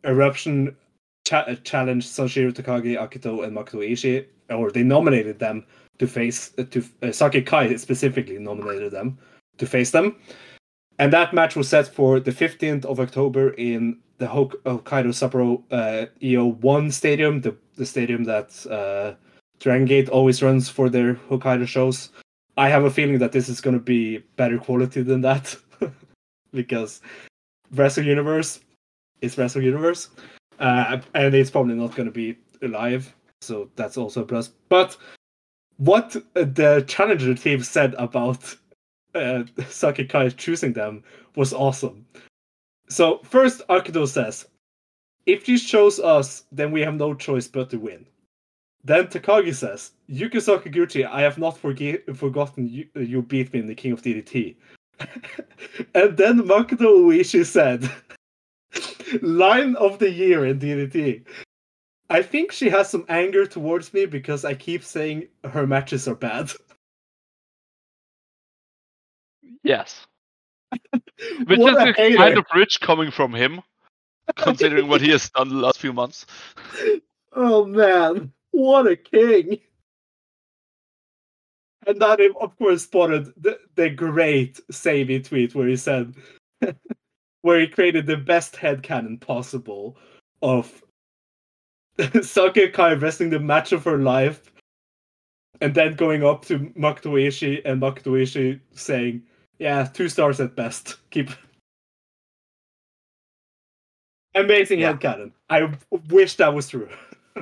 [0.05, 0.75] Eruption
[1.25, 5.65] cha- challenged Sanshiro Takagi, Akito, and Makoto Ishii, or they nominated them
[5.99, 9.17] to face uh, to uh, Saki Akai specifically nominated them
[9.57, 10.15] to face them,
[10.99, 15.63] and that match was set for the fifteenth of October in the Hok- Hokkaido Sapporo
[15.71, 19.15] uh, EO One Stadium, the the stadium that uh,
[19.59, 22.09] Dragon Gate always runs for their Hokkaido shows.
[22.57, 25.55] I have a feeling that this is going to be better quality than that
[26.51, 27.01] because
[27.71, 28.61] Wrestle Universe
[29.21, 30.09] is Wrestle Universe,
[30.59, 34.49] uh, and it's probably not going to be live, so that's also a plus.
[34.69, 34.97] But
[35.77, 38.55] what the Challenger team said about
[39.15, 39.43] uh,
[40.37, 41.03] choosing them
[41.35, 42.05] was awesome.
[42.89, 44.47] So first, Akito says,
[45.25, 48.05] "If she chose us, then we have no choice but to win."
[48.87, 53.67] Then Takagi says, Yukio Sakaguchi, I have not forge- forgotten you, you beat me in
[53.67, 54.55] the King of DDT.
[55.93, 57.91] and then Makoto Ishii said,
[59.21, 61.25] Line of the year in DDT.
[62.09, 66.15] I think she has some anger towards me because I keep saying her matches are
[66.15, 66.51] bad.
[69.63, 70.05] Yes.
[71.45, 72.17] Which What a is hater.
[72.17, 73.61] kind of rich coming from him,
[74.35, 76.25] considering what he has done the last few months.
[77.39, 79.59] Oh man, what a king!
[81.85, 86.15] And that, of course, spotted the, the great Savvy tweet where he said,
[87.47, 89.95] where he created the best headcanon possible
[90.41, 90.83] of
[92.21, 94.51] Saki Akai wrestling the match of her life,
[95.61, 99.23] and then going up to Makoto Ishii and Makoto Ishii saying,
[99.59, 100.97] "Yeah, two stars at best.
[101.09, 101.29] Keep."
[104.35, 104.91] Amazing Yeah.
[104.91, 105.31] headcanon.
[105.49, 105.73] I
[106.09, 106.89] wish that was true.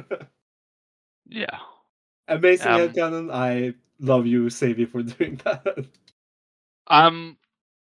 [1.27, 1.57] Yeah.
[2.27, 3.34] Amazing Um, headcanon.
[3.34, 5.88] I love you, Savvy, for doing that.
[6.86, 7.36] Um,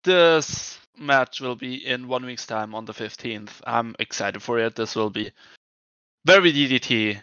[0.03, 3.61] this match will be in one week's time on the 15th.
[3.65, 4.75] I'm excited for it.
[4.75, 5.31] This will be
[6.25, 7.21] very DDT.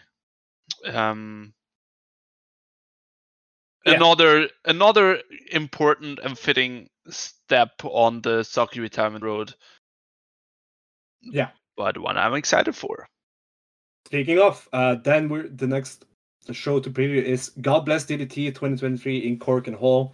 [0.85, 1.53] Um,
[3.85, 3.93] Yeah.
[3.95, 5.21] another another
[5.51, 9.53] important and fitting step on the Saki retirement road.
[11.21, 11.51] Yeah.
[11.77, 13.07] But one I'm excited for.
[14.07, 16.05] Speaking of, uh, then we're the next
[16.51, 20.13] show to preview is God Bless DDT 2023 in Korakuen Hall.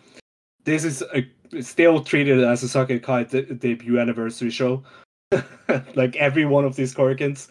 [0.63, 1.25] This is a,
[1.61, 4.83] still treated as a Saki Akai de- debut anniversary show,
[5.95, 7.47] like every one of these Korakuens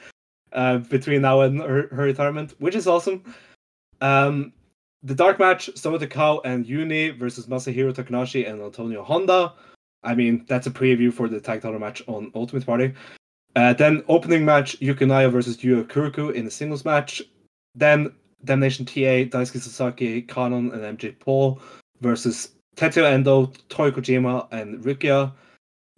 [0.52, 3.22] uh, between now and her, her retirement, which is awesome.
[4.00, 4.52] Um,
[5.02, 9.54] the dark match: Soma Takao and Yuni versus Masahiro Takanashi and Antonio Honda.
[10.04, 12.92] I mean, that's a preview for the tag title match on Ultimate Party.
[13.54, 17.22] Uh, then opening match Yukinaya versus Yu Kuruku in a singles match.
[17.74, 18.12] Then
[18.44, 21.60] Damnation TA, Daisuke Sasaki, Kanon, and MJ Paul
[22.00, 25.32] versus Tetsuya Endo, Toy Kojima, and Rukia.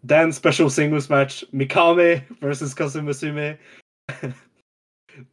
[0.03, 3.57] Then special singles match Mikame versus Kazuma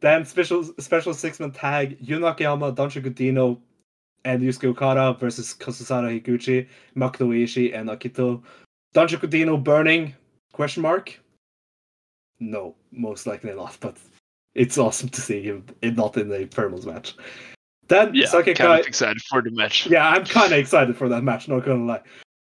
[0.00, 3.60] then special special six man tag Jun Akiyama, Danshoku Dino,
[4.24, 6.66] and Yusuke Okada versus Kazusada Higuchi,
[6.96, 8.42] Makoto Ishii, and Akito.
[8.94, 10.14] Danshoku Dino burning?
[10.52, 11.18] Question mark.
[12.40, 13.96] No, most likely not, but
[14.54, 17.14] it's awesome to see him not in a Thermals match.
[17.88, 19.86] Then Yeah, Sake kind Kai, of excited for the match.
[19.90, 22.00] yeah, I'm kind of excited for that match, not gonna lie.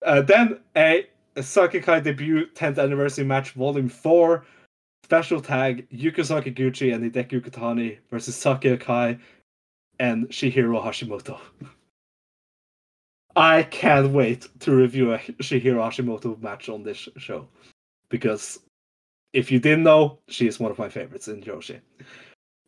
[0.05, 4.45] Uh, then a, a Saki Akai debut 10th anniversary match, Volume 4,
[5.03, 9.19] special tag Yukio Sakaguchi and Hideki Okatani versus Saki Akai
[9.99, 11.39] and Chihiro Hashimoto.
[13.35, 17.47] I can't wait to review a Chihiro Hashimoto match on this show
[18.09, 18.59] because
[19.33, 21.79] if you didn't know, she is one of my favorites in Joshi.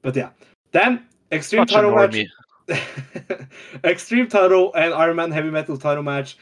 [0.01, 0.29] But yeah,
[0.71, 2.25] then Extreme Such title match.
[3.83, 6.37] Extreme title and Iron Man Heavy Metal title match.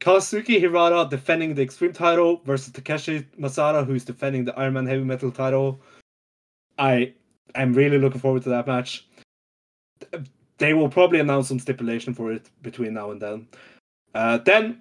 [0.00, 5.04] Kazuki Hirata defending the Extreme title versus Takeshi Masada, who's defending the Iron Man Heavy
[5.04, 5.80] Metal title.
[6.78, 7.12] I
[7.54, 9.06] am really looking forward to that match.
[10.58, 13.48] They will probably announce some stipulation for it between now and then.
[14.14, 14.80] Uh, then,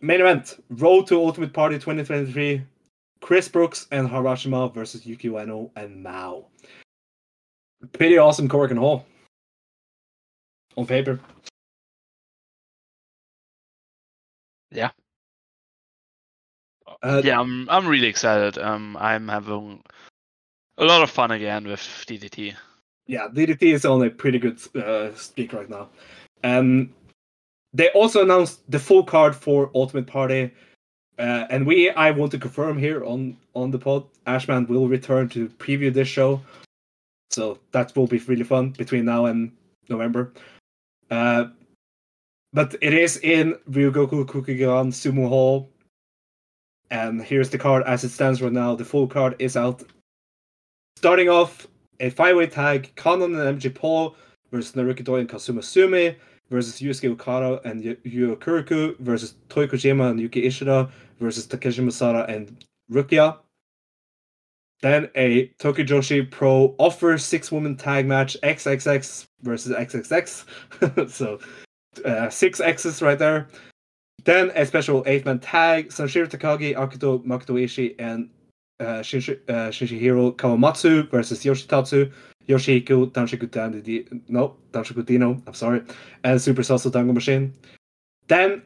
[0.00, 2.62] main event Road to Ultimate Party 2023.
[3.20, 6.46] Chris Brooks and Harashima versus Yuki Ueno and Mao.
[7.92, 9.06] Pretty awesome Korakuen Hall
[10.76, 11.20] on paper.
[14.70, 14.90] Yeah.
[17.02, 18.58] Uh, yeah, I'm I'm really excited.
[18.58, 19.82] Um, I'm having
[20.78, 22.54] a lot of fun again with DDT.
[23.06, 25.88] yeah, DDT is on a pretty good uh, streak right now.
[26.42, 26.92] Um,
[27.72, 30.50] they also announced the full card for Ultimate Party,
[31.18, 35.28] uh, and we I want to confirm here on on the pod, Ashman will return
[35.30, 36.40] to preview this show,
[37.30, 39.52] so that will be really fun between now and
[39.88, 40.32] November.
[41.10, 41.46] Uh,
[42.52, 45.70] but it is in Ryogoku Kokugikan Sumo Hall,
[46.90, 48.74] and here's the card as it stands right now.
[48.74, 49.82] The full card is out.
[50.96, 51.66] Starting off,
[52.00, 54.16] a five-way tag: Kanon and MJ Paul
[54.52, 56.16] versus Naruki Doi and Kazuma Sumi
[56.50, 61.82] versus Yusuke Okada and Yu Yu Kuriku versus Toi Kojima and Yuki Ishida versus Takeshi
[61.82, 63.38] Masada and Rukia.
[64.84, 71.10] Then a Tokyo Joshi Pro offer six-woman tag match: XXX versus XXX.
[71.10, 71.38] so
[72.04, 73.48] uh, six X's right there.
[74.24, 78.28] Then a special eight-man tag: Sanshiro Takagi, Akito Makoto Ishii, and
[78.78, 79.00] uh,
[79.50, 82.12] uh, Kawamatsu versus Yoshitatsu,
[82.46, 85.80] Yoshihiko, Danshiku Dandi, no, Danshiku Dino, I'm sorry,
[86.24, 87.54] and Super Sasadango Machine.
[88.28, 88.60] Then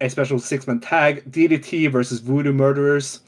[0.00, 3.20] a special six-man tag: DDT versus Voodoo Murderers.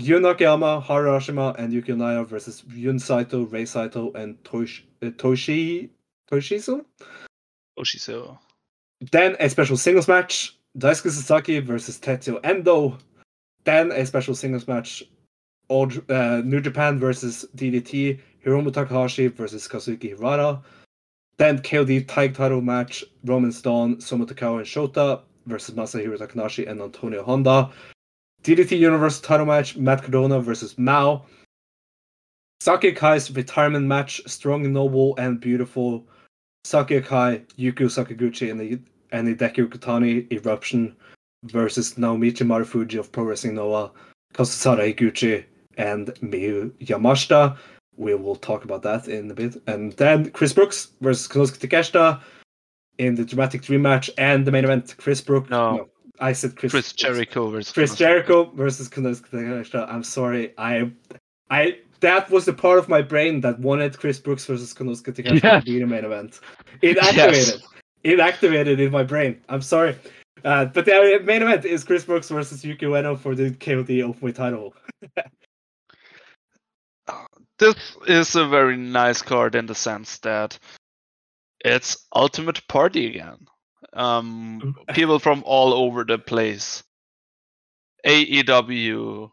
[0.00, 5.90] Jun Akiyama, Haru and Yuki Naya versus Jun Saito, Rei Saito, and Tosh- uh, Toshi
[6.30, 6.84] Toshizo.
[9.12, 12.98] Then a special singles match: Daisuke Sasaki versus Tetsuya Endo.
[13.64, 15.02] Then a special singles match:
[15.68, 18.20] All uh, New Japan versus DDT.
[18.44, 20.62] Hiromu Takahashi versus Kazuki Hirata.
[21.36, 26.80] Then KOD tag title match: Roman Stone, Soma Takao, and Shota versus Masahiro Takanashi and
[26.80, 27.70] Antonio Honda.
[28.44, 31.26] DDT Universal title match: Matt Cardona versus Mao.
[32.60, 36.06] Saki Akai's retirement match: Strong Noble and Beautiful.
[36.64, 38.78] Sake Kai, Yuko Sakaguchi, and the
[39.12, 40.94] and Hideki Okatani Eruption
[41.44, 43.90] versus Naomichi Marufuji of Pro Wrestling Noah,
[44.34, 45.44] Kazusada Higuchi,
[45.78, 47.56] and Miyu Yamashita.
[47.96, 49.56] We will talk about that in a bit.
[49.66, 52.20] And then Chris Brooks versus Konosuke Takeshita
[52.98, 54.94] in the dramatic dream match and the main event.
[54.98, 55.50] Chris Brooks.
[55.50, 55.88] No.
[56.20, 56.72] I said Chris.
[56.72, 59.88] Chris Jericho versus Chris Jericho versus Konosuke Takeshita.
[59.88, 60.52] I'm sorry.
[60.58, 60.90] I,
[61.50, 65.42] I that was the part of my brain that wanted Chris Brooks versus Konosuke Takeshita
[65.42, 65.60] Yeah.
[65.60, 66.40] to be the main event.
[66.82, 67.34] It activated.
[67.34, 67.62] Yes.
[68.04, 68.80] It activated.
[68.80, 69.40] in my brain.
[69.48, 69.96] I'm sorry.
[70.44, 74.34] Uh, but the main event is Chris Brooks versus Yuki Ueno for the KOD Openweight
[74.34, 74.74] title.
[77.58, 77.74] this
[78.06, 80.58] is a very nice card in the sense that
[81.62, 83.46] it's ultimate party again.
[83.92, 86.82] Um, people from all over the place.
[88.06, 89.30] AEW,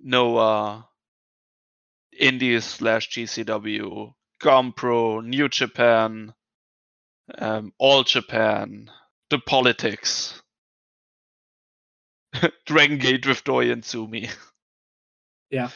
[0.00, 0.88] Noah,
[2.18, 6.34] Indies slash GCW, Gompro, New Japan,
[7.38, 8.90] um, All Japan,
[9.30, 10.40] the politics,
[12.66, 14.28] Dragon Gate with Doi and Sumi.
[15.50, 15.70] Yeah.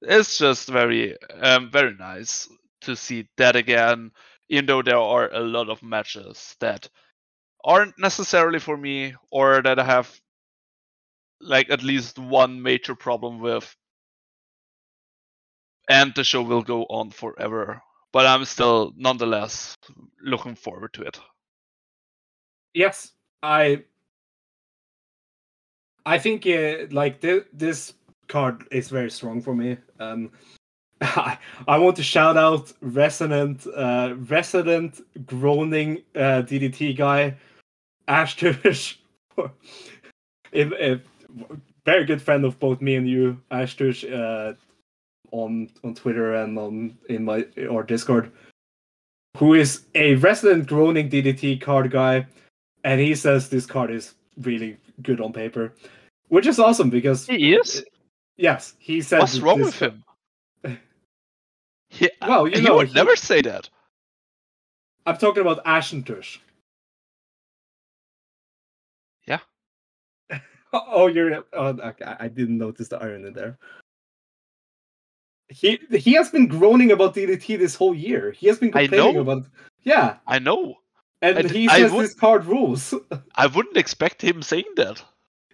[0.00, 2.48] It's just very, um, very nice
[2.82, 4.12] to see that again,
[4.48, 6.88] even though there are a lot of matches that
[7.64, 10.20] aren't necessarily for me or that I have
[11.40, 13.74] like at least one major problem with.
[15.88, 17.82] And the show will go on forever.
[18.12, 19.76] But I'm still nonetheless
[20.22, 21.20] looking forward to it.
[22.74, 23.12] Yes,
[23.42, 23.84] I
[26.06, 27.94] I think uh, like th- this
[28.28, 29.78] card is very strong for me.
[29.98, 30.30] Um,
[31.04, 37.36] I, I want to shout out resident uh, resident groaning uh, DDT guy,
[38.08, 38.96] Ashtush.
[40.52, 41.00] if, if
[41.84, 44.54] very good friend of both me and you, Ashtush, uh,
[45.30, 48.30] on on Twitter and on in my or Discord,
[49.36, 52.26] who is a resident groaning DDT card guy,
[52.84, 55.72] and he says this card is really good on paper,
[56.28, 57.84] which is awesome because he is.
[58.36, 59.20] Yes, he said.
[59.20, 60.04] What's wrong with him?
[61.90, 63.68] Yeah, well, you know, would he- never say that.
[65.06, 66.38] I'm talking about Ashentush.
[69.26, 69.40] Yeah.
[70.72, 71.44] oh, you're.
[71.52, 73.58] Oh, okay, I didn't notice the irony there.
[75.48, 78.32] He he has been groaning about DDT this whole year.
[78.32, 79.44] He has been complaining about.
[79.82, 80.76] Yeah, I know.
[81.20, 82.94] and I d- he says would- this card rules.
[83.36, 85.02] I wouldn't expect him saying that.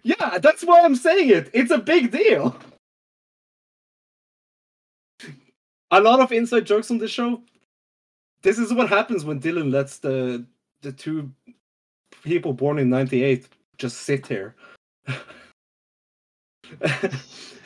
[0.03, 1.49] yeah, that's why I'm saying it.
[1.53, 2.55] It's a big deal.
[5.91, 7.41] A lot of inside jokes on this show.
[8.41, 10.45] This is what happens when Dylan lets the
[10.81, 11.31] the two
[12.23, 13.47] people born in '98
[13.77, 14.55] just sit here.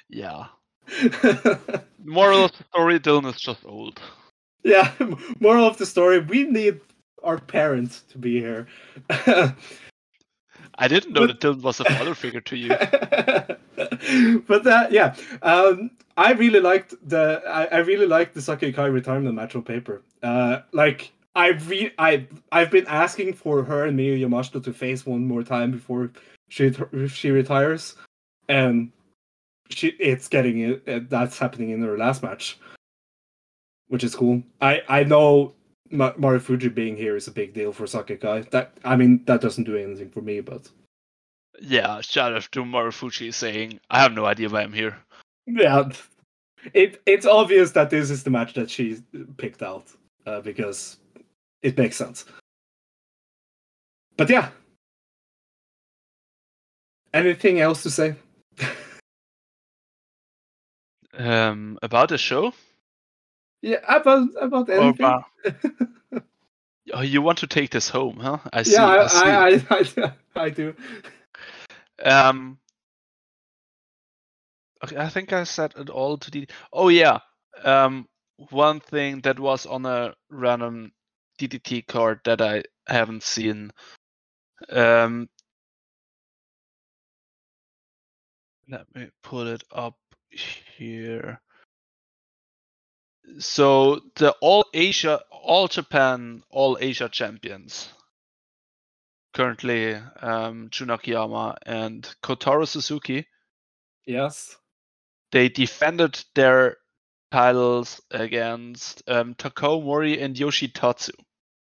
[0.09, 0.45] Yeah.
[2.03, 3.99] Moral of the story: Dylan is just old.
[4.63, 4.91] yeah.
[5.39, 6.79] Moral of the story: We need
[7.23, 8.67] our parents to be here.
[10.77, 12.69] I didn't know But- that Dylan was a father figure to you.
[14.47, 18.91] but that yeah um i really liked the i, I really liked the Saki Akai
[18.93, 20.01] retirement match on paper.
[20.23, 25.05] Uh like i re i i've been asking for her and Miyu yamashita to face
[25.05, 26.11] one more time before
[26.49, 26.71] she
[27.07, 27.95] she retires.
[28.47, 28.91] And
[29.69, 32.59] she it's getting it that's happening in her last match
[33.87, 34.41] which is cool.
[34.61, 35.53] I i know
[35.91, 39.41] Ma- Marufuji being here is a big deal for Saki Akai that i mean that
[39.41, 40.69] doesn't do anything for me but
[41.61, 44.97] Yeah, shout out to Marufuji saying, "I have no idea why I'm here."
[45.47, 45.89] Yeah,
[46.73, 48.97] it it's obvious that this is the match that she
[49.37, 49.85] picked out
[50.25, 50.97] uh, because
[51.61, 52.25] it makes sense.
[54.17, 54.49] But yeah,
[57.13, 58.15] anything else to say?
[61.17, 62.53] Um, about the show?
[63.61, 65.23] Yeah, about about Or anything.
[66.93, 68.37] Oh, you want to take this home, huh?
[68.53, 68.73] I see.
[68.73, 69.17] yeah, I, see.
[69.27, 70.75] I, I, I, I do.
[72.03, 72.59] Um,
[74.83, 76.47] okay, I think I said it all to the.
[76.71, 77.19] Oh yeah.
[77.63, 78.07] Um,
[78.37, 80.91] one thing that was on a random
[81.39, 83.71] DDT card that I haven't seen.
[84.69, 85.27] Um,
[88.69, 89.97] let me put it up
[90.29, 91.41] here.
[93.39, 97.89] So the All Asia, All Japan, All Asia champions
[99.35, 103.27] currently um, Jun Akiyama and Kotaro Suzuki.
[104.07, 104.55] Yes.
[105.31, 106.77] They defended their
[107.31, 111.11] titles against um, Takao Omori and Yoshitatsu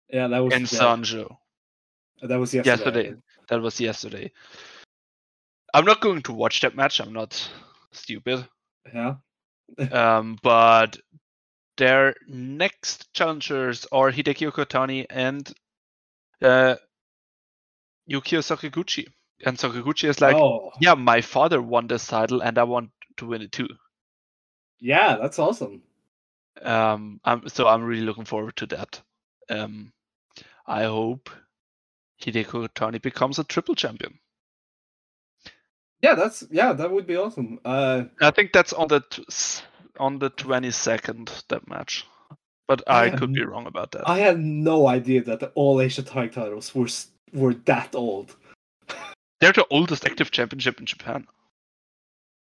[0.09, 1.37] Yeah, that was in yeah, Sanjo.
[2.21, 3.03] That was yesterday.
[3.03, 3.21] Yesterday.
[3.49, 4.31] That was yesterday.
[5.73, 6.99] I'm not going to watch that match.
[6.99, 7.49] I'm not
[7.91, 8.47] stupid.
[8.93, 9.15] Yeah.
[9.91, 10.97] Um, but
[11.77, 15.51] their next challengers are Hideki Okatani and
[16.41, 16.75] uh,
[18.09, 19.07] Yukio Sakaguchi.
[19.45, 23.27] And Sakaguchi is like, oh, yeah, my father won this title and I want to
[23.27, 23.67] win it too.
[24.79, 25.83] yeah, that's awesome.
[26.61, 29.01] Um, I'm, so I'm really looking forward to that.
[29.49, 29.93] Um,
[30.65, 31.29] I hope
[32.21, 34.19] Hideki Okatani becomes a triple champion.
[36.01, 37.59] Yeah, that's yeah, that would be awesome.
[37.65, 39.25] Uh, I think that's on the t-
[39.99, 42.05] on the 22nd that match.
[42.67, 44.07] but I I could be wrong about that.
[44.09, 46.89] I had no idea that the all Asia tag titles were
[47.33, 48.35] were that old.
[49.39, 51.27] They're the oldest active championship in Japan.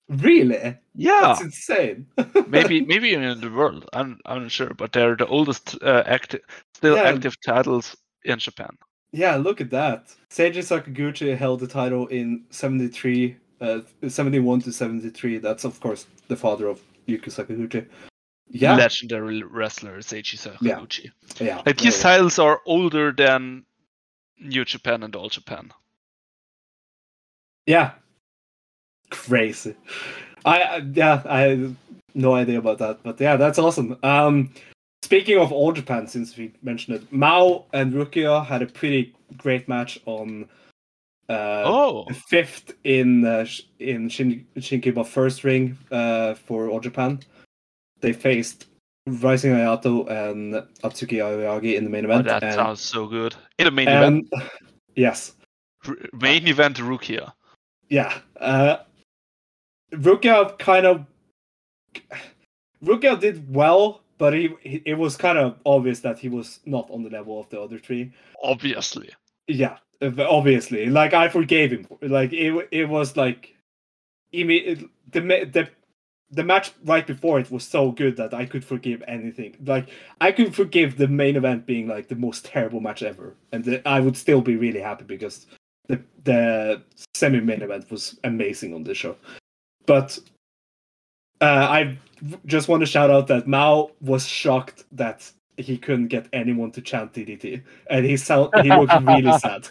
[0.09, 0.77] Really?
[0.95, 2.07] Yeah, That's insane.
[2.47, 3.89] maybe maybe even in the world.
[3.93, 6.43] I'm I'm not sure, but they're the oldest uh, active,
[6.75, 7.03] still Yeah.
[7.15, 8.71] active titles in Japan.
[9.13, 10.15] Yeah, look at that.
[10.31, 15.39] Seiji Sakaguchi held the title in 73, uh, 71 to 73.
[15.39, 17.87] That's, of course, the father of Yukio Sakaguchi.
[18.49, 18.77] Yeah.
[18.77, 21.11] Legendary wrestler Seiji Sakaguchi.
[21.41, 21.63] yeah.
[21.67, 23.65] Like these yeah, titles are older than
[24.41, 25.73] New Japan and All Japan.
[27.67, 27.93] yeah.
[29.11, 29.75] Crazy.
[30.45, 31.77] I, I, yeah, I had
[32.15, 33.03] no idea about that.
[33.03, 33.97] But yeah, that's awesome.
[34.03, 34.53] Um,
[35.03, 39.69] speaking of All Japan, since we mentioned it, Mao and Rukia had a pretty great
[39.69, 40.49] match on
[41.29, 43.47] uh, oh, fifth in uh,
[43.79, 47.21] in Shin- Shinkiba first ring uh, for All Japan.
[48.01, 48.67] They faced
[49.07, 52.27] Rising Ayato and Atsuki Aoyagi in the main oh, event.
[52.27, 53.35] that and, sounds so good.
[53.59, 54.29] In the main event,
[54.97, 55.33] yes,
[55.87, 57.33] r- main event Rukia.
[57.89, 58.19] yeah.
[58.41, 58.77] Uh,
[59.93, 61.07] Rukia kind of
[62.85, 66.89] Rukia did well, but he, he it was kind of obvious that he was not
[66.91, 68.13] on the level of the other three.
[68.43, 69.11] Obviously,
[69.49, 70.87] Yeah, obviously.
[70.87, 71.87] Like I forgave him.
[72.03, 73.55] Like it, it was like,
[74.33, 75.69] imme- the the
[76.31, 79.57] the match right before it was so good that I could forgive anything.
[79.65, 79.91] Like
[80.21, 83.89] I could forgive the main event being like the most terrible match ever, and the,
[83.89, 85.47] I would still be really happy because
[85.89, 86.83] the the
[87.15, 89.17] semi main event was amazing on this show.
[89.87, 90.19] But
[91.41, 91.99] uh, I
[92.47, 96.81] just want to shout out that Mao was shocked that he couldn't get anyone to
[96.83, 99.69] chant DDT, and he sound he looked really sad.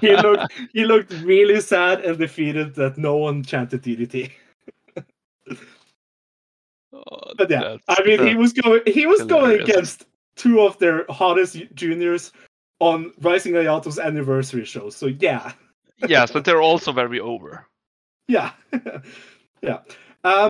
[0.00, 4.30] He looked he looked really sad and defeated that no one chanted DDT.
[6.92, 11.04] Oh, But yeah, I mean, he was going he was going against two of their
[11.08, 12.32] hottest juniors
[12.80, 14.90] on Rising Ayato's anniversary show.
[14.90, 15.52] So yeah,
[16.06, 17.66] yes, but they're also very over.
[18.28, 18.52] yeah,
[19.62, 19.80] yeah.
[20.24, 20.48] Um,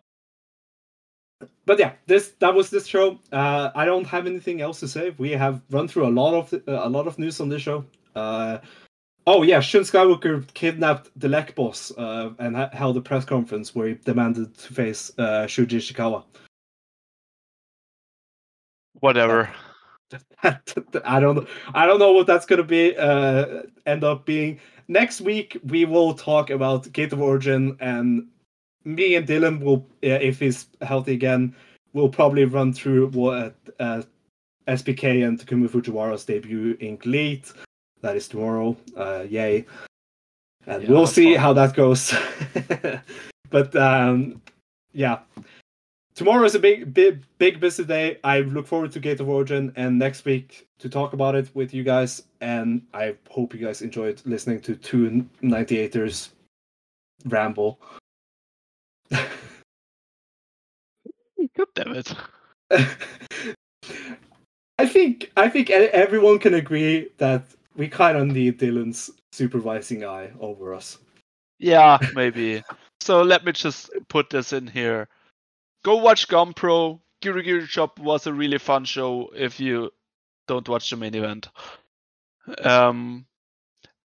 [1.67, 3.19] but yeah, this that was this show.
[3.33, 5.15] Uh, I don't have anything else to say.
[5.19, 7.85] We have run through a lot of uh, a lot of news on this show.
[8.15, 8.59] Uh,
[9.27, 13.75] oh yeah, Shun Skywalker kidnapped the Lek boss uh, and ha- held a press conference
[13.75, 16.25] where he demanded to face uh, Shuji Ishikawa.
[19.01, 19.51] Whatever.
[20.45, 21.47] I don't know.
[21.75, 22.97] I don't know what that's gonna be.
[22.97, 25.59] Uh, end up being next week.
[25.65, 28.29] We will talk about Gate of Origin, and
[28.87, 31.55] me and Dylan will, uh, if he's healthy again,
[31.93, 34.03] we'll probably run through what uh,
[34.69, 37.53] SPK and Takuma Fujiwara's debut in GLEAT.
[38.01, 38.77] That is tomorrow.
[38.97, 39.67] Uh, yay!
[40.67, 41.43] And Yeah, we'll see fun.
[41.43, 42.15] how that goes.
[43.51, 44.41] but um,
[44.93, 45.21] yeah,
[46.15, 48.19] tomorrow is a big, big, big busy day.
[48.23, 51.75] I look forward to Gate of Origin and next week to talk about it with
[51.75, 52.23] you guys.
[52.41, 56.31] And I hope you guys enjoyed listening to two 98ers
[57.25, 57.81] ramble.
[61.57, 62.15] God damn it.
[64.79, 67.45] I think I think e- everyone can agree that
[67.77, 70.99] we kind of need Dylan's supervising eye over us.
[71.59, 72.63] Yeah, maybe.
[73.01, 75.09] so let me just put this in here.
[75.85, 77.01] Go watch Gumpro.
[77.23, 79.91] Giri Giri Chop was a really fun show if you
[80.47, 81.49] don't watch the main event.
[82.63, 83.27] Um,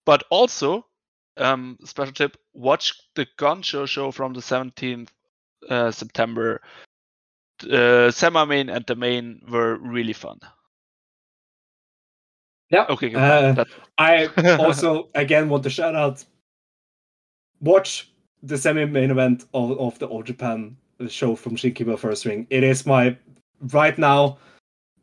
[0.06, 0.86] but also,
[1.36, 5.08] um, special tip: watch the Gun Show show from the 17th
[5.68, 6.60] uh, September.
[7.70, 10.38] Uh, semi main and the main were really fun.
[12.70, 12.86] Yeah.
[12.88, 13.64] Okay, Uh,
[13.98, 14.26] I
[14.58, 16.24] also again want to shout out.
[17.60, 18.10] Watch
[18.42, 20.76] the semi-main event of, of the All Japan
[21.08, 22.46] show from Shinkiba First Ring.
[22.48, 23.16] It is my
[23.72, 24.38] right now,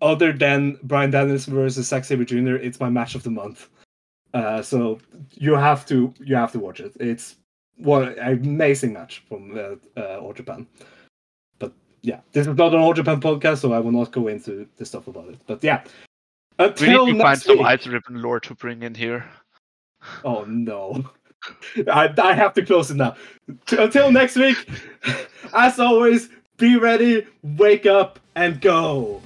[0.01, 2.55] other than Bryan Danielson versus Zack Sabre Jr.
[2.55, 3.69] It's my match of the month.
[4.33, 4.99] Uh, so
[5.31, 6.93] you have to you have to watch it.
[6.99, 7.35] It's
[7.77, 10.67] what an amazing match from uh, uh, All Japan.
[11.59, 14.67] But yeah, this is not an All Japan podcast, so I will not go into
[14.77, 15.39] the stuff about it.
[15.47, 15.83] But yeah.
[16.59, 19.25] until we need to find some ice ribbon lore to bring in here.
[20.23, 21.09] Oh no.
[21.91, 23.15] I, I have to close it now.
[23.71, 24.57] Until next week,
[25.53, 29.21] as always, be ready, wake up, and go.